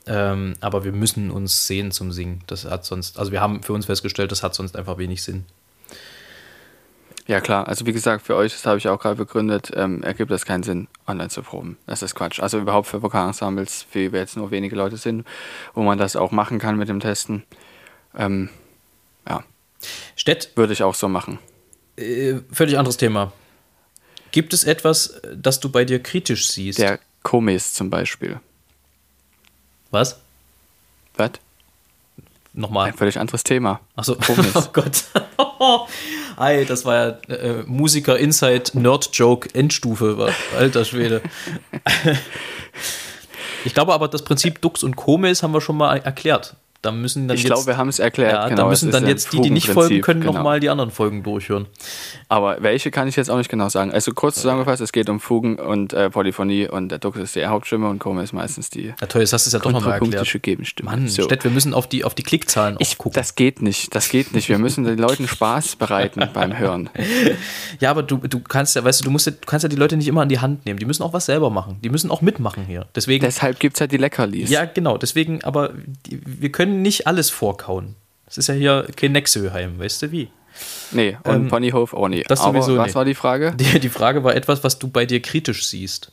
ähm, 0.08 0.54
aber 0.62 0.84
wir 0.84 0.92
müssen 0.92 1.32
uns 1.32 1.68
sehen 1.68 1.92
zum 1.92 2.12
Singen. 2.12 2.44
Das 2.48 2.66
hat 2.66 2.86
sonst, 2.86 3.18
also 3.18 3.32
wir 3.32 3.42
haben 3.42 3.64
für 3.64 3.74
uns 3.74 3.86
festgestellt, 3.86 4.32
das 4.32 4.44
hat 4.44 4.54
sonst 4.54 4.76
einfach 4.76 4.98
wenig 4.98 5.24
Sinn. 5.24 5.46
Ja 7.28 7.42
klar, 7.42 7.68
also 7.68 7.88
wie 7.88 7.92
gesagt, 7.92 8.24
für 8.24 8.36
euch, 8.36 8.52
das 8.52 8.68
habe 8.68 8.78
ich 8.78 8.88
auch 8.88 9.00
gerade 9.00 9.16
begründet, 9.16 9.72
ähm, 9.76 10.04
ergibt 10.04 10.30
das 10.30 10.46
keinen 10.46 10.62
Sinn, 10.62 10.88
online 11.08 11.30
zu 11.30 11.42
proben. 11.42 11.78
Das 11.88 12.04
ist 12.04 12.14
Quatsch. 12.14 12.40
Also 12.40 12.60
überhaupt 12.60 12.88
für 12.88 13.02
Vokalensembles, 13.02 13.88
wie 13.94 14.12
wir 14.12 14.20
jetzt 14.20 14.38
nur 14.38 14.52
wenige 14.52 14.76
Leute 14.76 14.98
sind, 14.98 15.26
wo 15.74 15.82
man 15.82 15.98
das 15.98 16.16
auch 16.16 16.32
machen 16.32 16.60
kann 16.60 16.78
mit 16.78 16.88
dem 16.88 17.00
Testen. 17.00 17.44
Ähm, 18.16 18.50
ja. 19.28 19.44
Stett. 20.16 20.52
Würde 20.56 20.74
ich 20.74 20.84
auch 20.84 20.96
so 20.96 21.08
machen. 21.08 21.40
Äh, 21.98 22.36
völlig 22.52 22.78
anderes 22.78 22.98
Thema. 22.98 23.32
Gibt 24.32 24.54
es 24.54 24.64
etwas, 24.66 25.22
das 25.34 25.60
du 25.60 25.70
bei 25.70 25.86
dir 25.86 26.02
kritisch 26.04 26.50
siehst? 26.50 26.80
Der 26.80 27.00
Komis 27.24 27.74
zum 27.74 27.90
Beispiel. 27.90 28.40
Was? 29.92 30.20
Was? 31.16 31.32
Nochmal. 32.54 32.90
Ein 32.90 32.98
völlig 32.98 33.20
anderes 33.20 33.44
Thema. 33.44 33.82
Achso. 33.96 34.18
Oh 34.56 34.64
Gott. 34.72 35.04
Hi, 36.38 36.66
das 36.66 36.86
war 36.86 36.96
ja 36.96 37.34
äh, 37.34 37.64
Musiker 37.66 38.18
Inside 38.18 38.72
Nerd 38.74 39.10
Joke 39.14 39.50
Endstufe. 39.54 40.34
Alter 40.58 40.86
Schwede. 40.86 41.22
ich 43.66 43.74
glaube 43.74 43.94
aber, 43.94 44.08
das 44.08 44.24
Prinzip 44.24 44.62
Dux 44.62 44.84
und 44.84 44.96
Komis 44.96 45.44
haben 45.44 45.54
wir 45.54 45.62
schon 45.62 45.78
mal 45.78 45.98
erklärt. 45.98 46.56
Da 46.86 46.92
müssen 46.92 47.28
dann 47.28 47.36
ich 47.36 47.46
glaube, 47.46 47.66
wir 47.66 47.78
haben 47.78 47.90
es 47.90 47.98
erklärt. 47.98 48.34
Ja, 48.34 48.48
genau, 48.48 48.64
da 48.64 48.70
müssen 48.70 48.92
dann 48.92 49.08
jetzt 49.08 49.34
die, 49.34 49.42
die 49.42 49.50
nicht 49.50 49.68
folgen 49.68 50.02
können, 50.02 50.22
genau. 50.22 50.34
nochmal 50.34 50.60
die 50.60 50.70
anderen 50.70 50.92
Folgen 50.92 51.24
durchhören. 51.24 51.66
Aber 52.30 52.58
welche 52.60 52.92
kann 52.92 53.08
ich 53.08 53.16
jetzt 53.16 53.30
auch 53.30 53.38
nicht 53.38 53.50
genau 53.50 53.70
sagen. 53.70 53.92
Also 53.92 54.14
kurz 54.14 54.36
zusammengefasst, 54.36 54.82
es 54.82 54.92
geht 54.92 55.10
um 55.10 55.20
Fugen 55.20 55.58
und 55.58 55.94
äh, 55.94 56.10
Polyphonie 56.10 56.68
und 56.68 56.90
der 56.90 57.00
Dux 57.00 57.18
ist 57.18 57.36
die 57.36 57.46
Hauptstimme 57.46 57.90
und 57.90 57.98
Koma 57.98 58.22
ist 58.22 58.34
meistens 58.34 58.70
die. 58.70 58.94
Ja 59.00 59.08
toll, 59.08 59.22
jetzt 59.22 59.34
hast 59.34 59.46
du 59.46 59.50
es 59.50 59.54
ja 59.54 59.60
doch 59.60 59.72
nochmal 59.72 59.94
erklärt. 59.94 60.44
Gegenstimme. 60.44 60.92
Mann, 60.92 61.08
so. 61.08 61.24
Stett, 61.24 61.44
wir 61.44 61.52
müssen 61.52 61.74
auf 61.74 61.88
die, 61.88 62.04
auf 62.04 62.14
die 62.14 62.24
Klickzahlen 62.24 62.76
ich, 62.80 62.98
gucken. 62.98 63.16
Das 63.16 63.36
geht 63.36 63.62
nicht, 63.62 63.96
das 63.96 64.10
geht 64.10 64.34
nicht. 64.34 64.48
Wir 64.50 64.60
müssen 64.60 64.84
den 64.84 64.98
Leuten 65.00 65.28
Spaß 65.28 65.78
bereiten 65.78 66.22
beim 66.34 66.58
Hören. 66.58 66.90
Ja, 67.80 67.90
aber 67.90 68.04
du, 68.04 68.18
du 68.18 68.40
kannst 68.42 68.76
ja, 68.76 68.84
weißt 68.84 69.00
du, 69.00 69.06
du, 69.06 69.12
musst 69.12 69.26
ja, 69.26 69.32
du 69.32 69.46
kannst 69.46 69.64
ja 69.64 69.70
die 69.70 69.76
Leute 69.76 69.98
nicht 69.98 70.08
immer 70.08 70.22
an 70.22 70.30
die 70.30 70.40
Hand 70.40 70.66
nehmen. 70.66 70.78
Die 70.78 70.86
müssen 70.86 71.04
auch 71.04 71.14
was 71.14 71.26
selber 71.26 71.50
machen. 71.50 71.78
Die 71.84 71.90
müssen 71.90 72.12
auch 72.12 72.22
mitmachen 72.22 72.66
hier. 72.66 72.86
Deswegen, 72.96 73.24
Deshalb 73.24 73.60
gibt 73.60 73.76
es 73.76 73.80
ja 73.80 73.88
die 73.88 73.98
Leckerlis. 73.98 74.50
Ja, 74.50 74.66
genau. 74.66 74.98
Deswegen, 74.98 75.44
aber 75.44 75.72
die, 76.06 76.20
wir 76.24 76.52
können 76.52 76.75
nicht 76.82 77.08
alles 77.08 77.30
vor 77.30 77.54
vorkauen. 77.54 77.96
Das 78.26 78.38
ist 78.38 78.48
ja 78.48 78.56
hier 78.56 78.88
kein 78.96 79.12
Nexöheim, 79.12 79.80
weißt 79.80 80.04
du 80.04 80.12
wie? 80.12 80.30
Nee, 80.92 81.18
und 81.24 81.34
ähm, 81.34 81.48
Ponyhof 81.48 81.94
auch 81.94 82.08
nie. 82.08 82.24
Das 82.28 82.42
Aber 82.42 82.62
sowieso 82.62 82.78
was 82.78 82.90
nee. 82.90 82.96
war 82.96 83.06
die 83.06 83.16
Frage? 83.16 83.54
Die, 83.56 83.80
die 83.80 83.90
Frage 83.90 84.24
war 84.24 84.36
etwas, 84.36 84.64
was 84.64 84.80
du 84.80 84.88
bei 84.88 85.06
dir 85.06 85.22
kritisch 85.22 85.68
siehst. 85.68 86.12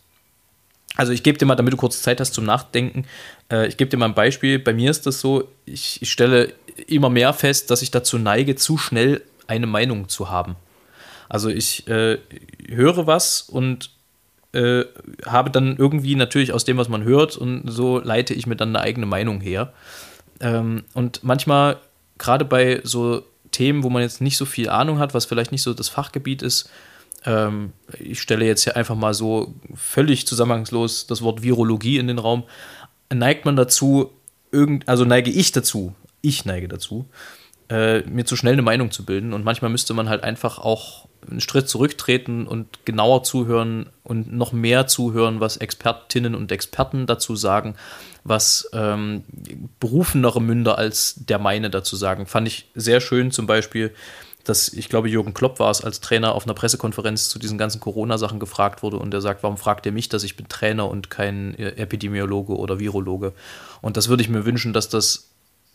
Also 0.97 1.13
ich 1.13 1.23
gebe 1.23 1.39
dir 1.39 1.47
mal, 1.47 1.55
damit 1.55 1.73
du 1.73 1.77
kurz 1.77 2.03
Zeit 2.03 2.21
hast 2.21 2.35
zum 2.35 2.45
Nachdenken, 2.45 3.07
äh, 3.51 3.67
ich 3.67 3.77
gebe 3.77 3.89
dir 3.89 3.97
mal 3.97 4.07
ein 4.07 4.15
Beispiel. 4.15 4.59
Bei 4.59 4.75
mir 4.75 4.91
ist 4.91 5.07
das 5.07 5.21
so, 5.21 5.49
ich, 5.65 6.03
ich 6.03 6.11
stelle 6.11 6.53
immer 6.87 7.09
mehr 7.09 7.33
fest, 7.33 7.71
dass 7.71 7.83
ich 7.83 7.91
dazu 7.91 8.19
neige, 8.19 8.57
zu 8.57 8.77
schnell 8.77 9.23
eine 9.47 9.67
Meinung 9.67 10.09
zu 10.09 10.29
haben. 10.29 10.57
Also 11.29 11.49
ich 11.49 11.89
äh, 11.89 12.19
höre 12.69 13.07
was 13.07 13.41
und 13.41 13.91
äh, 14.53 14.85
habe 15.25 15.51
dann 15.51 15.77
irgendwie 15.79 16.15
natürlich 16.15 16.53
aus 16.53 16.65
dem, 16.65 16.77
was 16.77 16.89
man 16.89 17.05
hört, 17.05 17.39
und 17.39 17.71
so 17.71 17.99
leite 17.99 18.35
ich 18.35 18.47
mir 18.47 18.57
dann 18.57 18.77
eine 18.77 18.81
eigene 18.85 19.07
Meinung 19.07 19.41
her. 19.41 19.73
Ähm, 20.43 20.85
und 20.93 21.25
manchmal, 21.25 21.79
gerade 22.19 22.45
bei 22.45 22.81
so 22.85 23.23
Themen, 23.53 23.83
wo 23.83 23.91
man 23.91 24.03
jetzt 24.03 24.21
nicht 24.21 24.37
so 24.37 24.45
viel 24.45 24.69
Ahnung 24.69 24.99
hat, 24.99 25.15
was 25.15 25.25
vielleicht 25.25 25.53
nicht 25.53 25.63
so 25.63 25.73
das 25.73 25.89
Fachgebiet 25.89 26.43
ist, 26.43 26.69
ähm, 27.25 27.73
ich 27.99 28.21
stelle 28.21 28.45
jetzt 28.45 28.65
hier 28.65 28.77
einfach 28.77 28.97
mal 28.97 29.15
so 29.15 29.55
völlig 29.75 30.27
zusammenhangslos 30.27 31.07
das 31.07 31.23
Wort 31.23 31.43
Virologie 31.43 31.99
in 31.99 32.09
den 32.09 32.19
Raum, 32.19 32.45
neigt 33.13 33.45
man 33.45 33.57
dazu, 33.57 34.11
irgend, 34.51 34.89
also 34.89 35.05
neige 35.05 35.31
ich 35.31 35.53
dazu, 35.53 35.95
ich 36.21 36.45
neige 36.45 36.69
dazu, 36.69 37.07
äh, 37.69 38.01
mir 38.01 38.25
zu 38.25 38.37
schnell 38.37 38.55
eine 38.55 38.63
Meinung 38.63 38.91
zu 38.91 39.05
bilden. 39.05 39.33
Und 39.33 39.45
manchmal 39.45 39.71
müsste 39.71 39.95
man 39.95 40.09
halt 40.09 40.25
einfach 40.25 40.59
auch 40.59 41.09
einen 41.31 41.41
Schritt 41.41 41.69
zurücktreten 41.69 42.47
und 42.47 42.85
genauer 42.85 43.23
zuhören 43.23 43.89
und 44.03 44.33
noch 44.33 44.53
mehr 44.53 44.87
zuhören, 44.87 45.41
was 45.41 45.57
Expertinnen 45.57 46.35
und 46.35 46.51
Experten 46.51 47.07
dazu 47.07 47.37
sagen, 47.37 47.77
was 48.25 48.69
ähm, 48.73 49.25
berufenere 49.81 50.41
Münder 50.41 50.79
als 50.79 51.15
der 51.17 51.39
meine 51.39 51.71
dazu 51.71 51.97
sagen. 51.97 52.27
Fand 52.27 52.49
ich 52.49 52.67
sehr 52.75 53.01
schön 53.01 53.31
zum 53.31 53.47
Beispiel, 53.47 53.93
dass 54.45 54.69
ich 54.73 54.89
glaube, 54.89 55.09
Jürgen 55.09 55.35
Klopp 55.35 55.61
war 55.61 55.71
es 55.71 55.83
als 55.83 56.01
Trainer 56.01 56.35
auf 56.35 56.45
einer 56.45 56.55
Pressekonferenz 56.55 57.29
zu 57.29 57.39
diesen 57.39 57.59
ganzen 57.59 57.81
Corona-Sachen 57.81 58.41
gefragt 58.41 58.83
wurde 58.83 58.99
und 58.99 59.15
er 59.15 59.21
sagt, 59.21 59.43
warum 59.43 59.57
fragt 59.57 59.87
ihr 59.87 59.93
mich, 59.93 60.09
dass 60.09 60.25
ich 60.25 60.37
bin 60.37 60.49
Trainer 60.49 60.89
und 60.89 61.11
kein 61.11 61.57
Epidemiologe 61.59 62.57
oder 62.57 62.79
Virologe? 62.79 63.33
Und 63.81 63.97
das 63.97 64.09
würde 64.09 64.23
ich 64.23 64.29
mir 64.29 64.45
wünschen, 64.45 64.73
dass 64.73 64.89
das 64.89 65.29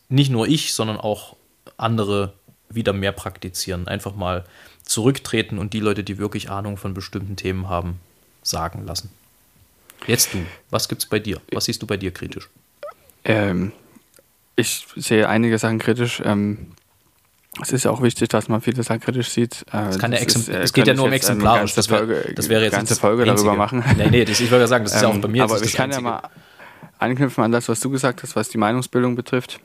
nicht 0.10 0.32
nur 0.32 0.48
ich, 0.48 0.74
sondern 0.74 0.98
auch 0.98 1.36
andere 1.78 2.34
wieder 2.70 2.94
mehr 2.94 3.12
praktizieren. 3.14 3.88
Einfach 3.88 4.16
mal 4.16 4.46
zurücktreten 4.84 5.58
und 5.58 5.74
die 5.74 5.80
Leute, 5.80 6.04
die 6.04 6.18
wirklich 6.18 6.50
Ahnung 6.50 6.78
von 6.78 6.94
bestimmten 6.94 7.36
Themen 7.36 7.70
haben, 7.70 8.00
sagen 8.42 8.86
lassen. 8.86 9.10
Jetzt 10.06 10.34
du, 10.34 10.46
was 10.70 10.88
gibt 10.88 11.02
es 11.02 11.10
bei 11.10 11.20
dir? 11.20 11.42
Was 11.52 11.66
siehst 11.66 11.82
du 11.82 11.88
bei 11.88 11.98
dir 11.98 12.12
kritisch? 12.12 12.50
Ähm, 13.26 13.72
ich 14.56 14.88
sehe 14.96 15.28
einige 15.28 15.58
Sachen 15.58 15.80
kritisch. 15.80 16.22
Ähm, 16.24 16.74
es 17.62 17.72
ist 17.72 17.86
ja 17.86 17.92
auch 17.92 18.02
wichtig, 18.02 18.30
dass 18.30 18.50
man 18.50 18.62
viele 18.62 18.84
Sachen 18.84 19.02
kritisch 19.02 19.30
sieht. 19.30 19.66
Äh, 19.74 19.90
es, 19.90 20.36
ist, 20.36 20.50
äh, 20.50 20.60
es 20.60 20.74
geht 20.74 20.88
ja 20.88 20.94
nur 20.94 21.06
um 21.06 21.14
exemplarisch. 21.14 21.74
Das, 21.74 21.90
wär, 21.90 22.06
das 22.34 22.50
wäre 22.50 22.64
jetzt 22.64 22.74
eine 22.74 22.82
ganze 22.82 22.96
Folge 22.96 23.26
darüber 23.26 23.56
machen. 23.56 23.84
Nee, 23.98 24.10
nee, 24.10 24.26
das, 24.26 24.40
ich 24.40 24.52
würde 24.52 24.64
ja 24.64 24.68
sagen, 24.68 24.84
das 24.84 24.96
ist 24.96 25.02
ja 25.02 25.08
auch 25.08 25.18
bei 25.18 25.28
mir. 25.28 25.44
Aber 25.44 25.62
ich 25.62 25.74
kann 25.74 25.86
Einzige. 25.92 26.06
ja 26.06 26.12
mal 26.12 26.30
anknüpfen 27.00 27.44
an 27.44 27.52
das, 27.52 27.68
was 27.70 27.80
du 27.80 27.90
gesagt 27.90 28.24
hast, 28.24 28.36
was 28.36 28.50
die 28.50 28.58
Meinungsbildung 28.58 29.16
betrifft. 29.16 29.60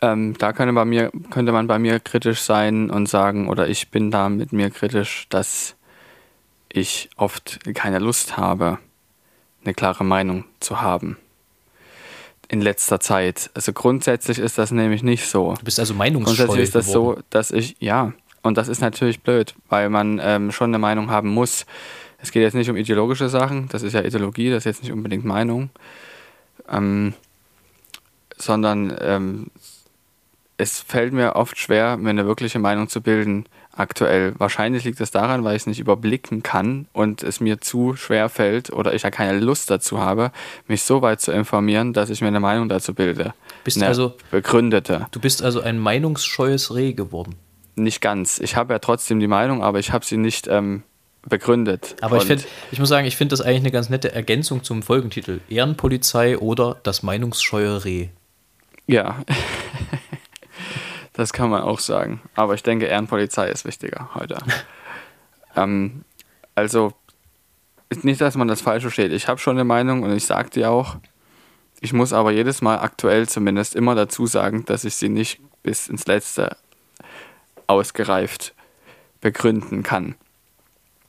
Ähm, 0.00 0.36
da 0.38 0.52
könnte, 0.52 0.72
bei 0.72 0.84
mir, 0.84 1.10
könnte 1.30 1.52
man 1.52 1.66
bei 1.66 1.78
mir 1.78 1.98
kritisch 1.98 2.40
sein 2.40 2.90
und 2.90 3.08
sagen, 3.08 3.48
oder 3.48 3.68
ich 3.68 3.90
bin 3.90 4.10
da 4.10 4.28
mit 4.28 4.52
mir 4.52 4.70
kritisch, 4.70 5.26
dass 5.28 5.74
ich 6.72 7.10
oft 7.16 7.60
keine 7.74 7.98
Lust 7.98 8.36
habe, 8.36 8.78
eine 9.64 9.74
klare 9.74 10.04
Meinung 10.04 10.44
zu 10.60 10.80
haben. 10.80 11.16
In 12.48 12.62
letzter 12.62 13.00
Zeit. 13.00 13.50
Also 13.54 13.72
grundsätzlich 13.72 14.38
ist 14.38 14.56
das 14.56 14.70
nämlich 14.70 15.02
nicht 15.02 15.26
so. 15.26 15.54
Du 15.58 15.64
bist 15.64 15.78
also 15.78 15.92
meinungsscheu 15.92 16.34
Grundsätzlich 16.34 16.62
ist 16.64 16.74
das 16.74 16.86
geworden. 16.86 17.16
so, 17.16 17.22
dass 17.30 17.50
ich, 17.50 17.76
ja, 17.78 18.12
und 18.42 18.56
das 18.56 18.68
ist 18.68 18.80
natürlich 18.80 19.20
blöd, 19.20 19.54
weil 19.68 19.90
man 19.90 20.18
ähm, 20.22 20.50
schon 20.52 20.70
eine 20.70 20.78
Meinung 20.78 21.10
haben 21.10 21.28
muss. 21.28 21.66
Es 22.18 22.32
geht 22.32 22.42
jetzt 22.42 22.54
nicht 22.54 22.70
um 22.70 22.76
ideologische 22.76 23.28
Sachen, 23.28 23.68
das 23.68 23.82
ist 23.82 23.92
ja 23.92 24.02
Ideologie, 24.02 24.50
das 24.50 24.58
ist 24.58 24.64
jetzt 24.64 24.82
nicht 24.82 24.92
unbedingt 24.92 25.24
Meinung, 25.24 25.70
ähm, 26.68 27.14
sondern 28.36 28.96
ähm, 29.00 29.46
es 30.56 30.80
fällt 30.80 31.12
mir 31.12 31.36
oft 31.36 31.58
schwer, 31.58 31.96
mir 31.96 32.10
eine 32.10 32.26
wirkliche 32.26 32.58
Meinung 32.58 32.88
zu 32.88 33.00
bilden 33.00 33.44
aktuell. 33.78 34.34
Wahrscheinlich 34.38 34.84
liegt 34.84 35.00
es 35.00 35.10
daran, 35.10 35.44
weil 35.44 35.56
ich 35.56 35.62
es 35.62 35.66
nicht 35.66 35.80
überblicken 35.80 36.42
kann 36.42 36.86
und 36.92 37.22
es 37.22 37.40
mir 37.40 37.60
zu 37.60 37.96
schwer 37.96 38.28
fällt 38.28 38.70
oder 38.72 38.94
ich 38.94 39.02
ja 39.02 39.10
keine 39.10 39.38
Lust 39.38 39.70
dazu 39.70 39.98
habe, 39.98 40.32
mich 40.66 40.82
so 40.82 41.02
weit 41.02 41.20
zu 41.20 41.32
informieren, 41.32 41.92
dass 41.92 42.10
ich 42.10 42.20
mir 42.20 42.28
eine 42.28 42.40
Meinung 42.40 42.68
dazu 42.68 42.94
bilde. 42.94 43.34
Bist 43.64 43.76
eine 43.78 43.86
also 43.86 44.14
begründete. 44.30 45.06
Du 45.10 45.20
bist 45.20 45.42
also 45.42 45.60
ein 45.60 45.78
meinungsscheues 45.78 46.74
Reh 46.74 46.92
geworden. 46.92 47.36
Nicht 47.76 48.00
ganz. 48.00 48.40
Ich 48.40 48.56
habe 48.56 48.74
ja 48.74 48.78
trotzdem 48.78 49.20
die 49.20 49.28
Meinung, 49.28 49.62
aber 49.62 49.78
ich 49.78 49.92
habe 49.92 50.04
sie 50.04 50.16
nicht 50.16 50.48
ähm, 50.48 50.82
begründet. 51.28 51.96
Aber 52.00 52.16
ich, 52.16 52.24
find, 52.24 52.46
ich 52.72 52.78
muss 52.78 52.88
sagen, 52.88 53.06
ich 53.06 53.16
finde 53.16 53.32
das 53.32 53.40
eigentlich 53.40 53.60
eine 53.60 53.70
ganz 53.70 53.88
nette 53.88 54.12
Ergänzung 54.12 54.64
zum 54.64 54.82
Folgentitel. 54.82 55.40
Ehrenpolizei 55.48 56.38
oder 56.38 56.76
das 56.82 57.02
meinungsscheue 57.02 57.84
Reh. 57.84 58.08
Ja. 58.86 59.22
Das 61.18 61.32
kann 61.32 61.50
man 61.50 61.62
auch 61.62 61.80
sagen. 61.80 62.20
Aber 62.36 62.54
ich 62.54 62.62
denke, 62.62 62.86
Ehrenpolizei 62.86 63.48
ist 63.48 63.64
wichtiger 63.64 64.08
heute. 64.14 64.38
ähm, 65.56 66.04
also, 66.54 66.92
nicht, 68.02 68.20
dass 68.20 68.36
man 68.36 68.46
das 68.46 68.60
falsch 68.60 68.82
versteht. 68.82 69.10
Ich 69.10 69.26
habe 69.26 69.40
schon 69.40 69.56
eine 69.56 69.64
Meinung 69.64 70.04
und 70.04 70.14
ich 70.14 70.24
sage 70.24 70.50
die 70.50 70.64
auch. 70.64 70.94
Ich 71.80 71.92
muss 71.92 72.12
aber 72.12 72.30
jedes 72.30 72.62
Mal 72.62 72.78
aktuell 72.78 73.28
zumindest 73.28 73.74
immer 73.74 73.96
dazu 73.96 74.26
sagen, 74.26 74.64
dass 74.66 74.84
ich 74.84 74.94
sie 74.94 75.08
nicht 75.08 75.40
bis 75.64 75.88
ins 75.88 76.06
Letzte 76.06 76.56
ausgereift 77.66 78.54
begründen 79.20 79.82
kann. 79.82 80.14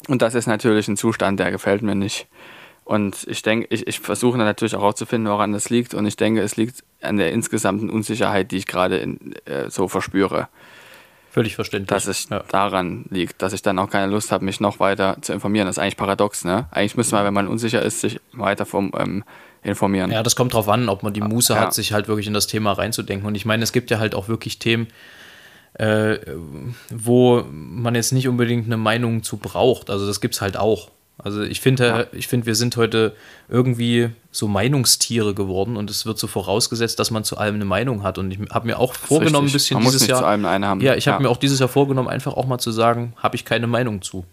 Und 0.08 0.24
das 0.24 0.34
ist 0.34 0.48
natürlich 0.48 0.88
ein 0.88 0.98
Zustand, 0.98 1.40
der 1.40 1.52
gefällt 1.52 1.84
mir 1.84 1.94
nicht. 1.94 2.28
Und 2.90 3.28
ich 3.28 3.44
denke, 3.44 3.68
ich, 3.70 3.86
ich 3.86 4.00
versuche 4.00 4.40
natürlich 4.40 4.74
auch 4.74 4.82
herauszufinden, 4.82 5.32
woran 5.32 5.54
das 5.54 5.70
liegt. 5.70 5.94
Und 5.94 6.08
ich 6.08 6.18
denke, 6.18 6.42
es 6.42 6.58
liegt 6.58 6.84
an 7.04 7.18
der 7.18 7.32
insgesamten 7.34 7.88
Unsicherheit, 7.88 8.50
die 8.50 8.58
ich 8.58 8.66
gerade 8.66 9.00
äh, 9.46 9.70
so 9.70 9.88
verspüre. 9.88 10.48
Völlig 11.30 11.54
verständlich. 11.54 11.90
Dass 11.90 12.08
es 12.08 12.30
ja. 12.30 12.44
daran 12.50 13.06
liegt, 13.12 13.44
dass 13.44 13.54
ich 13.54 13.62
dann 13.62 13.78
auch 13.78 13.92
keine 13.92 14.12
Lust 14.12 14.32
habe, 14.32 14.44
mich 14.44 14.60
noch 14.60 14.80
weiter 14.80 15.18
zu 15.22 15.34
informieren. 15.34 15.68
Das 15.68 15.78
ist 15.78 15.84
eigentlich 15.84 15.98
paradox, 15.98 16.44
ne? 16.46 16.68
Eigentlich 16.72 16.98
müsste 16.98 17.14
man, 17.14 17.26
wenn 17.26 17.34
man 17.36 17.48
unsicher 17.48 17.84
ist, 17.84 18.02
sich 18.02 18.20
weiter 18.34 18.66
vom, 18.66 18.92
ähm, 18.98 19.24
informieren. 19.62 20.10
Ja, 20.10 20.24
das 20.24 20.36
kommt 20.36 20.56
drauf 20.56 20.68
an, 20.68 20.90
ob 20.90 21.04
man 21.04 21.14
die 21.14 21.22
Muße 21.22 21.54
ja. 21.54 21.60
hat, 21.60 21.76
sich 21.76 21.94
halt 21.94 22.08
wirklich 22.08 22.26
in 22.26 22.34
das 22.34 22.48
Thema 22.48 22.72
reinzudenken. 22.72 23.28
Und 23.28 23.36
ich 23.36 23.46
meine, 23.46 23.62
es 23.62 23.72
gibt 23.72 23.92
ja 23.92 24.00
halt 24.00 24.16
auch 24.16 24.30
wirklich 24.30 24.58
Themen, 24.58 24.88
äh, 25.74 26.18
wo 26.90 27.44
man 27.52 27.94
jetzt 27.94 28.14
nicht 28.14 28.28
unbedingt 28.28 28.66
eine 28.66 28.78
Meinung 28.78 29.22
zu 29.22 29.38
braucht. 29.38 29.92
Also 29.92 30.08
das 30.08 30.22
gibt 30.22 30.34
es 30.34 30.42
halt 30.42 30.58
auch. 30.58 30.90
Also 31.22 31.42
ich 31.42 31.60
finde, 31.60 31.86
ja. 31.86 32.06
ich 32.12 32.28
finde, 32.28 32.46
wir 32.46 32.56
sind 32.56 32.78
heute 32.78 33.14
irgendwie 33.50 34.10
so 34.32 34.48
Meinungstiere 34.48 35.34
geworden 35.34 35.76
und 35.76 35.90
es 35.90 36.06
wird 36.06 36.18
so 36.18 36.28
vorausgesetzt, 36.28 36.98
dass 37.00 37.12
man 37.12 37.24
zu 37.24 37.38
allem 37.38 37.56
eine 37.56 37.66
Meinung 37.66 38.04
hat. 38.04 38.18
Und 38.18 38.32
ich 38.32 38.40
habe 38.52 38.68
mir 38.68 38.80
auch 38.80 38.94
vorgenommen, 38.94 39.48
ein 39.48 39.54
bisschen 39.54 39.76
man 39.76 39.84
dieses 39.84 40.08
Jahr. 40.08 40.20
Zu 40.20 40.26
allem 40.26 40.46
eine 40.46 40.68
haben. 40.68 40.82
Ja, 40.82 40.96
ich 40.96 41.08
habe 41.08 41.22
ja. 41.22 41.28
mir 41.28 41.30
auch 41.30 41.38
dieses 41.38 41.60
Jahr 41.60 41.70
vorgenommen, 41.70 42.08
einfach 42.08 42.34
auch 42.34 42.46
mal 42.46 42.60
zu 42.60 42.72
sagen, 42.72 43.14
habe 43.18 43.36
ich 43.36 43.44
keine 43.44 43.68
Meinung 43.68 44.02
zu. 44.02 44.26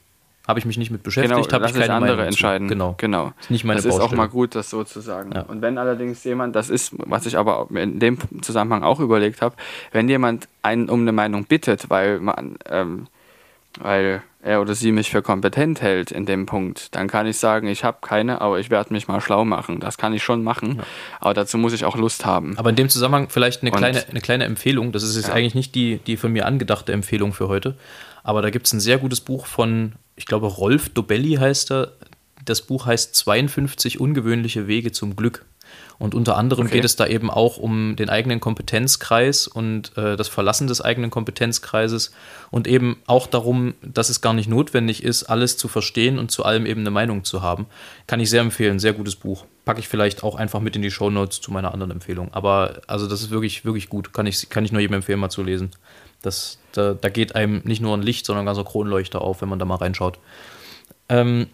Habe 0.46 0.60
ich 0.60 0.64
mich 0.64 0.78
nicht 0.78 0.92
mit 0.92 1.02
beschäftigt, 1.02 1.34
genau, 1.34 1.52
habe 1.52 1.66
ich 1.66 1.72
keine 1.72 1.92
andere 1.92 2.12
Meinung 2.12 2.26
entscheiden. 2.26 2.68
Zu. 2.68 2.74
Genau. 2.74 2.94
genau. 2.98 3.32
Ist 3.40 3.50
nicht 3.50 3.64
meine 3.64 3.78
das 3.82 3.86
ist 3.86 4.00
auch 4.00 4.12
mal 4.12 4.28
gut, 4.28 4.54
das 4.54 4.70
so 4.70 4.84
zu 4.84 5.00
sagen. 5.00 5.32
Ja. 5.34 5.42
Und 5.42 5.60
wenn 5.60 5.76
allerdings 5.76 6.22
jemand, 6.22 6.54
das 6.54 6.70
ist, 6.70 6.92
was 6.98 7.26
ich 7.26 7.36
aber 7.36 7.66
in 7.74 7.98
dem 7.98 8.18
Zusammenhang 8.42 8.84
auch 8.84 9.00
überlegt 9.00 9.42
habe, 9.42 9.56
wenn 9.90 10.08
jemand 10.08 10.46
einen 10.62 10.88
um 10.88 11.00
eine 11.00 11.10
Meinung 11.10 11.46
bittet, 11.46 11.90
weil 11.90 12.20
man, 12.20 12.58
ähm, 12.70 13.08
weil 13.80 14.22
er 14.42 14.60
oder 14.60 14.74
sie 14.74 14.92
mich 14.92 15.10
für 15.10 15.22
kompetent 15.22 15.82
hält 15.82 16.12
in 16.12 16.24
dem 16.24 16.46
Punkt, 16.46 16.94
dann 16.94 17.08
kann 17.08 17.26
ich 17.26 17.36
sagen, 17.36 17.66
ich 17.66 17.84
habe 17.84 17.98
keine, 18.00 18.40
aber 18.40 18.60
ich 18.60 18.70
werde 18.70 18.92
mich 18.92 19.08
mal 19.08 19.20
schlau 19.20 19.44
machen. 19.44 19.80
Das 19.80 19.98
kann 19.98 20.12
ich 20.12 20.22
schon 20.22 20.44
machen, 20.44 20.76
ja. 20.76 20.84
aber 21.20 21.34
dazu 21.34 21.58
muss 21.58 21.72
ich 21.72 21.84
auch 21.84 21.96
Lust 21.96 22.24
haben. 22.24 22.56
Aber 22.56 22.70
in 22.70 22.76
dem 22.76 22.88
Zusammenhang 22.88 23.28
vielleicht 23.28 23.62
eine, 23.62 23.72
kleine, 23.72 24.04
eine 24.08 24.20
kleine 24.20 24.44
Empfehlung. 24.44 24.92
Das 24.92 25.02
ist 25.02 25.16
jetzt 25.16 25.28
ja. 25.28 25.34
eigentlich 25.34 25.54
nicht 25.54 25.74
die, 25.74 25.98
die 25.98 26.16
von 26.16 26.32
mir 26.32 26.46
angedachte 26.46 26.92
Empfehlung 26.92 27.32
für 27.32 27.48
heute, 27.48 27.76
aber 28.22 28.42
da 28.42 28.50
gibt 28.50 28.66
es 28.66 28.72
ein 28.72 28.80
sehr 28.80 28.98
gutes 28.98 29.20
Buch 29.20 29.46
von, 29.46 29.92
ich 30.14 30.26
glaube, 30.26 30.46
Rolf 30.46 30.88
Dobelli 30.90 31.34
heißt 31.34 31.72
er. 31.72 31.92
Das 32.44 32.62
Buch 32.62 32.86
heißt 32.86 33.14
52 33.16 33.98
ungewöhnliche 33.98 34.68
Wege 34.68 34.92
zum 34.92 35.16
Glück. 35.16 35.44
Und 35.98 36.14
unter 36.14 36.36
anderem 36.36 36.66
okay. 36.66 36.76
geht 36.76 36.84
es 36.84 36.96
da 36.96 37.06
eben 37.06 37.30
auch 37.30 37.56
um 37.56 37.96
den 37.96 38.10
eigenen 38.10 38.40
Kompetenzkreis 38.40 39.46
und 39.46 39.96
äh, 39.96 40.16
das 40.16 40.28
Verlassen 40.28 40.66
des 40.66 40.80
eigenen 40.80 41.10
Kompetenzkreises 41.10 42.12
und 42.50 42.66
eben 42.66 42.98
auch 43.06 43.26
darum, 43.26 43.74
dass 43.82 44.10
es 44.10 44.20
gar 44.20 44.34
nicht 44.34 44.48
notwendig 44.48 45.02
ist, 45.02 45.24
alles 45.24 45.56
zu 45.56 45.68
verstehen 45.68 46.18
und 46.18 46.30
zu 46.30 46.44
allem 46.44 46.66
eben 46.66 46.80
eine 46.80 46.90
Meinung 46.90 47.24
zu 47.24 47.42
haben. 47.42 47.66
Kann 48.06 48.20
ich 48.20 48.28
sehr 48.28 48.42
empfehlen, 48.42 48.78
sehr 48.78 48.92
gutes 48.92 49.16
Buch. 49.16 49.46
Packe 49.64 49.80
ich 49.80 49.88
vielleicht 49.88 50.22
auch 50.22 50.36
einfach 50.36 50.60
mit 50.60 50.76
in 50.76 50.82
die 50.82 50.90
Show 50.90 51.10
Notes 51.10 51.40
zu 51.40 51.50
meiner 51.50 51.72
anderen 51.72 51.92
Empfehlung. 51.92 52.32
Aber 52.32 52.82
also 52.86 53.06
das 53.06 53.22
ist 53.22 53.30
wirklich, 53.30 53.64
wirklich 53.64 53.88
gut. 53.88 54.12
Kann 54.12 54.26
ich, 54.26 54.48
kann 54.50 54.64
ich 54.64 54.72
nur 54.72 54.80
jedem 54.80 54.94
empfehlen, 54.94 55.18
mal 55.18 55.30
zu 55.30 55.42
lesen. 55.42 55.70
Das, 56.22 56.58
da, 56.72 56.94
da 56.94 57.08
geht 57.08 57.34
einem 57.34 57.62
nicht 57.64 57.80
nur 57.80 57.96
ein 57.96 58.02
Licht, 58.02 58.26
sondern 58.26 58.44
ein 58.44 58.46
ganzer 58.46 58.64
Kronleuchter 58.64 59.22
auf, 59.22 59.40
wenn 59.40 59.48
man 59.48 59.58
da 59.58 59.64
mal 59.64 59.76
reinschaut. 59.76 60.18
Ähm, 61.08 61.46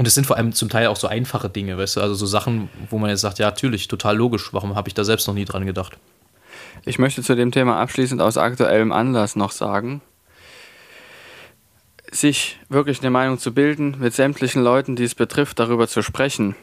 und 0.00 0.06
es 0.06 0.14
sind 0.14 0.26
vor 0.26 0.38
allem 0.38 0.54
zum 0.54 0.70
Teil 0.70 0.86
auch 0.86 0.96
so 0.96 1.08
einfache 1.08 1.50
Dinge, 1.50 1.76
weißt 1.76 1.96
du, 1.96 2.00
also 2.00 2.14
so 2.14 2.24
Sachen, 2.24 2.70
wo 2.88 2.96
man 2.96 3.10
jetzt 3.10 3.20
sagt, 3.20 3.38
ja, 3.38 3.44
natürlich, 3.44 3.86
total 3.86 4.16
logisch, 4.16 4.54
warum 4.54 4.74
habe 4.74 4.88
ich 4.88 4.94
da 4.94 5.04
selbst 5.04 5.28
noch 5.28 5.34
nie 5.34 5.44
dran 5.44 5.66
gedacht? 5.66 5.98
Ich 6.86 6.98
möchte 6.98 7.22
zu 7.22 7.36
dem 7.36 7.52
Thema 7.52 7.78
abschließend 7.78 8.22
aus 8.22 8.38
aktuellem 8.38 8.92
Anlass 8.92 9.36
noch 9.36 9.52
sagen, 9.52 10.00
sich 12.10 12.58
wirklich 12.70 13.00
eine 13.00 13.10
Meinung 13.10 13.38
zu 13.38 13.52
bilden, 13.52 13.96
mit 14.00 14.14
sämtlichen 14.14 14.62
Leuten, 14.62 14.96
die 14.96 15.04
es 15.04 15.14
betrifft, 15.14 15.58
darüber 15.58 15.86
zu 15.86 16.00
sprechen 16.00 16.56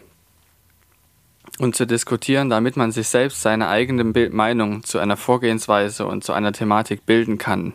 und 1.60 1.76
zu 1.76 1.86
diskutieren, 1.86 2.50
damit 2.50 2.76
man 2.76 2.92
sich 2.92 3.08
selbst 3.08 3.44
seine 3.44 3.68
eigene 3.68 4.04
Meinung 4.32 4.84
zu 4.84 4.98
einer 4.98 5.16
Vorgehensweise 5.16 6.08
und 6.08 6.24
zu 6.24 6.34
einer 6.34 6.54
Thematik 6.54 7.06
bilden 7.06 7.38
kann, 7.38 7.74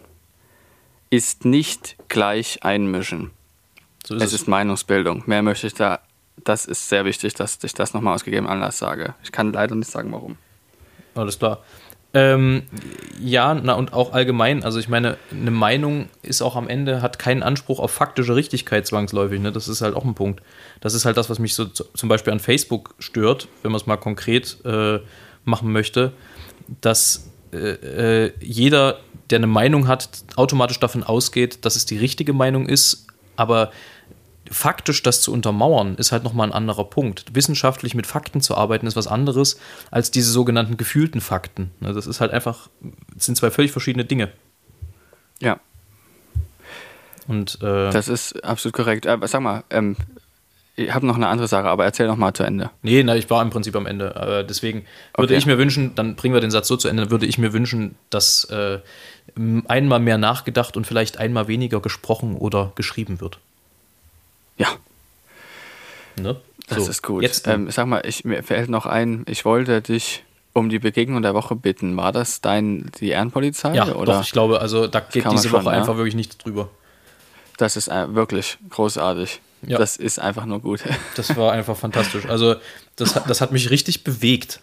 ist 1.09 1.45
nicht 1.45 1.95
gleich 2.09 2.65
einmischen. 2.65 3.31
So 4.07 4.15
ist 4.15 4.23
es, 4.23 4.33
es 4.33 4.41
ist 4.43 4.49
Meinungsbildung. 4.49 5.23
Mehr 5.27 5.43
möchte 5.43 5.67
ich 5.67 5.75
da. 5.75 6.01
Das 6.45 6.65
ist 6.65 6.89
sehr 6.89 7.05
wichtig, 7.05 7.35
dass 7.35 7.59
ich 7.63 7.75
das 7.75 7.95
nochmal 7.95 8.15
aus 8.15 8.25
gegebenem 8.25 8.51
Anlass 8.51 8.79
sage. 8.79 9.15
Ich 9.23 9.33
kann 9.33 9.53
leider 9.53 9.75
nicht 9.75 9.91
sagen, 9.91 10.11
warum. 10.13 10.37
Alles 11.15 11.39
klar. 11.39 11.63
Ähm, 12.15 12.65
ja, 13.19 13.55
na 13.55 13.73
und 13.73 13.95
auch 13.95 14.13
allgemein, 14.13 14.65
also 14.65 14.79
ich 14.79 14.89
meine, 14.89 15.17
eine 15.31 15.51
Meinung 15.51 16.11
ist 16.21 16.43
auch 16.43 16.57
am 16.57 16.69
Ende, 16.69 17.01
hat 17.01 17.19
keinen 17.19 17.43
Anspruch 17.43 17.79
auf 17.79 17.91
faktische 17.91 18.37
Richtigkeit 18.37 18.87
zwangsläufig, 18.87 19.41
ne? 19.41 19.51
Das 19.51 19.67
ist 19.67 19.81
halt 19.81 19.95
auch 19.95 20.05
ein 20.05 20.15
Punkt. 20.15 20.43
Das 20.81 20.93
ist 20.93 21.07
halt 21.07 21.17
das, 21.17 21.31
was 21.31 21.39
mich 21.39 21.55
so 21.55 21.65
zum 21.65 22.09
Beispiel 22.11 22.33
an 22.33 22.41
Facebook 22.41 22.95
stört, 22.99 23.49
wenn 23.63 23.73
man 23.73 23.81
es 23.81 23.87
mal 23.87 23.97
konkret 23.97 24.59
äh, 24.67 25.01
machen 25.45 25.73
möchte, 25.73 26.13
dass 26.83 27.31
äh, 27.53 28.27
äh, 28.27 28.33
jeder 28.41 29.01
der 29.31 29.39
eine 29.39 29.47
Meinung 29.47 29.89
hat, 29.89 30.11
automatisch 30.37 30.81
davon 30.81 31.03
ausgeht, 31.03 31.65
dass 31.65 31.77
es 31.77 31.87
die 31.87 31.97
richtige 31.97 32.35
Meinung 32.35 32.69
ist, 32.69 33.07
aber 33.37 33.73
faktisch 34.53 35.03
das 35.03 35.21
zu 35.21 35.33
untermauern, 35.33 35.97
ist 35.97 36.13
halt 36.13 36.25
nochmal 36.25 36.49
ein 36.49 36.53
anderer 36.53 36.85
Punkt. 36.85 37.35
Wissenschaftlich 37.35 37.95
mit 37.95 38.07
Fakten 38.07 38.41
zu 38.41 38.57
arbeiten, 38.57 38.87
ist 38.87 38.97
was 38.97 39.07
anderes 39.07 39.59
als 39.91 40.11
diese 40.11 40.31
sogenannten 40.31 40.77
gefühlten 40.77 41.21
Fakten. 41.21 41.71
Ne, 41.81 41.93
das 41.93 42.07
ist 42.07 42.21
halt 42.21 42.33
einfach, 42.33 42.69
sind 43.17 43.37
zwei 43.37 43.51
völlig 43.51 43.73
verschiedene 43.73 44.05
Dinge. 44.05 44.31
Ja. 45.41 45.59
Und, 47.27 47.59
äh, 47.63 47.91
das 47.91 48.09
ist 48.09 48.45
absolut 48.45 48.75
korrekt. 48.75 49.07
Aber 49.07 49.27
sag 49.27 49.41
mal, 49.41 49.65
ähm, 49.71 49.97
ich 50.75 50.93
habe 50.93 51.07
noch 51.07 51.17
eine 51.17 51.29
andere 51.29 51.49
Sache, 51.49 51.69
aber 51.69 51.85
erzähl 51.85 52.07
noch 52.07 52.17
mal 52.17 52.33
zu 52.33 52.45
Ende. 52.45 52.71
Nee, 52.83 53.03
na, 53.03 53.15
ich 53.15 53.29
war 53.29 53.43
im 53.43 53.51
Prinzip 53.51 53.77
am 53.77 53.87
Ende. 53.87 54.17
Aber 54.17 54.43
deswegen 54.43 54.85
würde 55.17 55.33
okay. 55.33 55.37
ich 55.37 55.47
mir 55.47 55.59
wünschen, 55.59 55.95
dann 55.95 56.17
bringen 56.17 56.35
wir 56.35 56.41
den 56.41 56.51
Satz 56.51 56.69
so 56.69 56.77
zu 56.77 56.89
Ende, 56.89 57.11
würde 57.11 57.27
ich 57.27 57.39
mir 57.39 57.53
wünschen, 57.53 57.95
dass 58.11 58.45
äh, 58.45 58.81
einmal 59.67 60.01
mehr 60.01 60.19
nachgedacht 60.19 60.77
und 60.77 60.87
vielleicht 60.87 61.19
einmal 61.19 61.47
weniger 61.49 61.81
gesprochen 61.81 62.37
oder 62.37 62.73
geschrieben 62.75 63.21
wird. 63.21 63.39
Ja. 64.57 64.69
Ne? 66.17 66.37
Das 66.69 66.85
so, 66.85 66.91
ist 66.91 67.03
gut. 67.03 67.23
Jetzt, 67.23 67.47
ähm, 67.49 67.71
sag 67.71 67.87
mal, 67.87 68.03
ich, 68.07 68.25
mir 68.25 68.43
fällt 68.43 68.71
noch 68.71 68.87
ein, 68.87 69.25
ich 69.29 69.45
wollte 69.45 69.83
dich 69.83 70.25
um 70.53 70.69
die 70.69 70.79
Begegnung 70.79 71.23
der 71.23 71.35
Woche 71.35 71.57
bitten. 71.57 71.97
War 71.97 72.13
das 72.13 72.41
dein, 72.41 72.91
die 73.01 73.09
Ehrenpolizei? 73.09 73.75
Ja, 73.75 73.95
oder? 73.95 74.15
doch, 74.15 74.23
ich 74.23 74.33
glaube, 74.33 74.61
also 74.61 74.87
da 74.87 75.01
geht 75.01 75.25
diese 75.31 75.49
schon, 75.49 75.65
Woche 75.65 75.73
ja? 75.73 75.81
einfach 75.81 75.97
wirklich 75.97 76.15
nichts 76.15 76.39
drüber. 76.39 76.69
Das 77.57 77.77
ist 77.77 77.89
äh, 77.89 78.15
wirklich 78.15 78.59
großartig. 78.71 79.41
Ja. 79.67 79.79
Das 79.79 79.97
ist 79.97 80.19
einfach 80.19 80.45
nur 80.45 80.61
gut. 80.61 80.83
Das 81.17 81.37
war 81.37 81.53
einfach 81.53 81.77
fantastisch. 81.77 82.27
Also, 82.27 82.57
das, 82.97 83.15
das 83.27 83.41
hat 83.41 83.53
mich 83.53 83.71
richtig 83.71 84.05
bewegt. 84.05 84.61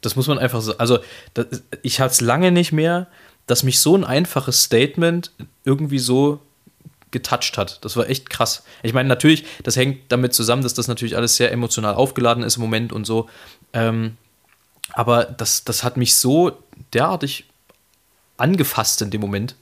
Das 0.00 0.16
muss 0.16 0.28
man 0.28 0.38
einfach 0.38 0.60
sagen. 0.60 0.78
Also, 0.78 0.98
das, 1.34 1.46
ich 1.82 2.00
hatte 2.00 2.12
es 2.12 2.20
lange 2.20 2.52
nicht 2.52 2.72
mehr, 2.72 3.08
dass 3.46 3.62
mich 3.62 3.80
so 3.80 3.96
ein 3.96 4.04
einfaches 4.04 4.62
Statement 4.62 5.32
irgendwie 5.64 5.98
so 5.98 6.40
getoucht 7.10 7.56
hat. 7.56 7.84
Das 7.84 7.96
war 7.96 8.08
echt 8.08 8.30
krass. 8.30 8.64
Ich 8.82 8.92
meine, 8.92 9.08
natürlich, 9.08 9.44
das 9.62 9.76
hängt 9.76 10.10
damit 10.10 10.34
zusammen, 10.34 10.62
dass 10.62 10.74
das 10.74 10.88
natürlich 10.88 11.16
alles 11.16 11.36
sehr 11.36 11.52
emotional 11.52 11.94
aufgeladen 11.94 12.42
ist 12.42 12.56
im 12.56 12.62
Moment 12.62 12.92
und 12.92 13.06
so. 13.06 13.28
Ähm, 13.72 14.16
aber 14.92 15.24
das, 15.24 15.64
das 15.64 15.84
hat 15.84 15.96
mich 15.96 16.14
so 16.14 16.52
derartig 16.92 17.44
angefasst 18.36 19.02
in 19.02 19.10
dem 19.10 19.20
Moment. 19.20 19.54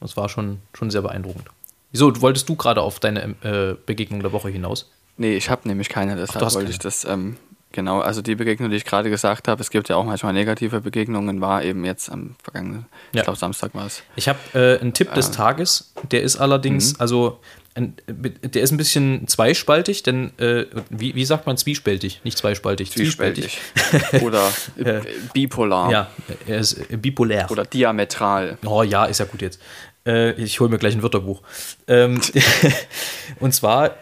Das 0.00 0.16
war 0.16 0.28
schon, 0.28 0.60
schon 0.74 0.90
sehr 0.90 1.02
beeindruckend. 1.02 1.48
Wieso, 1.92 2.20
wolltest 2.20 2.48
du 2.48 2.56
gerade 2.56 2.82
auf 2.82 3.00
deine 3.00 3.34
äh, 3.42 3.76
Begegnung 3.86 4.20
der 4.20 4.32
Woche 4.32 4.48
hinaus? 4.48 4.90
Nee, 5.16 5.36
ich 5.36 5.48
habe 5.48 5.66
nämlich 5.66 5.88
keine, 5.88 6.16
deshalb 6.16 6.44
Ach, 6.44 6.54
wollte 6.54 6.58
keine. 6.58 6.70
ich 6.70 6.78
das 6.78 7.04
ähm, 7.04 7.38
Genau, 7.72 8.00
also 8.00 8.22
die 8.22 8.34
Begegnung, 8.34 8.70
die 8.70 8.76
ich 8.76 8.84
gerade 8.84 9.10
gesagt 9.10 9.48
habe, 9.48 9.60
es 9.60 9.70
gibt 9.70 9.88
ja 9.88 9.96
auch 9.96 10.04
manchmal 10.04 10.32
negative 10.32 10.80
Begegnungen, 10.80 11.40
war 11.40 11.62
eben 11.62 11.84
jetzt 11.84 12.10
am 12.10 12.36
vergangenen, 12.42 12.86
ja. 13.12 13.20
ich 13.20 13.24
glaube 13.24 13.38
Samstag 13.38 13.74
war 13.74 13.86
es. 13.86 14.02
Ich 14.14 14.28
habe 14.28 14.38
äh, 14.54 14.80
einen 14.80 14.94
Tipp 14.94 15.12
des 15.12 15.28
äh, 15.28 15.32
Tages, 15.32 15.92
der 16.10 16.22
ist 16.22 16.36
allerdings, 16.36 16.94
mhm. 16.94 17.00
also 17.00 17.40
ein, 17.76 17.94
der 18.06 18.62
ist 18.62 18.70
ein 18.70 18.78
bisschen 18.78 19.28
zweispaltig, 19.28 20.02
denn 20.02 20.30
äh, 20.38 20.64
wie, 20.88 21.14
wie 21.14 21.24
sagt 21.26 21.46
man 21.46 21.58
zwiespältig, 21.58 22.22
nicht 22.24 22.38
zweispaltig, 22.38 22.90
zwiespältig. 22.90 23.58
Oder 24.22 24.50
äh, 24.78 25.02
bipolar. 25.34 25.90
Ja, 25.90 26.10
er 26.46 26.58
ist 26.58 26.78
bipolär. 27.02 27.50
Oder 27.50 27.66
diametral. 27.66 28.56
Oh 28.64 28.82
ja, 28.82 29.04
ist 29.04 29.18
ja 29.18 29.26
gut 29.26 29.42
jetzt. 29.42 29.60
Äh, 30.06 30.32
ich 30.42 30.58
hole 30.60 30.70
mir 30.70 30.78
gleich 30.78 30.94
ein 30.94 31.02
Wörterbuch. 31.02 31.42
Ähm, 31.86 32.20
und 33.40 33.52
zwar 33.52 33.96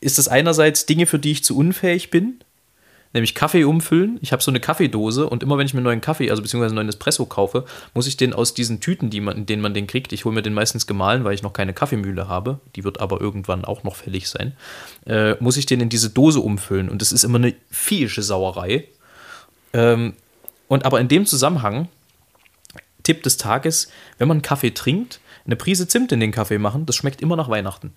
ist 0.00 0.16
das 0.16 0.28
einerseits 0.28 0.86
Dinge, 0.86 1.04
für 1.04 1.18
die 1.18 1.32
ich 1.32 1.44
zu 1.44 1.56
unfähig 1.56 2.08
bin, 2.10 2.40
nämlich 3.12 3.34
Kaffee 3.34 3.64
umfüllen. 3.64 4.18
Ich 4.20 4.32
habe 4.32 4.42
so 4.42 4.50
eine 4.50 4.60
Kaffeedose 4.60 5.28
und 5.28 5.42
immer 5.42 5.58
wenn 5.58 5.66
ich 5.66 5.74
mir 5.74 5.78
einen 5.78 5.84
neuen 5.84 6.00
Kaffee, 6.00 6.30
also 6.30 6.42
beziehungsweise 6.42 6.72
einen 6.72 6.76
neuen 6.76 6.88
Espresso 6.88 7.26
kaufe, 7.26 7.64
muss 7.94 8.06
ich 8.06 8.16
den 8.16 8.32
aus 8.32 8.54
diesen 8.54 8.80
Tüten, 8.80 9.10
die 9.10 9.20
man, 9.20 9.36
in 9.36 9.46
denen 9.46 9.62
man 9.62 9.74
den 9.74 9.86
kriegt, 9.86 10.12
ich 10.12 10.24
hole 10.24 10.34
mir 10.34 10.42
den 10.42 10.54
meistens 10.54 10.86
gemahlen, 10.86 11.24
weil 11.24 11.34
ich 11.34 11.42
noch 11.42 11.52
keine 11.52 11.72
Kaffeemühle 11.72 12.28
habe, 12.28 12.60
die 12.76 12.84
wird 12.84 13.00
aber 13.00 13.20
irgendwann 13.20 13.64
auch 13.64 13.82
noch 13.82 13.96
fällig 13.96 14.28
sein, 14.28 14.54
äh, 15.06 15.34
muss 15.40 15.56
ich 15.56 15.66
den 15.66 15.80
in 15.80 15.88
diese 15.88 16.10
Dose 16.10 16.40
umfüllen 16.40 16.88
und 16.88 17.00
das 17.00 17.12
ist 17.12 17.24
immer 17.24 17.38
eine 17.38 17.54
vielsche 17.70 18.22
Sauerei. 18.22 18.84
Ähm, 19.72 20.14
und 20.68 20.84
aber 20.84 21.00
in 21.00 21.08
dem 21.08 21.24
Zusammenhang, 21.26 21.88
Tipp 23.02 23.22
des 23.22 23.38
Tages, 23.38 23.90
wenn 24.18 24.28
man 24.28 24.42
Kaffee 24.42 24.70
trinkt, 24.70 25.20
eine 25.46 25.56
Prise 25.56 25.88
Zimt 25.88 26.12
in 26.12 26.20
den 26.20 26.30
Kaffee 26.30 26.58
machen, 26.58 26.84
das 26.84 26.96
schmeckt 26.96 27.22
immer 27.22 27.36
nach 27.36 27.48
Weihnachten. 27.48 27.94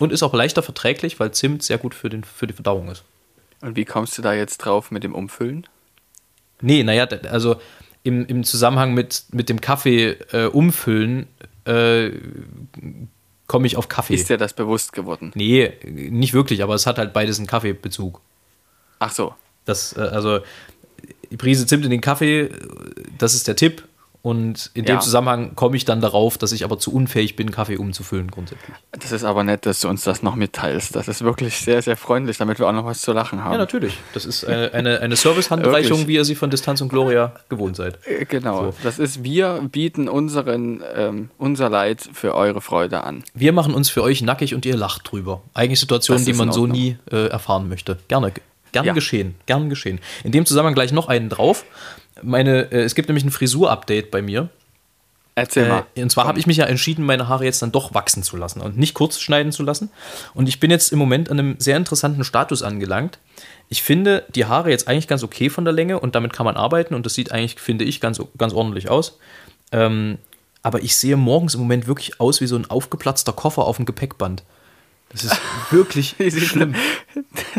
Und 0.00 0.10
ist 0.10 0.24
auch 0.24 0.34
leichter 0.34 0.64
verträglich, 0.64 1.20
weil 1.20 1.30
Zimt 1.30 1.62
sehr 1.62 1.78
gut 1.78 1.94
für, 1.94 2.08
den, 2.08 2.24
für 2.24 2.48
die 2.48 2.54
Verdauung 2.54 2.88
ist. 2.88 3.04
Und 3.62 3.76
wie 3.76 3.84
kommst 3.84 4.18
du 4.18 4.22
da 4.22 4.34
jetzt 4.34 4.58
drauf 4.58 4.90
mit 4.90 5.04
dem 5.04 5.14
Umfüllen? 5.14 5.66
Nee, 6.60 6.82
naja, 6.82 7.06
also 7.30 7.56
im, 8.02 8.26
im 8.26 8.44
Zusammenhang 8.44 8.92
mit, 8.92 9.24
mit 9.32 9.48
dem 9.48 9.60
Kaffee 9.60 10.16
äh, 10.32 10.46
umfüllen 10.46 11.28
äh, 11.64 12.10
komme 13.46 13.66
ich 13.66 13.76
auf 13.76 13.88
Kaffee. 13.88 14.14
Ist 14.14 14.28
dir 14.28 14.36
das 14.36 14.52
bewusst 14.52 14.92
geworden? 14.92 15.30
Nee, 15.34 15.72
nicht 15.84 16.34
wirklich, 16.34 16.62
aber 16.62 16.74
es 16.74 16.86
hat 16.86 16.98
halt 16.98 17.12
beides 17.12 17.38
einen 17.38 17.46
Kaffeebezug. 17.46 18.20
Ach 18.98 19.12
so. 19.12 19.34
Das, 19.64 19.96
äh, 19.96 20.00
also 20.00 20.40
die 21.30 21.36
Prise 21.36 21.66
Zimt 21.66 21.84
in 21.84 21.90
den 21.90 22.00
Kaffee, 22.00 22.50
das 23.18 23.34
ist 23.34 23.48
der 23.48 23.56
Tipp. 23.56 23.84
Und 24.22 24.70
in 24.74 24.84
ja. 24.84 24.94
dem 24.94 25.00
Zusammenhang 25.00 25.56
komme 25.56 25.76
ich 25.76 25.84
dann 25.84 26.00
darauf, 26.00 26.38
dass 26.38 26.52
ich 26.52 26.64
aber 26.64 26.78
zu 26.78 26.92
unfähig 26.94 27.34
bin, 27.34 27.50
Kaffee 27.50 27.76
umzufüllen 27.76 28.30
grundsätzlich. 28.30 28.76
Das 28.92 29.10
ist 29.10 29.24
aber 29.24 29.42
nett, 29.42 29.66
dass 29.66 29.80
du 29.80 29.88
uns 29.88 30.04
das 30.04 30.22
noch 30.22 30.36
mitteilst. 30.36 30.94
Das 30.94 31.08
ist 31.08 31.24
wirklich 31.24 31.56
sehr, 31.56 31.82
sehr 31.82 31.96
freundlich, 31.96 32.38
damit 32.38 32.60
wir 32.60 32.68
auch 32.68 32.72
noch 32.72 32.84
was 32.84 33.00
zu 33.00 33.12
lachen 33.12 33.42
haben. 33.42 33.52
Ja, 33.52 33.58
natürlich. 33.58 33.98
Das 34.14 34.24
ist 34.24 34.44
eine, 34.44 34.72
eine, 34.72 35.00
eine 35.00 35.16
Service-Handreichung, 35.16 36.06
wie 36.06 36.14
ihr 36.14 36.24
sie 36.24 36.36
von 36.36 36.50
Distanz 36.50 36.80
und 36.80 36.88
Gloria 36.88 37.32
gewohnt 37.48 37.74
seid. 37.74 37.98
Äh, 38.06 38.24
genau. 38.24 38.66
So. 38.66 38.74
Das 38.84 39.00
ist, 39.00 39.24
wir 39.24 39.68
bieten 39.72 40.08
unseren, 40.08 40.84
ähm, 40.94 41.30
unser 41.38 41.68
Leid 41.68 42.08
für 42.12 42.34
eure 42.34 42.60
Freude 42.60 43.02
an. 43.02 43.24
Wir 43.34 43.52
machen 43.52 43.74
uns 43.74 43.90
für 43.90 44.04
euch 44.04 44.22
nackig 44.22 44.54
und 44.54 44.64
ihr 44.64 44.76
lacht 44.76 45.10
drüber. 45.10 45.42
Eigentlich 45.52 45.80
Situationen, 45.80 46.24
die 46.24 46.32
man 46.32 46.52
so 46.52 46.68
nie 46.68 46.96
äh, 47.10 47.26
erfahren 47.26 47.68
möchte. 47.68 47.98
Gerne. 48.06 48.32
Gern 48.72 48.86
ja. 48.86 48.92
geschehen, 48.92 49.34
gern 49.46 49.68
geschehen. 49.68 50.00
In 50.24 50.32
dem 50.32 50.46
Zusammenhang 50.46 50.74
gleich 50.74 50.92
noch 50.92 51.08
einen 51.08 51.28
drauf 51.28 51.64
meine, 52.20 52.70
äh, 52.72 52.82
es 52.82 52.94
gibt 52.94 53.08
nämlich 53.08 53.24
ein 53.24 53.30
Frisur-Update 53.30 54.10
bei 54.10 54.22
mir. 54.22 54.48
Erzähl 55.34 55.66
mal. 55.66 55.86
Äh, 55.94 56.02
und 56.02 56.10
zwar 56.10 56.26
habe 56.26 56.38
ich 56.38 56.46
mich 56.46 56.58
ja 56.58 56.66
entschieden, 56.66 57.06
meine 57.06 57.28
Haare 57.28 57.44
jetzt 57.44 57.62
dann 57.62 57.72
doch 57.72 57.94
wachsen 57.94 58.22
zu 58.22 58.36
lassen 58.36 58.60
und 58.60 58.76
nicht 58.76 58.92
kurz 58.92 59.18
schneiden 59.18 59.50
zu 59.50 59.62
lassen. 59.62 59.90
Und 60.34 60.48
ich 60.48 60.60
bin 60.60 60.70
jetzt 60.70 60.92
im 60.92 60.98
Moment 60.98 61.30
an 61.30 61.38
einem 61.38 61.56
sehr 61.58 61.76
interessanten 61.76 62.22
Status 62.24 62.62
angelangt. 62.62 63.18
Ich 63.70 63.82
finde 63.82 64.24
die 64.34 64.44
Haare 64.44 64.70
jetzt 64.70 64.88
eigentlich 64.88 65.08
ganz 65.08 65.22
okay 65.22 65.48
von 65.48 65.64
der 65.64 65.72
Länge 65.72 65.98
und 66.00 66.14
damit 66.14 66.34
kann 66.34 66.44
man 66.44 66.56
arbeiten 66.56 66.94
und 66.94 67.06
das 67.06 67.14
sieht 67.14 67.32
eigentlich, 67.32 67.58
finde 67.58 67.84
ich, 67.84 68.00
ganz, 68.00 68.20
ganz 68.36 68.52
ordentlich 68.52 68.90
aus. 68.90 69.18
Ähm, 69.70 70.18
aber 70.62 70.82
ich 70.82 70.96
sehe 70.96 71.16
morgens 71.16 71.54
im 71.54 71.60
Moment 71.60 71.86
wirklich 71.86 72.20
aus 72.20 72.42
wie 72.42 72.46
so 72.46 72.56
ein 72.56 72.68
aufgeplatzter 72.68 73.32
Koffer 73.32 73.64
auf 73.64 73.76
dem 73.76 73.86
Gepäckband. 73.86 74.44
Das 75.08 75.24
ist 75.24 75.40
wirklich 75.70 76.14
schlimm. 76.18 76.74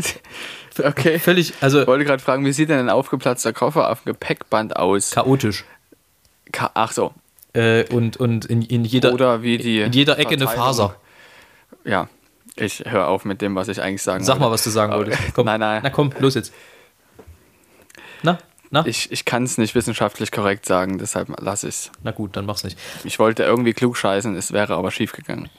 Okay. 0.84 1.20
Völlig, 1.20 1.54
also. 1.62 1.82
Ich 1.82 1.88
wollte 1.88 2.06
gerade 2.06 2.22
fragen, 2.22 2.46
wie 2.46 2.54
sieht 2.54 2.70
denn 2.70 2.80
ein 2.80 2.90
aufgeplatzter 2.90 3.54
Koffer 3.54 3.90
auf 3.92 4.02
dem 4.04 4.14
Gepäckband 4.14 4.76
aus? 4.76 5.12
Chaotisch. 5.12 5.66
Ka 6.52 6.72
Ach 6.74 6.92
so. 6.92 7.14
Äh, 7.54 7.86
und 7.94 8.18
und 8.18 8.46
in, 8.46 8.62
in, 8.64 8.84
jeder, 8.84 9.14
Oder 9.14 9.44
wie 9.44 9.58
die 9.58 9.82
in 9.82 9.94
jeder 9.94 10.18
Ecke 10.18 10.34
eine 10.34 10.48
Faser. 10.48 10.96
Ja, 11.86 12.08
ich 12.56 12.84
höre 12.86 13.08
auf 13.08 13.26
mit 13.26 13.42
dem, 13.42 13.56
was 13.56 13.68
ich 13.68 13.82
eigentlich 13.82 14.02
sagen 14.02 14.24
Sag 14.24 14.36
wollte. 14.36 14.46
mal, 14.46 14.52
was 14.52 14.64
du 14.64 14.70
sagen 14.70 14.94
wolltest. 14.94 15.20
Komm. 15.34 15.46
Nein, 15.46 15.60
nein. 15.60 15.82
Na 15.84 15.90
komm, 15.90 16.12
los 16.20 16.36
jetzt. 16.36 16.54
Na, 18.24 18.40
na? 18.72 18.86
Ich, 18.88 19.12
ich 19.12 19.26
kann 19.26 19.44
es 19.44 19.58
nicht 19.58 19.76
wissenschaftlich 19.76 20.32
korrekt 20.32 20.66
sagen, 20.66 20.98
deshalb 20.98 21.30
lasse 21.42 21.68
ich 21.68 21.76
es. 21.76 21.92
Na 22.02 22.12
gut, 22.12 22.36
dann 22.36 22.46
mach's 22.46 22.64
nicht. 22.64 22.80
Ich 23.04 23.20
wollte 23.20 23.44
irgendwie 23.44 23.74
klug 23.74 23.98
scheißen, 23.98 24.36
es 24.36 24.52
wäre 24.52 24.76
aber 24.76 24.90
schief 24.90 25.12
gegangen. 25.12 25.50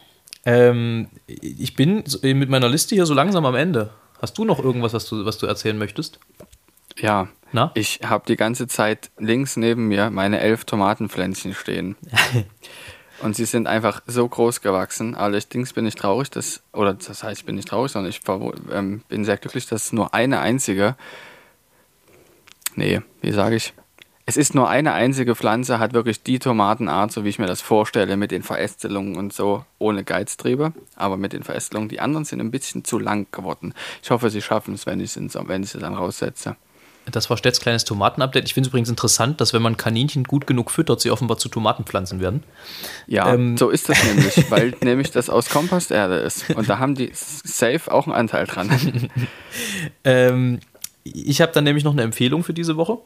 Ähm, 0.47 1.09
ich 1.27 1.75
bin 1.75 2.05
mit 2.23 2.49
meiner 2.49 2.69
Liste 2.69 2.95
hier 2.95 3.07
so 3.07 3.15
langsam 3.15 3.47
am 3.47 3.55
Ende. 3.55 3.91
Hast 4.25 4.39
du 4.39 4.47
noch 4.47 4.59
irgendwas, 4.59 4.95
was 4.95 5.07
du, 5.07 5.27
was 5.27 5.37
du 5.37 5.45
erzählen 5.45 5.77
möchtest? 5.77 6.19
Ja, 6.97 7.29
Na? 7.53 7.73
ich 7.75 8.01
habe 8.03 8.25
die 8.27 8.37
ganze 8.37 8.67
Zeit 8.67 9.11
links 9.19 9.59
neben 9.59 9.87
mir 9.87 10.09
meine 10.09 10.41
elf 10.41 10.65
Tomatenpflänzchen 10.65 11.53
stehen. 11.53 11.95
Und 13.21 13.37
sie 13.37 13.45
sind 13.45 13.67
einfach 13.67 14.01
so 14.07 14.27
groß 14.27 14.63
gewachsen. 14.63 15.15
Allerdings 15.15 15.75
bin 15.75 15.85
ich 15.85 15.95
traurig, 15.95 16.31
dass, 16.31 16.63
oder 16.73 16.95
das 16.95 17.23
heißt, 17.23 17.41
ich 17.41 17.45
bin 17.45 17.57
nicht 17.57 17.69
traurig, 17.69 17.93
sondern 17.93 18.09
ich 18.09 18.23
ähm, 18.73 19.03
bin 19.09 19.27
sehr 19.27 19.37
glücklich, 19.37 19.67
dass 19.67 19.93
nur 19.93 20.15
eine 20.15 20.41
einzige, 20.41 20.97
nee, 22.77 23.03
wie 23.21 23.33
sage 23.33 23.57
ich, 23.57 23.75
es 24.27 24.37
ist 24.37 24.55
nur 24.55 24.69
eine 24.69 24.93
einzige 24.95 25.35
Pflanze, 25.35 25.79
hat 25.79 25.93
wirklich 25.93 26.23
die 26.23 26.39
Tomatenart, 26.39 27.13
so 27.13 27.25
wie 27.25 27.29
ich 27.29 27.39
mir 27.39 27.47
das 27.47 27.61
vorstelle, 27.61 28.17
mit 28.17 28.31
den 28.31 28.43
Verästelungen 28.43 29.17
und 29.17 29.35
so, 29.35 29.65
ohne 29.79 30.03
Geiztriebe, 30.03 30.73
aber 30.97 31.19
mit 31.19 31.35
den 31.35 31.43
Verästelungen. 31.43 31.91
Die 31.91 32.01
anderen 32.01 32.25
sind 32.25 32.41
ein 32.41 32.51
bisschen 32.51 32.85
zu 32.85 32.99
lang 32.99 33.27
geworden. 33.33 33.75
Ich 34.03 34.11
hoffe, 34.11 34.31
sie 34.31 34.41
schaffen 34.41 34.75
es, 34.75 34.87
wenn 34.87 35.01
ich 35.01 35.15
wenn 35.17 35.67
dann 35.81 35.95
raussetze. 35.95 36.57
Das 37.11 37.29
war 37.29 37.37
Stets 37.37 37.61
kleines 37.61 37.85
Tomatenupdate. 37.85 38.47
Ich 38.47 38.55
finde 38.55 38.69
es 38.69 38.71
übrigens 38.71 38.89
interessant, 38.89 39.41
dass 39.41 39.53
wenn 39.53 39.61
man 39.61 39.77
Kaninchen 39.77 40.25
gut 40.25 40.47
genug 40.47 40.71
füttert, 40.71 41.03
sie 41.03 41.11
offenbar 41.11 41.37
zu 41.37 41.51
Tomatenpflanzen 41.51 42.21
werden. 42.21 42.45
Ja, 43.07 43.35
ähm. 43.35 43.59
so 43.59 43.69
ist 43.69 43.91
das 43.91 44.03
nämlich, 44.05 44.47
weil 44.51 44.75
nämlich 44.81 45.11
das 45.11 45.29
aus 45.29 45.51
Komposterde 45.51 46.17
ist. 46.17 46.49
Und 46.51 46.69
da 46.69 46.79
haben 46.79 46.95
die 46.95 47.11
safe 47.13 47.93
auch 47.93 48.07
einen 48.07 48.17
Anteil 48.17 48.47
dran. 48.47 49.11
ähm, 50.05 50.61
ich 51.05 51.43
habe 51.43 51.53
dann 51.53 51.65
nämlich 51.65 51.85
noch 51.85 51.93
eine 51.93 52.03
Empfehlung 52.03 52.43
für 52.43 52.55
diese 52.55 52.79
Woche. 52.79 52.99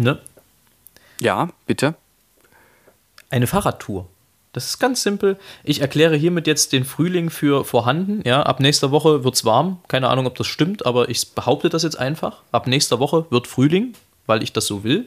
Ne? 0.00 0.18
Ja, 1.20 1.50
bitte. 1.66 1.94
Eine 3.28 3.46
Fahrradtour. 3.46 4.06
Das 4.52 4.66
ist 4.66 4.78
ganz 4.80 5.02
simpel. 5.02 5.38
Ich 5.62 5.80
erkläre 5.80 6.16
hiermit 6.16 6.46
jetzt 6.48 6.72
den 6.72 6.84
Frühling 6.84 7.30
für 7.30 7.64
vorhanden. 7.64 8.22
Ja, 8.24 8.42
ab 8.42 8.58
nächster 8.58 8.90
Woche 8.90 9.22
wird 9.22 9.34
es 9.34 9.44
warm. 9.44 9.78
Keine 9.86 10.08
Ahnung, 10.08 10.26
ob 10.26 10.34
das 10.34 10.48
stimmt, 10.48 10.86
aber 10.86 11.08
ich 11.08 11.34
behaupte 11.34 11.68
das 11.68 11.84
jetzt 11.84 11.98
einfach. 11.98 12.42
Ab 12.50 12.66
nächster 12.66 12.98
Woche 12.98 13.26
wird 13.30 13.46
Frühling, 13.46 13.92
weil 14.26 14.42
ich 14.42 14.52
das 14.52 14.66
so 14.66 14.82
will. 14.82 15.06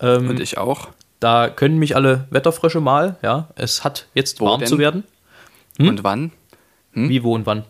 Ähm, 0.00 0.30
Und 0.30 0.40
ich 0.40 0.58
auch. 0.58 0.88
Da 1.20 1.48
können 1.48 1.78
mich 1.78 1.94
alle 1.94 2.26
Wetterfrösche 2.30 2.80
mal. 2.80 3.16
Ja, 3.22 3.48
es 3.54 3.84
hat 3.84 4.06
jetzt 4.14 4.40
wo 4.40 4.46
warm 4.46 4.60
denn? 4.60 4.68
zu 4.68 4.78
werden. 4.78 5.04
Hm? 5.78 5.88
Und 5.88 6.02
wann? 6.02 6.32
Hm? 6.94 7.08
Wie, 7.08 7.22
wo 7.22 7.34
und 7.34 7.46
wann? 7.46 7.64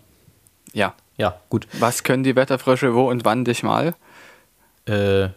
Ja. 0.72 0.94
Ja, 1.18 1.38
gut. 1.50 1.66
Was 1.78 2.04
können 2.04 2.22
die 2.24 2.36
Wetterfrösche 2.36 2.94
wo 2.94 3.10
und 3.10 3.26
wann 3.26 3.44
dich 3.44 3.62
mal? 3.62 3.94
Äh, 4.86 5.28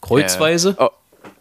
kreuzweise. 0.00 0.76
Äh, 0.78 0.84
oh. 0.84 0.90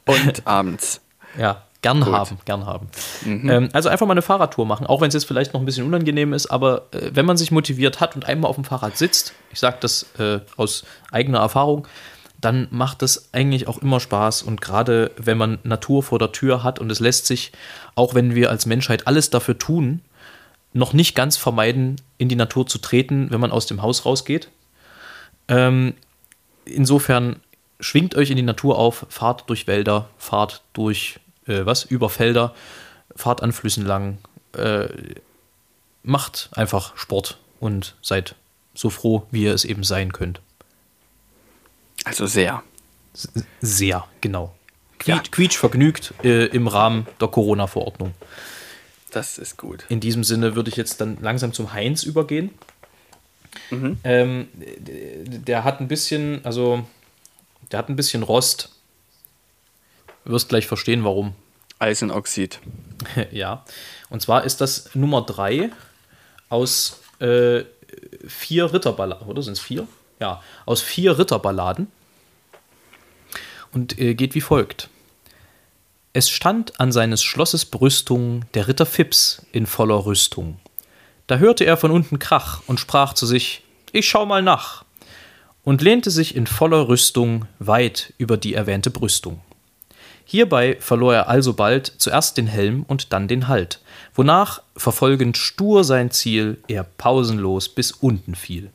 Und 0.05 0.45
abends. 0.45 1.01
Ja, 1.37 1.63
Gern 1.85 2.01
Gut. 2.01 2.13
haben, 2.13 2.39
gern 2.45 2.65
haben. 2.65 2.87
Mhm. 3.23 3.47
Ähm, 3.47 3.69
also 3.71 3.89
einfach 3.89 4.07
mal 4.07 4.13
eine 4.13 4.23
Fahrradtour 4.23 4.65
machen, 4.65 4.87
auch 4.87 5.01
wenn 5.01 5.09
es 5.09 5.13
jetzt 5.13 5.25
vielleicht 5.25 5.53
noch 5.53 5.61
ein 5.61 5.67
bisschen 5.67 5.85
unangenehm 5.85 6.33
ist, 6.33 6.47
aber 6.47 6.87
äh, 6.91 7.11
wenn 7.13 7.27
man 7.27 7.37
sich 7.37 7.51
motiviert 7.51 7.99
hat 7.99 8.15
und 8.15 8.25
einmal 8.25 8.49
auf 8.49 8.55
dem 8.55 8.65
Fahrrad 8.65 8.97
sitzt, 8.97 9.33
ich 9.51 9.59
sage 9.59 9.77
das 9.81 10.07
äh, 10.17 10.39
aus 10.57 10.83
eigener 11.11 11.37
Erfahrung, 11.37 11.87
dann 12.41 12.67
macht 12.71 13.03
das 13.03 13.29
eigentlich 13.33 13.67
auch 13.67 13.77
immer 13.77 13.99
Spaß 13.99 14.41
und 14.41 14.61
gerade 14.61 15.11
wenn 15.17 15.37
man 15.37 15.59
Natur 15.61 16.01
vor 16.01 16.17
der 16.17 16.31
Tür 16.31 16.63
hat 16.63 16.79
und 16.79 16.91
es 16.91 16.99
lässt 16.99 17.27
sich, 17.27 17.51
auch 17.93 18.15
wenn 18.15 18.33
wir 18.33 18.49
als 18.49 18.65
Menschheit 18.65 19.05
alles 19.05 19.29
dafür 19.29 19.59
tun, 19.59 20.01
noch 20.73 20.93
nicht 20.93 21.13
ganz 21.13 21.37
vermeiden, 21.37 21.97
in 22.17 22.29
die 22.29 22.35
Natur 22.35 22.65
zu 22.65 22.79
treten, 22.79 23.27
wenn 23.29 23.39
man 23.39 23.51
aus 23.51 23.67
dem 23.67 23.83
Haus 23.83 24.05
rausgeht. 24.05 24.49
Ähm, 25.47 25.93
insofern 26.65 27.35
schwingt 27.80 28.15
euch 28.15 28.30
in 28.30 28.38
die 28.38 28.43
Natur 28.43 28.78
auf, 28.78 29.05
fahrt 29.09 29.49
durch 29.49 29.67
Wälder, 29.67 30.09
fahrt 30.17 30.63
durch 30.73 31.19
äh, 31.47 31.65
was, 31.65 31.84
über 31.84 32.09
Felder, 32.09 32.53
fahrt 33.15 33.43
an 33.43 33.51
Flüssen 33.51 33.86
lang, 33.86 34.17
äh, 34.53 34.88
macht 36.03 36.49
einfach 36.53 36.95
Sport 36.97 37.38
und 37.59 37.95
seid 38.01 38.36
so 38.73 38.89
froh, 38.89 39.26
wie 39.32 39.43
ihr 39.43 39.53
es 39.53 39.65
eben 39.65 39.84
sein 39.84 40.11
könnt. 40.11 40.41
Also 42.03 42.28
sehr. 42.28 42.63
Sehr, 43.61 44.05
genau. 44.21 44.53
Quietsch, 44.99 45.26
ja. 45.26 45.32
quietsch 45.32 45.57
vergnügt 45.57 46.13
äh, 46.23 46.45
im 46.47 46.67
Rahmen 46.67 47.07
der 47.19 47.30
Corona-Verordnung. 47.30 48.13
Das 49.11 49.38
ist 49.38 49.57
gut. 49.57 49.86
In 49.88 50.01
diesem 50.01 50.23
Sinne 50.23 50.55
würde 50.55 50.69
ich 50.69 50.76
jetzt 50.76 50.99
dann 50.99 51.17
langsam 51.21 51.53
zum 51.53 51.71
Heinz 51.71 52.03
übergehen. 52.03 52.51
Mhm. 53.69 53.97
Ähm, 54.03 54.47
der 54.53 55.63
hat 55.63 55.80
ein 55.80 55.88
bisschen, 55.88 56.43
also 56.43 56.86
der 57.72 57.80
hat 57.80 57.89
ein 57.89 57.95
bisschen 57.95 58.24
Rost. 58.24 58.70
Du 60.24 60.32
wirst 60.32 60.49
gleich 60.49 60.68
verstehen, 60.68 61.03
warum. 61.03 61.36
Eisenoxid. 61.80 62.59
ja. 63.32 63.63
Und 64.09 64.22
zwar 64.22 64.43
ist 64.43 64.61
das 64.61 64.95
Nummer 64.95 65.22
3 65.22 65.72
aus 66.49 66.99
äh, 67.20 67.63
vier 68.28 68.74
Ritterballaden, 68.74 69.28
oder 69.28 69.41
sind 69.41 69.53
es 69.53 69.59
vier? 69.59 69.88
Ja, 70.20 70.41
aus 70.66 70.82
vier 70.82 71.18
Ritterballaden. 71.18 71.91
Und 73.72 73.99
äh, 73.99 74.16
geht 74.16 74.36
wie 74.36 74.41
folgt. 74.41 74.89
Es 76.13 76.30
stand 76.30 76.80
an 76.80 76.93
seines 76.93 77.24
Schlosses 77.24 77.66
Brüstung 77.66 78.45
der 78.53 78.70
Ritter 78.70 78.86
Fips 78.86 79.45
in 79.51 79.66
voller 79.66 80.05
Rüstung. 80.05 80.59
Da 81.28 81.38
hörte 81.38 81.66
er 81.66 81.76
von 81.76 81.91
unten 81.91 82.20
Krach 82.20 82.61
und 82.68 82.80
sprach 82.80 83.13
zu 83.13 83.26
sich: 83.26 83.63
Ich 83.91 84.07
schau 84.07 84.26
mal 84.26 84.41
nach. 84.41 84.84
Und 85.66 85.82
lehnte 85.82 86.11
sich 86.11 86.36
in 86.36 86.47
voller 86.47 86.88
Rüstung 86.88 87.47
weit 87.59 88.13
über 88.18 88.38
die 88.38 88.53
erwähnte 88.53 88.91
Brüstung. 88.91 89.41
Hierbei 90.24 90.78
verlor 90.80 91.13
er 91.13 91.28
alsobald 91.28 91.91
zuerst 91.97 92.38
den 92.38 92.47
Helm 92.47 92.84
und 92.88 93.13
dann 93.13 93.28
den 93.28 93.47
Halt, 93.47 93.80
wonach, 94.16 94.61
verfolgend 94.78 95.38
stur 95.38 95.84
sein 95.84 96.09
Ziel, 96.11 96.57
er 96.68 96.84
pausenlos 96.84 97.70
bis 97.70 97.91
unten 97.91 98.34
fiel. 98.34 98.72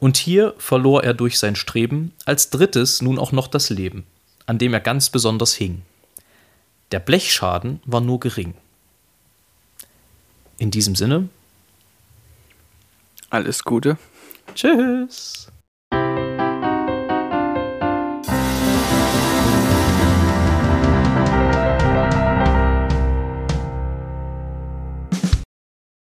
Und 0.00 0.16
hier 0.16 0.54
verlor 0.58 1.04
er 1.04 1.14
durch 1.14 1.38
sein 1.38 1.54
Streben 1.54 2.12
als 2.24 2.50
drittes 2.50 3.02
nun 3.02 3.20
auch 3.20 3.30
noch 3.30 3.46
das 3.46 3.70
Leben, 3.70 4.04
an 4.46 4.58
dem 4.58 4.74
er 4.74 4.80
ganz 4.80 5.10
besonders 5.10 5.54
hing. 5.54 5.82
Der 6.90 6.98
Blechschaden 6.98 7.80
war 7.84 8.00
nur 8.00 8.18
gering. 8.18 8.54
In 10.58 10.72
diesem 10.72 10.96
Sinne. 10.96 11.28
Alles 13.30 13.62
Gute. 13.62 13.96
Tschüss. 14.56 15.46